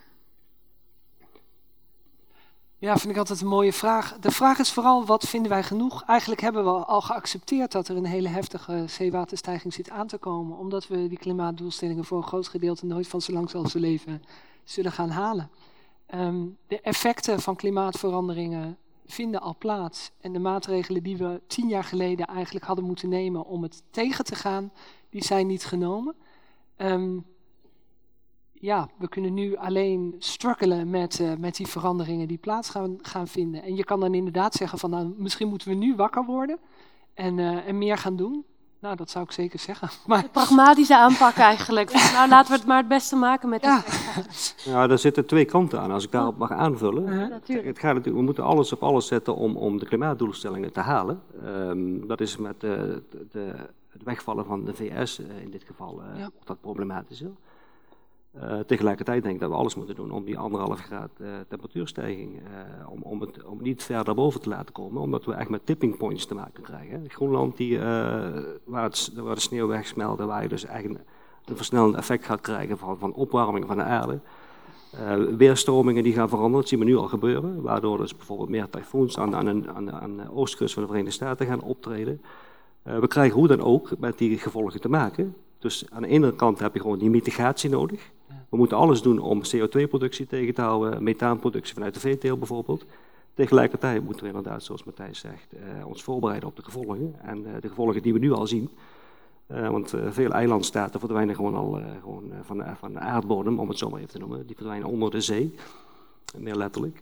[2.77, 4.17] Ja, vind ik altijd een mooie vraag.
[4.19, 6.03] De vraag is vooral, wat vinden wij genoeg?
[6.03, 10.57] Eigenlijk hebben we al geaccepteerd dat er een hele heftige zeewaterstijging zit aan te komen,
[10.57, 14.23] omdat we die klimaatdoelstellingen voor een groot gedeelte nooit van zo lang we leven
[14.63, 15.49] zullen gaan halen.
[16.15, 18.77] Um, de effecten van klimaatveranderingen
[19.11, 20.11] vinden al plaats.
[20.22, 24.26] En de maatregelen die we tien jaar geleden eigenlijk hadden moeten nemen om het tegen
[24.26, 24.72] te gaan,
[25.10, 26.15] die zijn niet genomen.
[26.77, 27.26] Um,
[28.53, 33.27] ja, we kunnen nu alleen struggelen met, uh, met die veranderingen die plaats gaan, gaan
[33.27, 33.64] vinden.
[33.64, 36.60] En je kan dan inderdaad zeggen van nou, misschien moeten we nu wakker worden
[37.14, 38.45] en, uh, en meer gaan doen.
[38.81, 39.89] Nou, dat zou ik zeker zeggen.
[40.07, 40.22] Maar...
[40.22, 41.93] De pragmatische aanpak eigenlijk.
[42.14, 43.84] nou, laten we het maar het beste maken met ja.
[44.65, 47.19] Ja, daar zitten twee kanten aan, als ik daarop mag aanvullen.
[47.19, 47.68] Ja, natuurlijk.
[47.68, 51.22] Het gaat natuurlijk, we moeten alles op alles zetten om, om de klimaatdoelstellingen te halen.
[51.45, 53.01] Um, dat is met de,
[53.31, 53.53] de,
[53.89, 56.30] het wegvallen van de VS uh, in dit geval uh, ja.
[56.43, 57.31] dat problematischer.
[58.35, 62.35] Uh, tegelijkertijd denk ik dat we alles moeten doen om die anderhalf graad uh, temperatuurstijging,
[62.35, 65.65] uh, om, om, het, om niet verder boven te laten komen, omdat we echt met
[65.65, 67.03] tipping points te maken krijgen.
[67.07, 67.80] Groenland, die,
[68.64, 71.03] waar, het, waar de sneeuw wegsmelt, waar je dus eigenlijk
[71.45, 74.19] een versnellend effect gaat krijgen van, van opwarming van de aarde.
[75.38, 79.18] weerstromingen die gaan veranderen, dat zien we nu al gebeuren, waardoor dus bijvoorbeeld meer tyfoons
[79.18, 82.22] aan, aan, aan, aan de oostkust van de Verenigde Staten gaan optreden.
[82.84, 85.35] we krijgen hoe dan ook met die gevolgen te maken.
[85.60, 88.11] Dus aan de ene kant heb je gewoon die mitigatie nodig.
[88.49, 92.85] We moeten alles doen om CO2-productie tegen te houden, methaanproductie vanuit de veeteelt bijvoorbeeld.
[93.34, 97.15] Tegelijkertijd moeten we inderdaad, zoals Matthijs zegt, uh, ons voorbereiden op de gevolgen.
[97.21, 98.69] En uh, de gevolgen die we nu al zien.
[99.51, 103.89] Uh, want veel eilandstaten verdwijnen gewoon al gewoon, van, van de aardbodem, om het zo
[103.89, 104.45] maar even te noemen.
[104.45, 105.55] Die verdwijnen onder de zee,
[106.38, 107.01] meer letterlijk.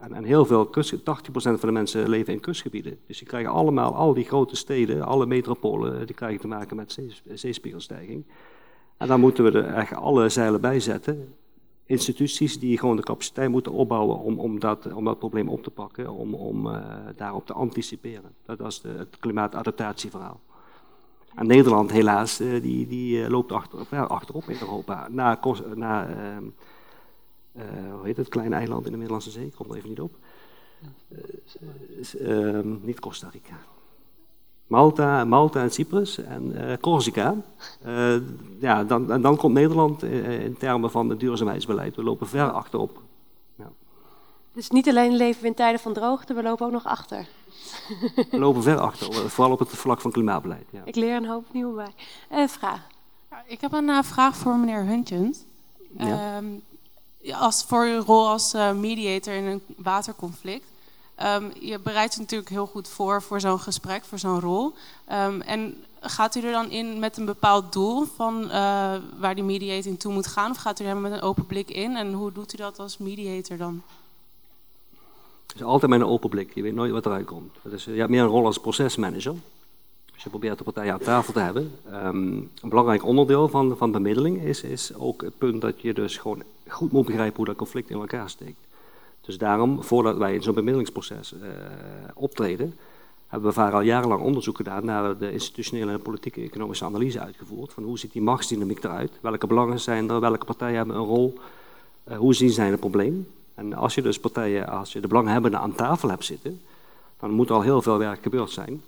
[0.00, 2.98] En, en, heel veel, kust, 80% van de mensen leven in kustgebieden.
[3.06, 6.98] Dus die krijgen allemaal, al die grote steden, alle metropolen, die krijgen te maken met
[7.34, 8.24] zeespiegelstijging.
[9.00, 11.34] En dan moeten we er echt alle zeilen bij zetten.
[11.84, 15.70] Instituties die gewoon de capaciteit moeten opbouwen om, om, dat, om dat probleem op te
[15.70, 16.84] pakken, om, om uh,
[17.16, 18.34] daarop te anticiperen.
[18.44, 20.40] Dat is de, het klimaatadaptatieverhaal.
[21.34, 25.08] En Nederland helaas, uh, die, die uh, loopt achter, ja, achterop in Europa.
[25.10, 25.38] Na,
[25.74, 26.44] na ehm,
[27.90, 30.16] hoe heet het, kleine eiland in de Middellandse Zee, ik kom er even niet op.
[32.18, 33.58] Ehm, niet Costa Rica.
[34.70, 37.34] Malta, Malta en Cyprus en uh, Corsica.
[37.86, 38.14] Uh,
[38.60, 41.96] ja, dan, en dan komt Nederland uh, in termen van het duurzaamheidsbeleid.
[41.96, 43.02] We lopen ver achterop.
[43.54, 43.70] Ja.
[44.52, 47.26] Dus niet alleen leven we in tijden van droogte, we lopen ook nog achter.
[48.30, 50.66] We lopen ver achter, vooral op het vlak van klimaatbeleid.
[50.70, 50.80] Ja.
[50.84, 52.48] Ik leer een hoop nieuw bij.
[52.48, 52.86] vraag.
[53.46, 55.44] Ik heb een vraag voor meneer Huntjens.
[55.98, 56.36] Ja.
[56.36, 56.62] Um,
[57.32, 60.66] als voor uw rol als mediator in een waterconflict.
[61.22, 64.72] Um, je bereidt je natuurlijk heel goed voor voor zo'n gesprek, voor zo'n rol.
[65.12, 68.50] Um, en gaat u er dan in met een bepaald doel van uh,
[69.18, 70.50] waar die mediating toe moet gaan?
[70.50, 71.96] Of gaat u er met een open blik in?
[71.96, 73.82] En hoe doet u dat als mediator dan?
[75.46, 76.54] Het is altijd met een open blik.
[76.54, 77.56] Je weet nooit wat eruit komt.
[77.62, 79.34] Dus je hebt meer een rol als procesmanager.
[80.12, 81.78] Dus je probeert de partijen aan tafel te hebben.
[81.90, 86.16] Ehm, een belangrijk onderdeel van, van bemiddeling is, is ook het punt dat je dus
[86.16, 88.68] gewoon goed moet begrijpen hoe dat conflict in elkaar steekt.
[89.20, 91.40] Dus daarom, voordat wij in zo'n bemiddelingsproces uh,
[92.14, 92.74] optreden,
[93.26, 97.72] hebben we vaak al jarenlang onderzoek gedaan naar de institutionele en politieke economische analyse uitgevoerd.
[97.72, 99.12] Van hoe ziet die machtsdynamiek eruit?
[99.20, 100.20] Welke belangen zijn er?
[100.20, 101.38] Welke partijen hebben een rol?
[102.08, 103.26] Uh, hoe zien zij het probleem?
[103.54, 106.60] En als je dus partijen, als je de belanghebbenden aan tafel hebt zitten,
[107.20, 108.82] dan moet al heel veel werk gebeurd zijn.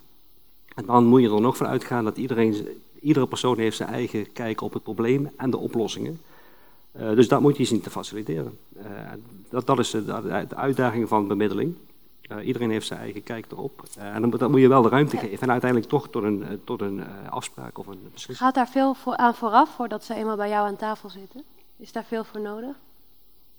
[0.74, 2.66] En dan moet je er nog van uitgaan dat iedereen,
[3.00, 6.20] iedere persoon heeft zijn eigen kijk op het probleem en de oplossingen.
[7.00, 8.58] Uh, dus dat moet je zien te faciliteren.
[8.76, 8.82] Uh,
[9.50, 10.04] dat, dat is de,
[10.48, 11.74] de, uitdaging van bemiddeling.
[12.30, 13.82] Uh, iedereen heeft zijn eigen kijk erop.
[13.98, 15.40] en dan, dat moet je wel de ruimte geven.
[15.40, 18.38] En uiteindelijk toch tot een, tot een afspraak of een beslissing.
[18.38, 21.42] Gaat daar veel voor, aan vooraf voordat ze eenmaal bij jou aan tafel zitten?
[21.76, 22.76] Is daar veel voor nodig?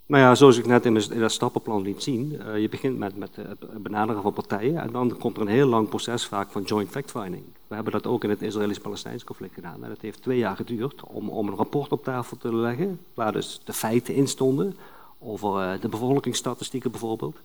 [0.05, 3.17] Nou ja, zoals ik net in, in dat stappenplan liet zien, uh, je begint met,
[3.17, 6.61] met het benaderen van partijen en dan komt er een heel lang proces vaak van
[6.61, 7.43] joint fact-finding.
[7.67, 9.83] We hebben dat ook in het Israëlisch-Palestijns conflict gedaan.
[9.83, 13.31] En dat heeft twee jaar geduurd om, om een rapport op tafel te leggen, waar
[13.31, 14.77] dus de feiten in stonden,
[15.19, 17.35] over uh, de bevolkingsstatistieken bijvoorbeeld.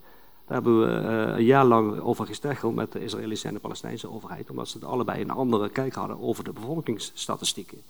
[0.47, 0.87] Daar hebben we
[1.37, 5.21] een jaar lang over gesteggeld met de Israëlische en de Palestijnse overheid, omdat ze allebei
[5.21, 7.83] een andere kijk hadden over de bevolkingsstatistieken.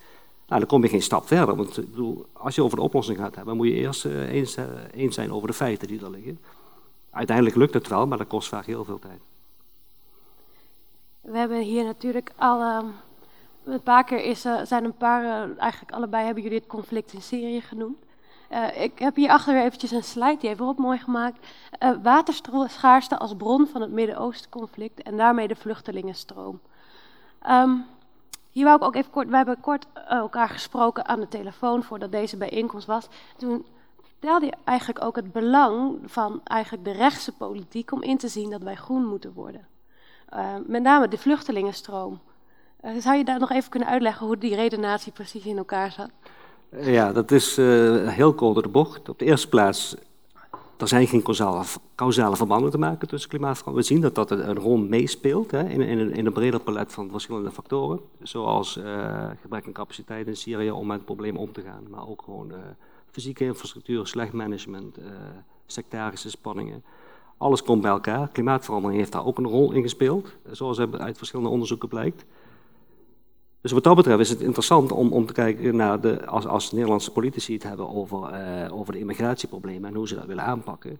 [0.48, 1.56] Nou, dan kom je geen stap verder.
[1.56, 4.64] Want bedoel, als je over de oplossing gaat hebben, moet je eerst uh, eens, uh,
[4.92, 6.38] eens, zijn over de feiten die er liggen.
[7.10, 9.20] Uiteindelijk lukt het wel, maar dat kost vaak heel veel tijd.
[11.20, 12.78] We hebben hier natuurlijk al uh,
[13.64, 17.60] een paar keer is, zijn een paar, eigenlijk allebei hebben jullie het conflict in Syrië
[17.60, 17.98] genoemd.
[18.74, 21.46] ik heb hier achter weer eventjes een slide, die we ook mooi gemaakt.
[22.02, 26.60] waterschaarste als bron van het Midden-Oosten conflict en daarmee de vluchtelingenstroom.
[27.48, 27.84] Um,
[28.59, 31.82] hier wou ik ook even kort, we hebben kort eh, elkaar gesproken aan de telefoon
[31.82, 33.09] voordat deze bijeenkomst was.
[33.36, 33.66] Toen
[34.02, 38.51] vertelde je eigenlijk ook het belang van eigenlijk de rechtse politiek om in te zien
[38.51, 39.66] dat wij groen moeten worden.
[40.35, 42.20] Uh, met name de vluchtelingenstroom.
[42.85, 46.10] Uh, zou je daar nog even kunnen uitleggen hoe die redenatie precies in elkaar zat?
[46.80, 49.09] Ja, dat is uh, heel kort de bocht.
[49.09, 49.97] Op de eerste plaats
[50.78, 51.22] er zijn geen
[51.94, 53.88] causale, verbanden te maken tussen klimaatverandering.
[53.88, 57.50] We zien dat dat een, rol meespeelt hè, in, in, een breder palet van verschillende
[57.50, 58.00] factoren.
[58.22, 61.82] Zoals uh, gebrek aan capaciteit in Syrië om met het probleem om te gaan.
[61.90, 62.56] Maar ook gewoon uh,
[63.10, 65.05] fysieke infrastructuur, slecht management, uh,
[65.66, 66.82] sectarische spanningen.
[67.36, 68.28] Alles komt bij elkaar.
[68.28, 70.32] Klimaatverandering heeft daar ook een rol in gespeeld.
[70.50, 72.24] Zoals uit verschillende onderzoeken blijkt.
[73.68, 76.72] Dus wat dat betreft is het interessant om, om te kijken naar de, als, als
[76.72, 80.98] Nederlandse politici het hebben over, uh, over de immigratieproblemen en hoe ze dat willen aanpakken.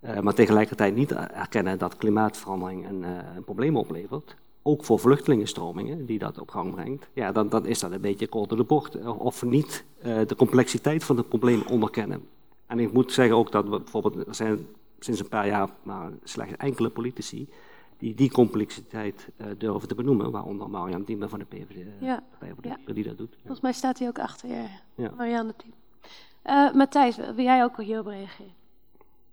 [0.00, 4.36] Uh, maar tegelijkertijd niet erkennen dat klimaatverandering een, uh, een, probleem oplevert.
[4.62, 7.08] Ook voor vluchtelingenstromingen die dat op gang brengt.
[7.12, 9.06] Ja, dan, dan is dat een beetje kort door de bocht.
[9.06, 12.28] Of niet de complexiteit van het probleem onderkennen.
[12.66, 14.66] En ik moet zeggen ook dat we bijvoorbeeld, er zijn
[14.98, 17.48] sinds een paar jaar maar slechts enkele politici
[18.04, 22.22] die die complexiteit uh, durven te benoemen, waaronder Marianne Diemen van de PVD, ja.
[22.62, 22.76] ja.
[22.92, 23.36] die dat doet.
[23.38, 25.10] Volgens mij staat hij ook achter je, ja.
[25.16, 25.78] Marianne Diemen.
[26.44, 28.52] Uh, Matthijs, wil jij ook hierop reageren?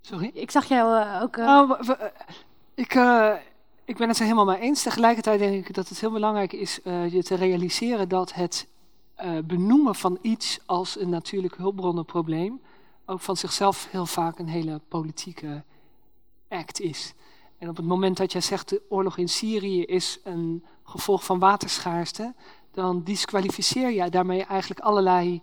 [0.02, 0.32] Sorry?
[0.34, 1.38] Ik zag jou uh, ook...
[1.38, 1.80] Oh,
[2.74, 2.94] ik,
[3.86, 4.84] ik ben het er helemaal mee eens.
[4.84, 8.68] Tegelijkertijd denk ik dat het heel belangrijk is je te realiseren dat het
[9.44, 12.62] benoemen van iets als een natuurlijk hulpbronnenprobleem
[13.06, 15.64] ook van zichzelf heel vaak een hele politieke
[16.50, 17.14] act is.
[17.62, 21.40] En op het moment dat jij zegt de oorlog in Syrië is een gevolg van
[21.40, 22.34] waterschaarste,
[22.72, 25.42] dan disqualificeer jij daarmee eigenlijk allerlei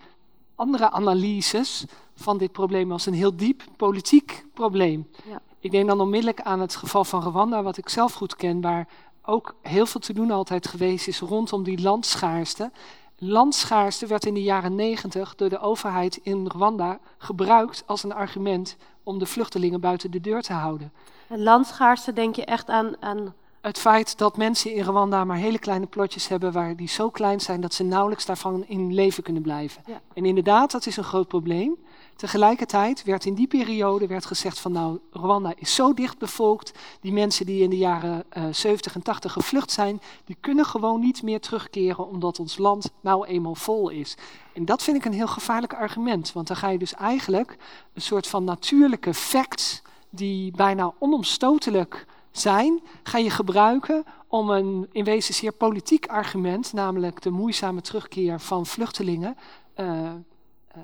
[0.54, 1.84] andere analyses
[2.14, 5.08] van dit probleem als een heel diep politiek probleem.
[5.28, 5.40] Ja.
[5.60, 8.88] Ik denk dan onmiddellijk aan het geval van Rwanda, wat ik zelf goed ken, waar
[9.22, 12.70] ook heel veel te doen altijd geweest is rondom die landschaarste.
[13.18, 18.76] Landschaarste werd in de jaren negentig door de overheid in Rwanda gebruikt als een argument
[19.02, 20.92] om de vluchtelingen buiten de deur te houden.
[21.28, 23.34] En landschaarste denk je echt aan, aan...
[23.60, 26.52] Het feit dat mensen in Rwanda maar hele kleine plotjes hebben...
[26.52, 29.82] waar die zo klein zijn dat ze nauwelijks daarvan in leven kunnen blijven.
[29.86, 30.00] Ja.
[30.14, 31.76] En inderdaad, dat is een groot probleem.
[32.16, 36.72] Tegelijkertijd werd in die periode werd gezegd van nou, Rwanda is zo dicht bevolkt.
[37.00, 41.00] Die mensen die in de jaren uh, 70 en 80 gevlucht zijn, die kunnen gewoon
[41.00, 44.16] niet meer terugkeren omdat ons land nou eenmaal vol is.
[44.52, 47.56] En dat vind ik een heel gevaarlijk argument, want dan ga je dus eigenlijk
[47.92, 55.04] een soort van natuurlijke facts die bijna onomstotelijk zijn, ga je gebruiken om een in
[55.04, 59.36] wezen zeer politiek argument, namelijk de moeizame terugkeer van vluchtelingen,
[59.76, 60.82] uh, uh,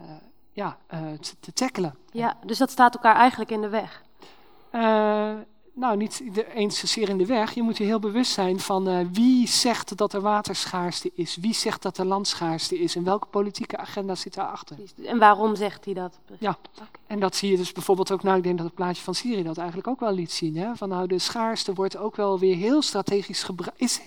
[0.53, 1.95] ja, uh, te, te tackelen.
[2.13, 4.03] Ja, dus dat staat elkaar eigenlijk in de weg.
[5.75, 6.23] Nou, niet
[6.55, 7.55] eens zozeer in de weg.
[7.55, 11.37] Je moet je heel bewust zijn van eh, wie zegt dat er waterschaarste is.
[11.37, 12.97] Wie zegt dat er landschaarste is.
[12.97, 14.77] En welke politieke agenda zit daarachter.
[15.05, 16.19] En waarom zegt hij dat?
[16.39, 16.59] Ja,
[17.07, 19.43] en dat zie je dus bijvoorbeeld ook, nou ik denk dat het plaatje van Syrië
[19.43, 20.57] dat eigenlijk ook wel liet zien.
[20.57, 20.77] Hè?
[20.77, 24.01] Van nou de schaarste wordt ook wel weer heel strategisch gebruikt, is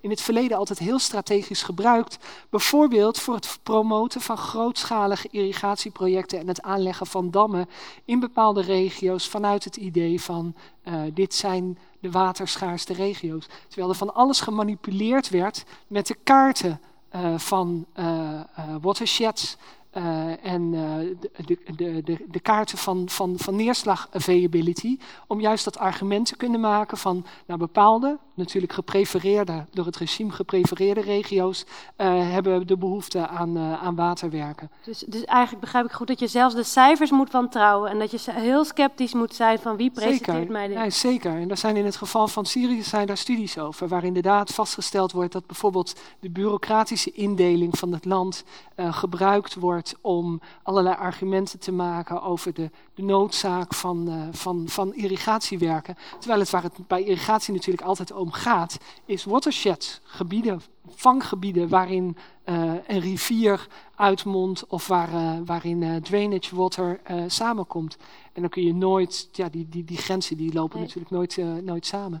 [0.00, 2.18] in het verleden altijd heel strategisch gebruikt.
[2.50, 7.68] Bijvoorbeeld voor het promoten van grootschalige irrigatieprojecten en het aanleggen van dammen
[8.04, 13.46] in bepaalde regio's vanuit het idee van eh, dit zijn de waterschaarste regio's.
[13.68, 18.40] Terwijl er van alles gemanipuleerd werd met de kaarten eh, van eh,
[18.80, 19.56] watersheds.
[19.92, 21.16] Eh, en eh,
[21.46, 26.36] de, de, de, de, kaarten van, van, van neerslag availability, om juist dat argument te
[26.36, 31.64] kunnen maken van nou, bepaalde, natuurlijk geprefereerde, door het regime geprefereerde regio's,
[31.96, 34.70] eh, hebben de behoefte aan, aan waterwerken.
[34.84, 38.10] Dus, dus eigenlijk begrijp ik goed dat je zelfs de cijfers moet wantrouwen en dat
[38.10, 40.76] je heel sceptisch moet zijn van wie presenteert Zeker, mij dit.
[40.76, 41.32] ja, zeker.
[41.32, 45.12] En daar zijn in het geval van Syrië zijn daar studies over, waar inderdaad vastgesteld
[45.12, 48.44] wordt dat bijvoorbeeld de bureaucratische indeling van het land
[48.76, 54.94] gebruikt wordt om allerlei argumenten te maken over de, de noodzaak van, eh, van, van
[54.94, 55.96] irrigatiewerken.
[56.18, 62.16] Terwijl het waar het bij irrigatie natuurlijk altijd om gaat, is watershed, gebieden, vanggebieden waarin
[62.44, 67.96] eh, een rivier uitmondt of waar, eh, waarin eh, drainage water eh, samenkomt.
[68.32, 70.86] En dan kun je nooit, ja, die, die, die grenzen die lopen Nee.
[70.86, 72.20] natuurlijk nooit, nooit samen.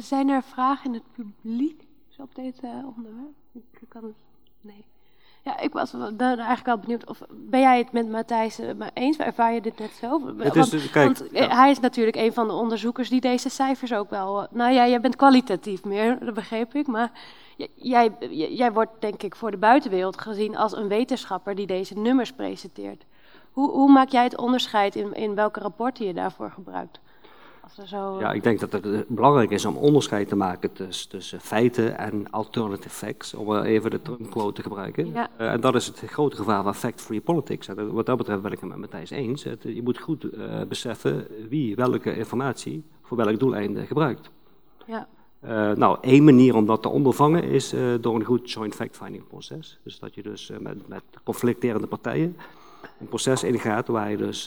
[0.00, 3.34] Zijn er vragen in het publiek zo op dit eh, onderwerp?
[3.52, 4.14] Ik kan het...
[4.60, 4.84] Nee.
[5.44, 7.08] Ja, ik was daar eigenlijk wel benieuwd.
[7.08, 9.16] Of, ben jij het met Matthijs eh, maar eens?
[9.16, 10.26] Ervaar je dit net zo?
[10.36, 11.56] Het is want, dus- kijk, want, eh, ja.
[11.56, 14.42] hij is natuurlijk een van de onderzoekers die deze cijfers ook wel...
[14.42, 16.86] eh, nou ja, jij bent kwalitatief meer, dat begreep ik.
[16.86, 17.10] Maar
[17.74, 22.32] jij, jij wordt denk ik voor de buitenwereld gezien als een wetenschapper die deze nummers
[22.32, 23.04] presenteert.
[23.52, 27.00] Hoe, hoe maak jij het onderscheid in, in welke rapporten je daarvoor gebruikt?
[27.82, 31.40] Zo, Ja, ik denk dat het eh, belangrijk is om onderscheid te maken tussen, tussen
[31.40, 35.12] feiten en alternative facts, om eh, even de Trump-quote te gebruiken.
[35.12, 35.28] Ja.
[35.36, 37.68] Eh, en dat is het grote gevaar van fact-free politics.
[37.68, 39.44] En wat dat betreft ben ik het met Matthijs eens.
[39.44, 40.26] Het- je moet goed
[40.68, 44.30] beseffen wie welke informatie voor welk doeleinde gebruikt.
[44.86, 45.06] ja.
[45.76, 49.78] Nou, één manier om dat te ondervangen is door een goed joint fact-finding proces.
[49.82, 52.36] Dus dat je dus met, met conflicterende partijen
[53.00, 54.44] een proces ingaat waar je dus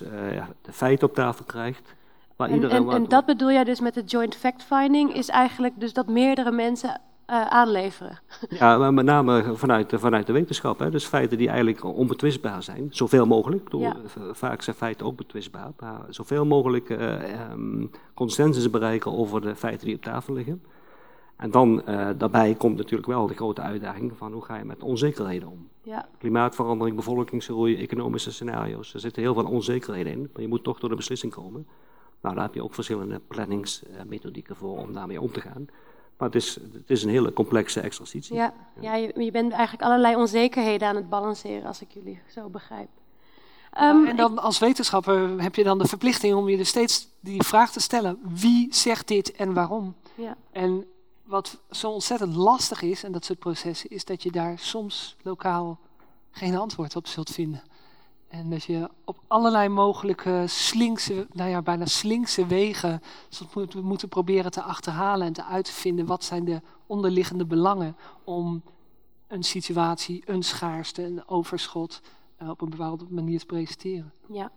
[0.62, 1.95] de feiten op tafel krijgt.
[2.38, 5.93] Waar En, iedereen en, dat bedoel jij dus met de joint fact-finding, is eigenlijk dus
[5.93, 8.19] dat meerdere mensen eh, aanleveren.
[8.49, 10.80] Ja, maar met name vanuit, de- vanuit de wetenschap.
[10.80, 10.89] Hè.
[10.89, 12.88] Dus feiten die eigenlijk onbetwistbaar zijn.
[12.91, 13.69] Zoveel mogelijk.
[13.77, 13.95] Ja.
[14.31, 15.72] Vaak zijn feiten ook betwistbaar.
[15.80, 20.64] Maar zoveel mogelijk ehm, consensus bereiken over de feiten die op tafel liggen.
[21.38, 24.84] En dan eh, daarbij komt natuurlijk wel de grote uitdaging van hoe ga je met
[24.84, 25.68] onzekerheden om.
[25.84, 26.05] Ja.
[26.18, 28.93] Klimaatverandering, bevolkingsgroei, economische scenario's.
[28.93, 30.30] Er zitten heel veel onzekerheden in.
[30.34, 31.68] Maar je moet toch tot een beslissing komen.
[32.22, 35.68] Nou, daar heb je ook verschillende planningsmethodieken voor om daarmee om te gaan.
[36.18, 38.35] Maar het is, het is een hele complexe exercitie.
[38.35, 42.49] Ja, ja je, je bent eigenlijk allerlei onzekerheden aan het balanceren, als ik jullie zo
[42.49, 42.89] begrijp.
[43.72, 47.44] Ehm, en dan als wetenschapper heb je dan de verplichting om je dus steeds die
[47.44, 49.95] vraag te stellen: wie zegt dit en waarom?
[50.15, 50.35] Ja.
[50.52, 50.85] En
[51.23, 55.80] wat zo ontzettend lastig is, en dat soort processen, is dat je daar soms lokaal
[56.31, 57.64] geen antwoord op zult vinden.
[58.28, 63.02] En dat je op allerlei mogelijke slinkse, nou ja, bijna slinkse wegen
[63.54, 67.95] moeten, moeten proberen te achterhalen en te uit te vinden wat zijn de onderliggende belangen
[68.24, 68.64] om
[69.28, 72.02] een situatie, een schaarste, een overschot
[72.38, 74.14] eh, op een bepaalde manier te presenteren.
[74.30, 74.52] Ja,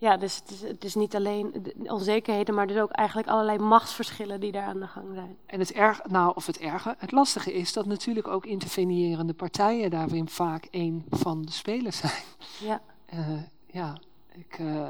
[0.00, 3.58] ja dus het is, het is niet alleen de onzekerheden, maar dus ook eigenlijk allerlei
[3.58, 5.36] machtsverschillen die daar aan de gang zijn.
[5.46, 9.90] En het erg, nou, of het erge, het lastige is dat natuurlijk ook intervenierende partijen
[9.90, 12.22] daarin vaak een van de spelers zijn.
[12.60, 12.80] Ja.
[13.06, 13.28] Eh,
[13.66, 13.98] ja,
[14.32, 14.56] ik.
[14.58, 14.86] eh,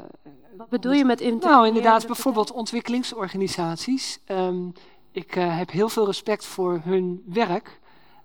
[0.57, 4.19] Wat bedoel je met Nou, intervenierende inderdaad, bijvoorbeeld ontwikkelingsorganisaties.
[4.25, 4.67] Ehm,
[5.11, 7.79] ik eh, heb heel veel respect voor hun werk,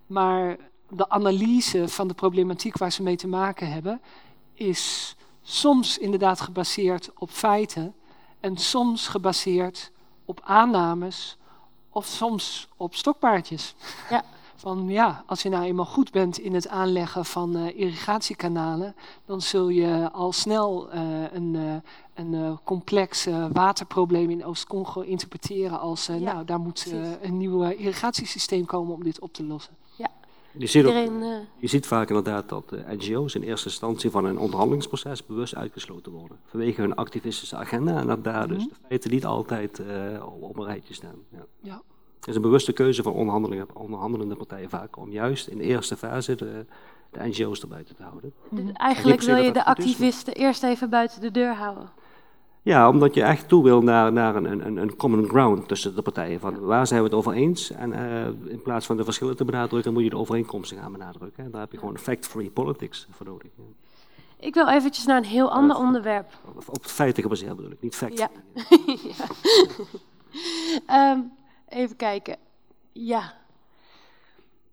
[0.07, 0.57] maar
[0.89, 4.01] de analyse van de problematiek waar ze mee te maken hebben,
[4.55, 5.16] is
[5.49, 7.95] soms inderdaad gebaseerd op feiten
[8.41, 9.91] en soms gebaseerd
[10.25, 11.37] op aannames
[11.91, 13.75] of soms op stokpaardjes.
[14.11, 14.25] Ja.
[14.57, 18.95] Van ja, als je nou eenmaal goed bent in het aanleggen van eh, irrigatiekanalen,
[19.25, 26.07] dan zul je al snel eh, een, eh, een complex waterprobleem in Oost-Congo interpreteren als,
[26.07, 29.77] Ja, nou, daar moet een nieuw irrigatiesysteem komen om dit op te lossen.
[30.59, 34.11] Je ziet, ook- Iedereen, eh, je ziet vaak inderdaad dat de NGO's in eerste instantie
[34.11, 36.39] van een onderhandelingsproces bewust uitgesloten worden.
[36.45, 38.69] Vanwege hun activistische agenda en dat daar dus Mhm.
[38.69, 41.17] de feiten niet altijd eh, op een rijtje staan.
[41.33, 41.45] Ja.
[41.63, 41.83] Ja.
[42.19, 45.97] Het is een bewuste keuze van onderhandelingen- onderhandelende partijen vaak om juist in de eerste
[45.97, 46.67] fase de,
[47.11, 48.33] de NGO's erbij te houden.
[48.51, 51.89] dus En eigenlijk wil je de activisten eerst even buiten de deur houden.
[52.67, 56.03] Ja, omdat je echt toe wil naar, naar een, een, een common ground tussen de
[56.03, 56.41] partijen.
[56.41, 57.71] Van waar zijn we het over eens?
[57.71, 61.45] En uh, in plaats van de verschillen te benadrukken, moet je de overeenkomsten gaan benadrukken.
[61.45, 63.51] En daar heb je gewoon fact-free politics voor nodig.
[63.57, 63.65] Ja.
[64.37, 66.39] Ik wil eventjes naar een heel ander onderwerp.
[66.67, 68.19] Op feiten gebaseerd bedoel ik, niet fact.
[68.19, 68.31] Ja.
[70.87, 71.13] ja.
[71.13, 71.33] um,
[71.69, 72.37] even kijken.
[72.93, 73.33] Ja.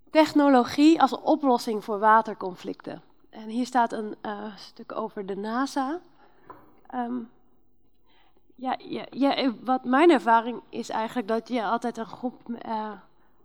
[0.10, 3.02] Technologie als oplossing voor waterconflicten.
[3.30, 6.00] En hier staat een uh, stuk over de NASA.
[6.96, 7.30] Um,
[8.56, 12.92] ja, ja, ja, wat mijn ervaring is eigenlijk dat je altijd een groep uh,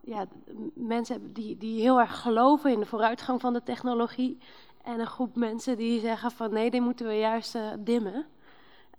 [0.01, 0.27] ja,
[0.75, 4.39] mensen hebt die, die heel erg geloven in de vooruitgang van de technologie.
[4.83, 8.27] En een groep mensen die zeggen van nee, die moeten we juist uh, dimmen.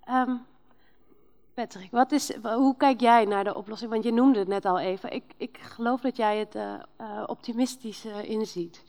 [0.10, 0.46] Um,
[1.54, 3.92] Patrick, wat is, hoe kijk jij naar de oplossing?
[3.92, 5.14] Want je noemde het net al even.
[5.14, 8.84] Ik, ik geloof dat jij het uh, optimistisch inziet.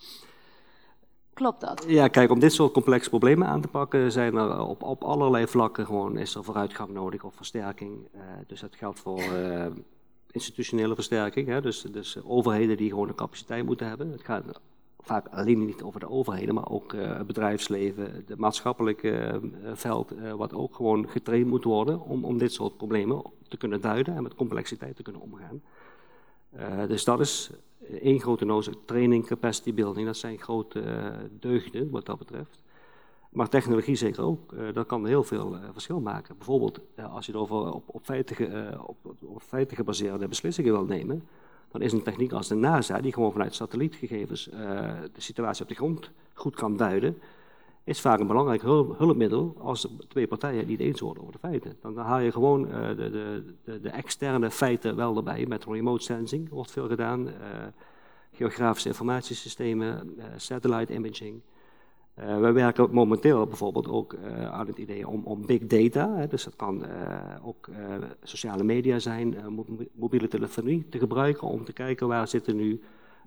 [1.40, 1.84] Klopt dat?
[1.86, 5.46] Ja, kijk, om dit soort complexe problemen aan te pakken, zijn er op, op allerlei
[5.46, 8.08] vlakken gewoon is er vooruitgang nodig of versterking.
[8.14, 9.66] Uh, dus dat geldt voor uh,
[10.30, 14.10] institutionele versterking, hè, dus, dus overheden die gewoon de capaciteit moeten hebben.
[14.10, 14.60] Het gaat
[14.98, 19.40] vaak alleen niet over de overheden, maar ook uh, het bedrijfsleven, het maatschappelijke
[19.74, 24.16] veld, wat ook gewoon getraind moet worden om, om dit soort problemen te kunnen duiden
[24.16, 25.62] en met complexiteit te kunnen omgaan.
[26.88, 27.50] Dus dat is
[28.00, 31.06] één grote noze, training, capacity building, dat zijn grote uh,
[31.40, 32.58] deugden wat dat betreft.
[33.30, 36.36] Maar technologie zeker ook, uh, dat kan heel veel verschil maken.
[36.36, 36.80] Bijvoorbeeld
[37.12, 41.28] als je het over op, op, feiten, op, op, feiten gebaseerde beslissingen wil nemen,
[41.70, 44.44] dan is een techniek als de NASA, die gewoon vanuit satellietgegevens
[45.12, 47.18] de situatie op de grond goed kan duiden,
[47.90, 51.48] is vaak een belangrijk hulpmiddel als de twee partijen het niet eens worden over de
[51.48, 51.76] feiten.
[51.80, 53.10] Dan haal je gewoon uh, de,
[53.64, 55.46] de, de, externe feiten wel erbij.
[55.46, 57.34] Met remote sensing wordt veel gedaan, uh,
[58.32, 61.40] geografische informatiesystemen, uh, satellite imaging.
[62.14, 64.16] we werken momenteel bijvoorbeeld ook
[64.50, 66.84] aan het idee om, om big data, hè, dus dat kan
[67.42, 67.68] ook
[68.22, 69.36] sociale media zijn,
[69.92, 72.80] mobiele telefonie te gebruiken om te kijken waar zitten nu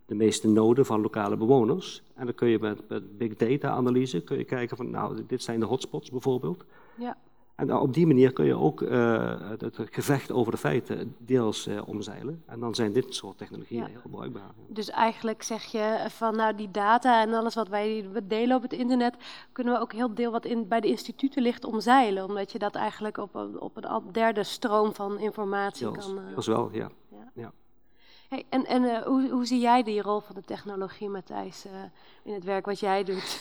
[0.06, 2.04] de meeste noden van lokale bewoners.
[2.16, 5.44] En dan kun je met, met big data analyse kun je kijken van, nou, dit
[5.44, 6.66] zijn de hotspots bijvoorbeeld.
[6.98, 7.18] Ja.
[7.56, 11.68] En op die manier kun je ook uh, het, het, gevecht over de feiten deels
[11.68, 12.44] uh, omzeilen.
[12.46, 13.88] En dan zijn dit soort technologieën ja.
[13.88, 14.52] heel bruikbaar.
[14.68, 18.74] Dus eigenlijk zeg je van nou die data en alles wat wij delen op het
[18.74, 19.16] internet,
[19.52, 22.26] kunnen we ook heel deel wat in, bij de instituten ligt omzeilen.
[22.26, 26.18] Omdat je dat eigenlijk op een, op een derde stroom van informatie deels, kan...
[26.18, 26.90] Uh, deels wel, ja.
[27.10, 27.32] ja.
[27.34, 27.52] ja.
[28.50, 31.72] En en uh, hoe, hoe, zie jij die rol van de technologie, Matthijs, uh,
[32.24, 33.40] in het werk wat jij doet?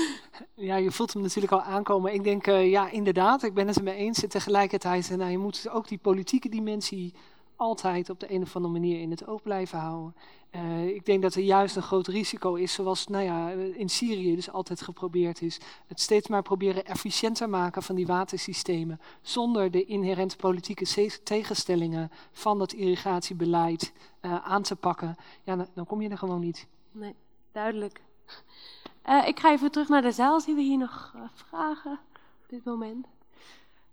[0.54, 2.14] ja, je voelt hem natuurlijk al aankomen.
[2.14, 4.22] Ik denk, uh, ja, inderdaad, ik ben het er mee eens.
[4.22, 7.14] En tegelijkertijd, nou, je moet ook die politieke dimensie
[7.62, 10.14] altijd op de een of andere manier in het oog blijven houden.
[10.50, 14.34] Uh, ik denk dat er juist een groot risico is, zoals nou ja, in Syrië
[14.34, 15.60] dus altijd geprobeerd is.
[15.86, 19.00] Het steeds maar proberen efficiënter maken van die watersystemen.
[19.20, 25.16] Zonder de inherente politieke tegenstellingen van dat irrigatiebeleid uh, aan te pakken.
[25.42, 26.66] Ja, dan, kom je er gewoon niet.
[26.92, 27.14] Nee,
[27.52, 28.00] duidelijk.
[29.08, 30.40] Uh, ik ga even terug naar de zaal.
[30.40, 31.92] Zien we hier nog vragen
[32.42, 33.06] op dit moment?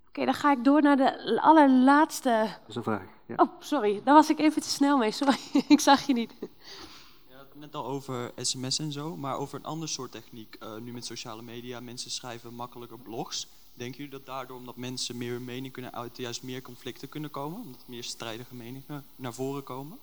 [0.10, 2.48] Oké, okay, dan ga ik door naar de allerlaatste.
[2.60, 3.08] Dat is een vraag.
[3.26, 3.36] Ja.
[3.36, 4.02] Oh, sorry.
[4.04, 5.12] Daar was ik even te snel mee.
[5.12, 5.38] Sorry,
[5.68, 6.34] ik zag je niet.
[6.40, 10.58] Je had het net al over sms en zo, maar over een ander soort techniek.
[10.64, 13.48] Uh, nu met sociale media, mensen schrijven makkelijker blogs.
[13.74, 17.32] Denken jullie dat daardoor, omdat mensen meer hun mening kunnen uiten, juist meer conflicten kunnen
[17.32, 17.62] komen?
[17.62, 20.00] Omdat meer strijdige meningen naar voren komen?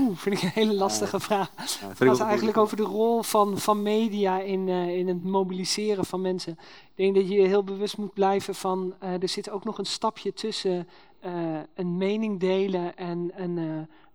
[0.00, 1.52] Oeh, vind ik een hele lastige vraag.
[1.56, 6.04] Ja, het gaat eigenlijk over de rol van, van media in, uh, in het mobiliseren
[6.04, 6.52] van mensen.
[6.52, 9.86] Ik denk dat je heel bewust moet blijven van, uh, er zit ook nog een
[9.86, 10.88] stapje tussen
[11.24, 13.56] uh, een mening delen en een,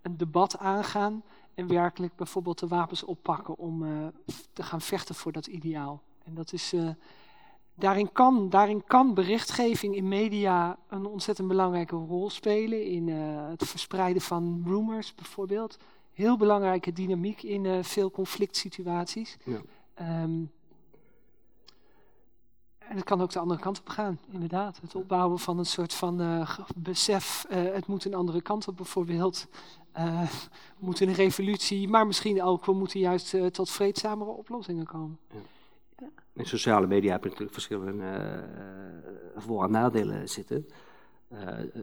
[0.01, 1.23] een debat aangaan.
[1.55, 3.85] En werkelijk bijvoorbeeld de wapens oppakken om
[4.53, 6.01] te gaan vechten voor dat ideaal.
[6.25, 6.73] En dat is
[7.75, 12.85] daarin kan, daarin kan berichtgeving in media een ontzettend belangrijke rol spelen.
[12.85, 15.77] In uh, het verspreiden van rumors bijvoorbeeld.
[16.13, 19.37] Heel belangrijke dynamiek in uh, veel conflict situaties.
[19.43, 19.61] Ja.
[20.23, 20.51] Um,
[22.77, 24.79] en het kan ook de andere kant op gaan, inderdaad.
[24.81, 29.47] Het opbouwen van een soort van uh, besef, het moet een andere kant op bijvoorbeeld.
[29.93, 30.27] we
[30.79, 35.19] moeten een revolutie, maar misschien ook, we moeten juist tot vreedzamere oplossingen komen.
[35.29, 35.39] Ja.
[36.33, 40.67] In sociale media heb je natuurlijk verschillende uh, voor- en nadelen zitten.
[41.33, 41.39] Uh,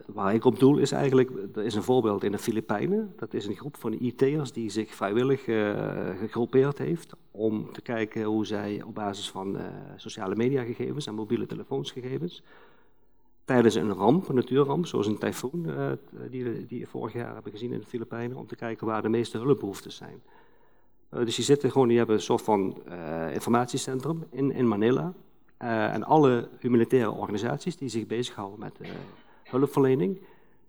[0.07, 3.13] waar ik op doel is eigenlijk, er is een voorbeeld in de Filipijnen.
[3.17, 8.23] Dat is een groep van IT'ers die zich vrijwillig uh, gegroepeerd heeft om te kijken
[8.23, 9.59] hoe zij op basis van
[9.97, 12.43] sociale mediagegevens en mobiele telefoonsgegevens
[13.45, 15.67] tijdens een ramp, een natuurramp, zoals een tyfoon
[16.31, 19.09] die, die we vorig jaar hebben gezien in de Filipijnen, om te kijken waar de
[19.09, 20.23] meeste hulpbehoeftes zijn.
[21.15, 25.13] Uh, dus die zitten gewoon, die hebben een soort van uh, informatiecentrum in, in Manila.
[25.61, 28.91] Eh, en alle humanitaire organisaties die zich bezighouden met eh,
[29.45, 30.21] hulpverlening,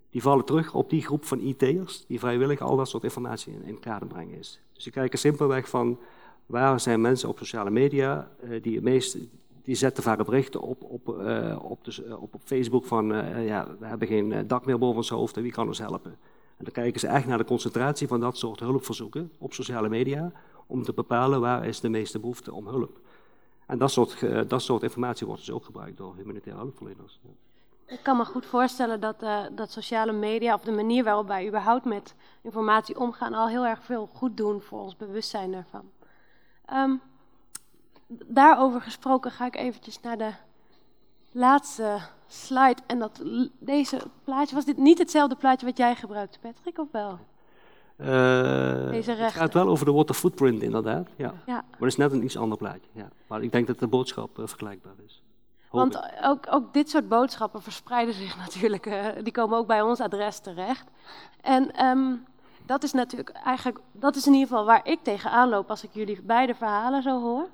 [0.10, 3.64] die vallen terug op die groep van IT'ers die vrijwillig al dat soort informatie in,
[3.64, 4.62] in kader brengen is.
[4.74, 6.00] Dus die kijken simpelweg van
[6.46, 9.18] waar zijn mensen op sociale media eh, die het meest,
[9.64, 13.68] die zetten vaak berichten op, op, eh, op, de, op, op Facebook van eh, ja,
[13.80, 16.18] we hebben geen eh, dak meer boven ons hoofd en wie kan ons helpen.
[16.64, 20.32] Dan kijken ze echt naar de concentratie van dat soort hulpverzoeken op sociale media
[20.68, 23.00] om te bepalen waar is de meeste behoefte om hulp.
[23.66, 27.20] En dat soort, dat soort informatie wordt dus ook gebruikt door humanitaire hulpverleners.
[27.92, 31.48] Ik kan me goed voorstellen dat, eh, dat sociale media of de manier waarop wij
[31.48, 35.92] überhaupt met informatie omgaan al heel erg veel goed doen voor ons bewustzijn daarvan.
[36.66, 36.96] Ehm,
[38.08, 40.32] daarover gesproken ga ik eventjes naar de
[41.32, 41.98] laatste
[42.28, 42.82] slide.
[42.88, 43.22] En dat,
[43.60, 47.20] deze plaatje, was dit niet hetzelfde plaatje wat jij gebruikte, Patrick, of wel?
[47.96, 51.08] Eh, Deze het gaat wel over de water footprint, inderdaad.
[51.16, 51.34] Ja.
[51.46, 51.54] Ja.
[51.54, 52.90] Maar het is net een iets ander plaatje.
[52.92, 53.10] Ja.
[53.28, 55.24] Maar ik denk dat de boodschap eh, vergelijkbaar is.
[55.68, 56.26] Hoop Want ik.
[56.26, 60.40] ook, ook dit soort boodschappen verspreiden zich natuurlijk, eh, die komen ook bij ons adres
[60.40, 60.88] terecht.
[61.42, 62.14] En ehm,
[62.66, 65.90] dat is natuurlijk eigenlijk, dat is in ieder geval waar ik tegenaan loop als ik
[65.94, 67.48] jullie beide verhalen zo hoor.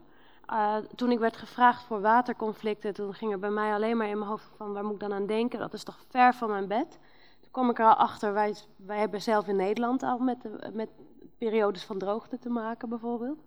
[0.48, 4.18] Eh, toen ik werd gevraagd voor waterconflicten, toen ging er bij mij alleen maar in
[4.18, 5.60] mijn hoofd van waar moet ik dan aan denken?
[5.60, 7.00] Dat is toch ver van mijn bed.
[7.40, 10.38] Toen kwam ik er al achter, wij, wij hebben zelf in Nederland al met,
[10.74, 10.90] met
[11.38, 13.44] periodes van droogte te maken bijvoorbeeld.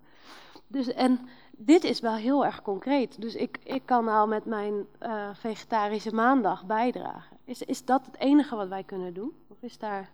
[0.66, 3.20] Dus, en dit is wel heel erg concreet.
[3.20, 7.36] Dus ik, ik kan al met mijn eh, vegetarische maandag bijdragen.
[7.44, 9.32] Is, is dat het enige wat wij kunnen doen?
[9.48, 10.10] Of is daar...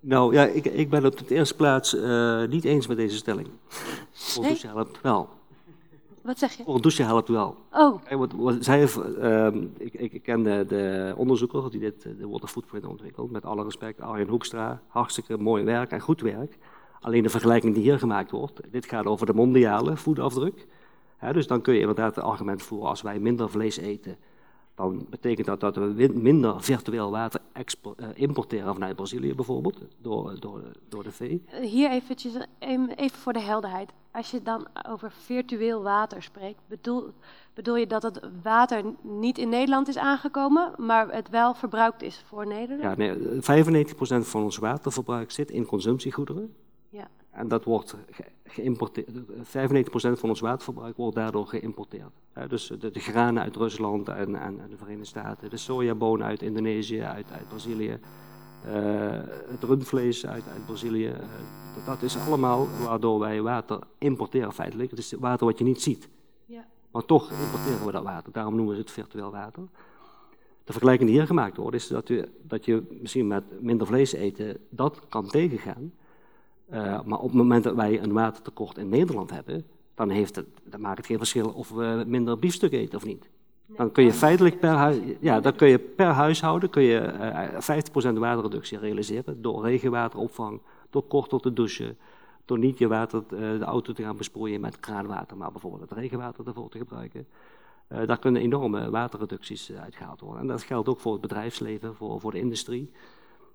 [0.00, 3.48] Nou ja, ik, ik ben op de eerste plaats eh, niet eens met deze stelling.
[4.38, 4.48] Nee?
[4.48, 5.28] douche helpt wel.
[6.22, 6.64] Wat zeg je?
[6.64, 7.56] Voor douche helpt wel.
[7.72, 8.04] Oh.
[8.04, 12.12] Kijk, wat, wat zij heeft, ehm, ik, ik, ken de, de onderzoeker die dit, eh,
[12.18, 13.30] de water footprint ontwikkelt.
[13.30, 14.80] Met alle respect, Arjen Hoekstra.
[14.86, 16.58] Hartstikke mooi werk en goed werk.
[17.00, 20.66] Alleen de vergelijking die hier gemaakt wordt, dit gaat over de mondiale voetafdruk.
[21.16, 24.16] Hè, dus dan kun je inderdaad het argument voeren, als wij minder vlees eten,
[24.76, 30.62] dan betekent dat dat we minder virtueel water eh, importeren vanuit Brazilië bijvoorbeeld, door, door,
[30.88, 31.42] door de vee.
[31.46, 33.90] Eh, Hier eventjes, een- even voor de helderheid.
[34.12, 37.10] Als je dan over virtueel water spreekt, bedoel,
[37.54, 42.24] bedoel je dat het water niet in Nederland is aangekomen, maar het wel verbruikt is
[42.26, 42.82] voor Nederland?
[42.82, 46.54] Ja, nee, 95% van ons waterverbruik zit in consumptiegoederen.
[47.36, 49.08] En dat wordt ge- geïmporteerd.
[49.42, 52.10] 95% van ons waterverbruik wordt daardoor geïmporteerd.
[52.48, 57.00] Dus de, de granen uit Rusland en, en, de Verenigde Staten, de sojabonen uit Indonesië,
[57.02, 57.98] uit, uit Brazilië,
[58.64, 58.72] eh,
[59.46, 61.06] het rundvlees uit, uit Brazilië.
[61.06, 61.18] eh,
[61.74, 64.90] dat, dat is allemaal waardoor wij water importeren feitelijk.
[64.90, 66.08] Het is water wat je niet ziet.
[66.46, 66.66] Ja.
[66.90, 68.32] Maar toch importeren we dat water.
[68.32, 69.62] Daarom noemen we het virtueel water.
[70.64, 74.12] De vergelijking die hier gemaakt wordt, is dat je, dat je misschien met minder vlees
[74.12, 75.92] eten dat kan tegengaan.
[76.68, 79.64] Eh, maar op het moment dat wij een watertekort in Nederland hebben,
[79.94, 83.28] dan, heeft het, dan maakt het geen verschil of we minder biefstuk eten of niet.
[83.66, 88.14] Dan kun je feitelijk per, hui- ja, dan kun je per huishouden kun je, eh
[88.14, 90.60] 50% waterreductie realiseren door regenwateropvang,
[90.90, 91.96] door korter te douchen,
[92.44, 95.98] door niet je water, eh, de auto te gaan besproeien met kraanwater, maar bijvoorbeeld het
[95.98, 97.26] regenwater ervoor te gebruiken.
[97.88, 100.40] Eh, daar kunnen enorme waterreducties eh, uitgehaald worden.
[100.40, 102.90] En dat geldt ook voor het bedrijfsleven, voor, voor de industrie.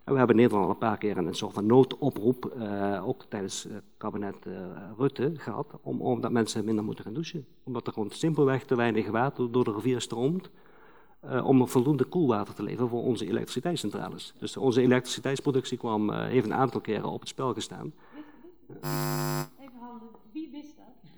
[0.04, 3.24] En we hebben in Nederland al een paar keer een soort van noodoproep, eh, ook
[3.24, 4.54] tijdens het kabinet eh,
[4.98, 7.46] Rutte, gehad, om, omdat mensen minder moeten gaan douchen.
[7.64, 10.50] Omdat er gewoon simpelweg te weinig water door de rivier stroomt,
[11.22, 14.34] eh, om voldoende koelwater te leveren voor onze elektriciteitscentrales.
[14.38, 17.94] Dus onze elektriciteitsproductie kwam, eh, heeft een aantal keren op het spel gestaan.
[18.70, 21.12] Even handen, wie wist dat?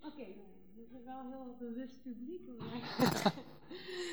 [0.00, 0.24] Oké,
[0.74, 2.40] dit is wel heel bewust publiek.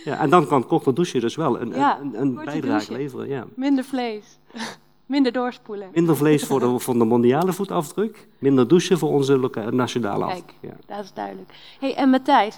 [0.06, 3.27] Ja, en dan kan korter douchen dus wel een, Ja, een, een bijdrage leveren.
[3.27, 3.45] Ja.
[3.56, 4.40] Minder vlees,
[5.06, 5.90] minder doorspoelen.
[5.94, 10.45] Minder vlees voor de, voor de mondiale voetafdruk, minder douchen voor onze nationale afdruk.
[10.61, 10.95] Kijk, Ja.
[10.95, 11.49] dat is duidelijk.
[11.80, 12.57] hey, en Matthijs,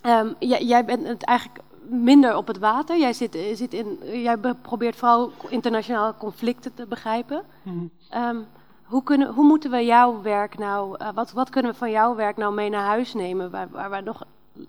[0.00, 2.98] ehm, jij, jij bent het eigenlijk minder op het water.
[2.98, 7.42] Jij, zit, eh, zit in, jij be- probeert vooral internationale conflicten te begrijpen.
[7.62, 7.76] Mhm.
[8.10, 8.36] Ehm,
[8.84, 12.14] hoe, kunnen, hoe moeten we jouw werk nou, eh, wat, wat kunnen we van jouw
[12.14, 14.22] werk nou mee naar huis nemen, waar, waar we nog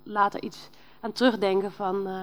[0.03, 0.69] later iets
[1.05, 2.13] aan terugdenken van, eh,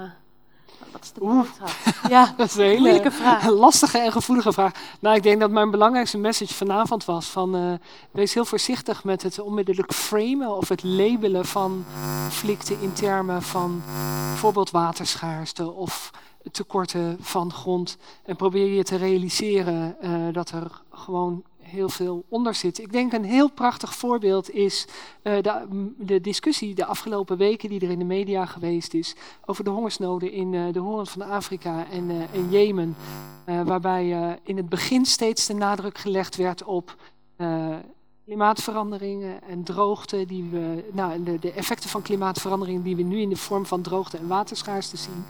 [0.93, 1.71] wat is de boodschap?
[2.09, 3.49] Ja, Dat is een hele vraag.
[3.49, 4.73] lastige en gevoelige vraag.
[5.01, 7.73] Nou, ik denk dat mijn belangrijkste message vanavond was van eh,
[8.11, 11.85] wees heel voorzichtig met het onmiddellijk framen of het labelen van
[12.23, 13.83] conflicten in termen van
[14.31, 16.11] bijvoorbeeld waterschaarste of
[16.51, 17.97] tekorten van grond.
[18.25, 21.43] En probeer je te realiseren eh, dat er gewoon
[21.73, 22.78] heel veel onder zit.
[22.78, 24.86] Ik denk een heel prachtig voorbeeld is
[25.23, 29.65] eh, de, de discussie de afgelopen weken die er in de media geweest is over
[29.65, 32.97] de hongersnoden in eh, de hoorn van Afrika en, eh, en Jemen.
[33.44, 36.97] Waarbij in het begin steeds de nadruk gelegd werd op
[38.24, 43.36] klimaatveranderingen en droogte, die we, nou, de, effecten van klimaatverandering die we nu in de
[43.36, 45.24] vorm van droogte en waterschaarste zien.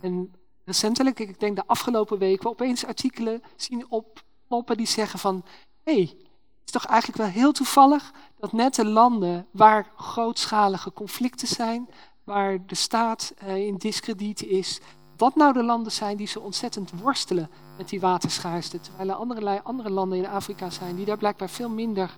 [0.00, 0.32] En
[0.64, 5.44] recentelijk, ik denk de afgelopen weken, we opeens artikelen zien oppoppen die zeggen van,
[5.88, 11.48] hey, het is toch eigenlijk wel heel toevallig dat net de landen waar grootschalige conflicten
[11.48, 11.88] zijn,
[12.24, 14.80] waar de staat uh, in discrediet is,
[15.16, 18.80] dat nou de landen zijn die zo ontzettend worstelen met die waterschaarste.
[18.80, 22.16] Terwijl er andere, andere landen in Afrika zijn die daar blijkbaar veel minder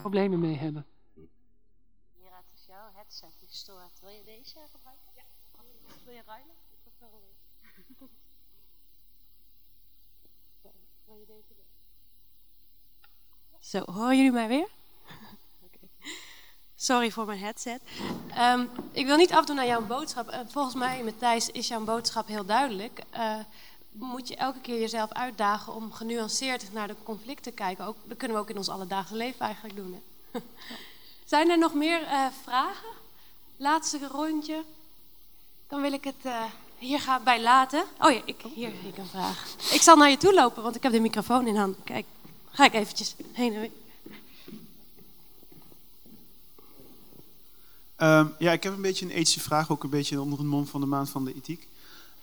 [0.00, 0.86] problemen mee hebben.
[1.14, 4.00] Hier is jouw headset die stoort.
[4.00, 5.12] Wil je deze gebruiken?
[5.14, 5.22] Ja.
[6.04, 6.54] Wil je ruilen?
[11.04, 11.54] Wil je deze
[13.70, 14.68] Zo, horen jullie mij weer?
[16.76, 17.80] Sorry voor mijn headset.
[18.38, 20.30] Um, ik wil niet afdoen aan jouw boodschap.
[20.30, 23.02] Uh, volgens mij, Matthijs, is jouw boodschap heel duidelijk.
[23.14, 23.36] Uh,
[23.90, 27.84] moet je elke keer jezelf uitdagen om genuanceerd naar de conflicten te kijken.
[27.84, 30.02] Ook, dat kunnen we ook in ons alledaagse leven eigenlijk doen.
[30.30, 30.40] Hè?
[31.24, 32.88] Zijn er nog meer uh, vragen?
[33.56, 34.64] Laatste rondje.
[35.68, 36.32] Dan wil ik het
[36.78, 37.84] hier gaan bij laten.
[38.00, 39.46] Oh ja, ik, hier heb ik een vraag.
[39.72, 41.76] Ik zal naar je toe lopen, want ik heb de microfoon in hand.
[41.84, 42.06] Kijk,
[42.50, 43.72] ga ik eventjes heen en.
[47.98, 50.66] Uh, ja, ik heb een beetje een ethische vraag, ook een beetje onder het mom
[50.66, 51.68] van de maand van de ethiek.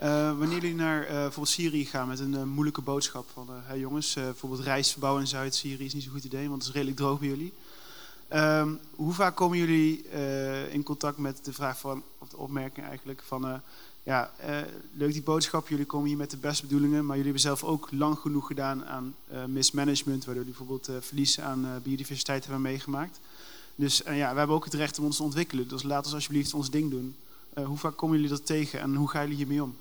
[0.04, 4.64] Uh, wanneer jullie naar uh, Syrië gaan met een uh, moeilijke boodschap van, jongens, bijvoorbeeld
[4.64, 7.54] rijstverbouw in Zuid-Syrië is niet zo'n goed idee, want het is redelijk droog bij jullie.
[8.28, 10.10] Ehm, hoe vaak komen jullie
[10.70, 13.62] in contact met de vraag van, of de opmerking eigenlijk, van
[14.08, 14.32] ja,
[14.94, 17.88] leuk die boodschap, jullie komen hier met de beste bedoelingen, maar jullie hebben zelf ook
[17.92, 19.16] lang genoeg gedaan aan
[19.48, 23.20] mismanagement, waardoor jullie bijvoorbeeld verlies aan biodiversiteit hebben meegemaakt.
[23.78, 25.68] Dus uh, ja, we hebben ook het recht om ons te ontwikkelen.
[25.68, 27.16] Dus laat ons alsjeblieft ons ding doen.
[27.58, 29.78] Uh, hoe vaak komen jullie dat tegen en hoe gaan jullie hiermee om?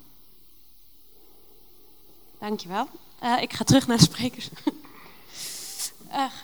[2.39, 2.89] Dankjewel.
[3.23, 4.51] Uh, ik ga terug naar de sprekers.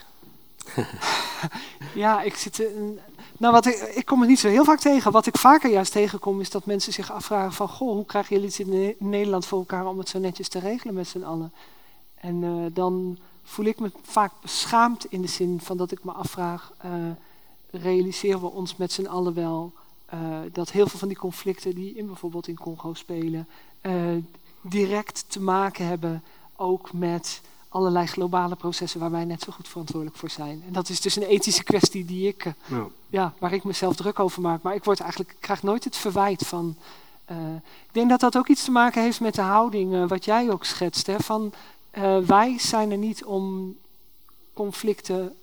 [1.94, 2.62] ja, ik zit.
[3.42, 5.12] Nou, wat ik, ik kom het niet zo heel vaak tegen.
[5.12, 8.50] Wat ik vaker juist tegenkom, is dat mensen zich afvragen: van goh, hoe krijgen jullie
[8.50, 11.52] het in Nederland voor elkaar om het zo netjes te regelen met z'n allen?
[12.14, 16.72] En dan voel ik me vaak beschaamd in de zin van dat ik me afvraag
[17.70, 19.72] realiseren we ons met z'n allen wel
[20.14, 20.20] uh,
[20.52, 23.48] dat heel veel van die conflicten die in bijvoorbeeld in Congo spelen,
[24.60, 26.22] direct te maken hebben
[26.56, 27.40] ook met
[27.72, 30.62] allerlei globale processen waar wij net zo goed verantwoordelijk voor zijn.
[30.66, 32.86] En dat is dus een ethische kwestie die ik, uh, ja.
[33.08, 33.34] ja.
[33.38, 34.62] waar ik mezelf druk over maak.
[34.62, 36.76] Maar ik word eigenlijk, ik krijg nooit het verwijt van.
[37.86, 40.64] ik denk dat dat ook iets te maken heeft met de houding, wat jij ook
[40.64, 41.06] schetst.
[41.06, 41.52] Hè, van
[42.26, 43.74] wij zijn er niet om
[44.52, 45.36] conflicten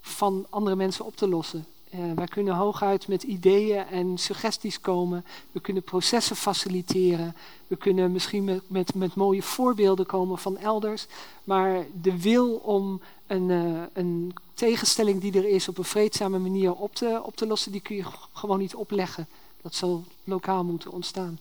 [0.00, 1.66] van andere mensen op te lossen.
[1.94, 5.24] Uh, wij kunnen hooguit met ideeën en suggesties komen.
[5.52, 7.36] We kunnen processen faciliteren.
[7.66, 11.06] We kunnen misschien met, met, met mooie voorbeelden komen van elders.
[11.44, 16.74] Maar de wil om een, uh, een tegenstelling die er is op een vreedzame manier
[16.74, 19.28] op te, op te lossen, die kun je gewoon niet opleggen.
[19.62, 21.38] Dat zal lokaal moeten ontstaan.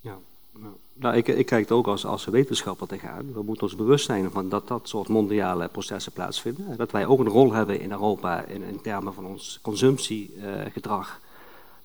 [0.00, 0.18] Ja,
[0.52, 0.74] nou.
[0.94, 3.32] Nou, ik, ik kijk er ook als, als wetenschapper tegenaan.
[3.32, 6.66] We moeten ons bewust zijn van dat dat soort mondiale processen plaatsvinden.
[6.70, 11.20] En dat wij ook een rol hebben in Europa in, in termen van ons consumptiegedrag.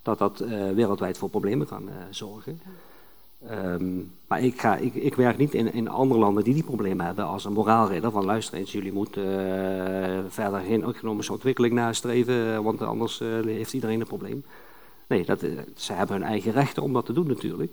[0.02, 2.62] dat dat uh, wereldwijd voor problemen kan uh, zorgen.
[3.52, 7.06] Um, maar ik, ga, ik, ik, werk niet in, in andere landen die die problemen
[7.06, 8.12] hebben als een moraalridder.
[8.12, 14.00] Van luister eens, jullie moeten uh, verder geen economische ontwikkeling nastreven, want anders heeft iedereen
[14.00, 14.44] een probleem.
[15.08, 15.40] Nee, dat,
[15.76, 17.72] ze hebben hun eigen rechten om dat te doen natuurlijk.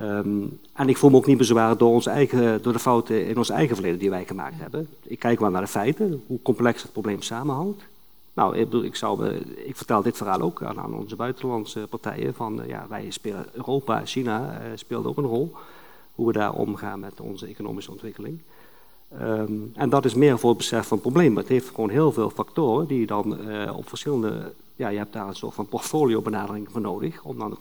[0.00, 3.36] Um, en ik voel me ook niet bezwaard door, ons eigen, door de fouten in
[3.36, 4.88] ons eigen verleden die wij gemaakt hebben.
[5.02, 7.82] Ik kijk wel naar de feiten, hoe complex het probleem samenhangt.
[8.34, 8.98] Nou, ik, bedoel, ik,
[9.64, 12.34] ik vertel dit verhaal ook aan, aan onze buitenlandse partijen.
[12.34, 15.52] Van, uh, ja, wij spelen, Europa, China uh, speelt ook een rol.
[16.14, 18.40] Hoe we daar omgaan met onze economische ontwikkeling.
[19.22, 21.36] Um, en dat is meer voor het besef van het probleem.
[21.36, 24.52] Het heeft gewoon heel veel factoren die dan uh, op verschillende...
[24.74, 27.56] Ja, je hebt daar een soort van portfolio benadering voor nodig om, dan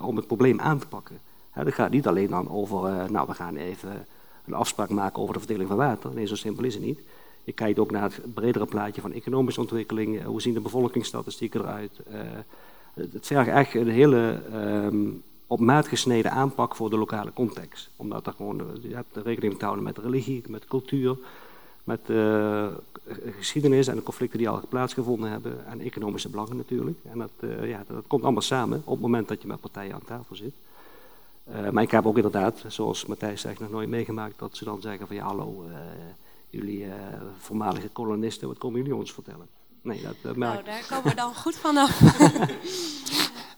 [0.00, 1.18] om het probleem aan te pakken.
[1.54, 4.06] Dat gaat niet alleen dan over, uh, nou we gaan even
[4.46, 6.10] een afspraak maken over de verdeling van water.
[6.14, 7.00] Nee, zo simpel is het niet.
[7.44, 10.14] Je kijkt ook naar het bredere plaatje van economische ontwikkeling.
[10.14, 11.92] Uh, hoe zien de bevolkingsstatistieken eruit?
[12.10, 12.20] Uh,
[12.94, 17.90] het vergt echt een hele um, op maat gesneden aanpak voor de lokale context.
[17.96, 21.16] Omdat er gewoon, je hebt rekening te houden met religie, met cultuur,
[21.84, 22.00] met
[23.38, 25.66] geschiedenis en de conflicten die al plaatsgevonden hebben.
[25.66, 26.98] En economische belangen natuurlijk.
[27.12, 30.04] En dat, ja, dat komt allemaal samen op het moment dat je met partijen aan
[30.04, 30.54] tafel zit.
[31.48, 34.80] Uh, maar ik heb ook inderdaad, zoals Matthijs zegt, nog nooit meegemaakt dat ze dan
[34.80, 35.76] zeggen van ja hallo, uh,
[36.50, 36.94] jullie uh,
[37.38, 39.48] voormalige kolonisten, wat komen jullie ons vertellen?
[39.82, 42.00] Nee, dat, dat Nou, daar komen we dan goed vanaf.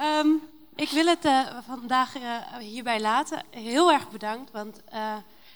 [0.01, 0.41] um,
[0.85, 1.29] ik wil het
[1.67, 2.15] vandaag
[2.59, 3.43] hierbij laten.
[3.51, 4.83] Heel erg bedankt, want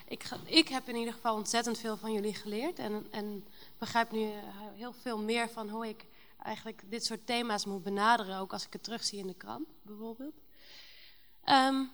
[0.08, 2.78] ik, ik heb in ieder geval ontzettend veel van jullie geleerd.
[2.78, 3.44] En, en
[3.78, 4.38] begrijp nu eh,
[4.74, 6.04] heel veel meer van hoe ik
[6.42, 8.38] eigenlijk dit soort thema's moet benaderen.
[8.38, 10.34] Ook als ik het terugzie in de krant, bijvoorbeeld.
[11.44, 11.84] Ehm,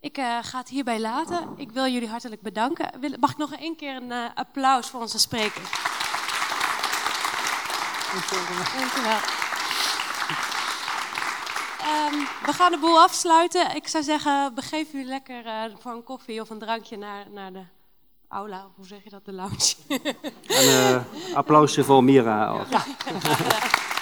[0.00, 1.48] ik eh, ga het hierbij laten.
[1.56, 2.90] Ik wil jullie hartelijk bedanken.
[3.20, 5.70] Mag ik nog één keer een eh, applaus voor onze sprekers?
[8.76, 9.18] Dankjewel.
[11.80, 13.74] Ehm, we gaan de boel afsluiten.
[13.74, 17.52] Ik zou zeggen, begeef u lekker eh, voor een koffie of een drankje naar, naar
[17.52, 17.62] de
[18.28, 18.64] aula.
[18.64, 19.24] Of Hoe zeg je dat?
[19.24, 19.74] De lounge.
[20.46, 22.64] En eh, applausje voor Mira.
[22.70, 22.84] Ja.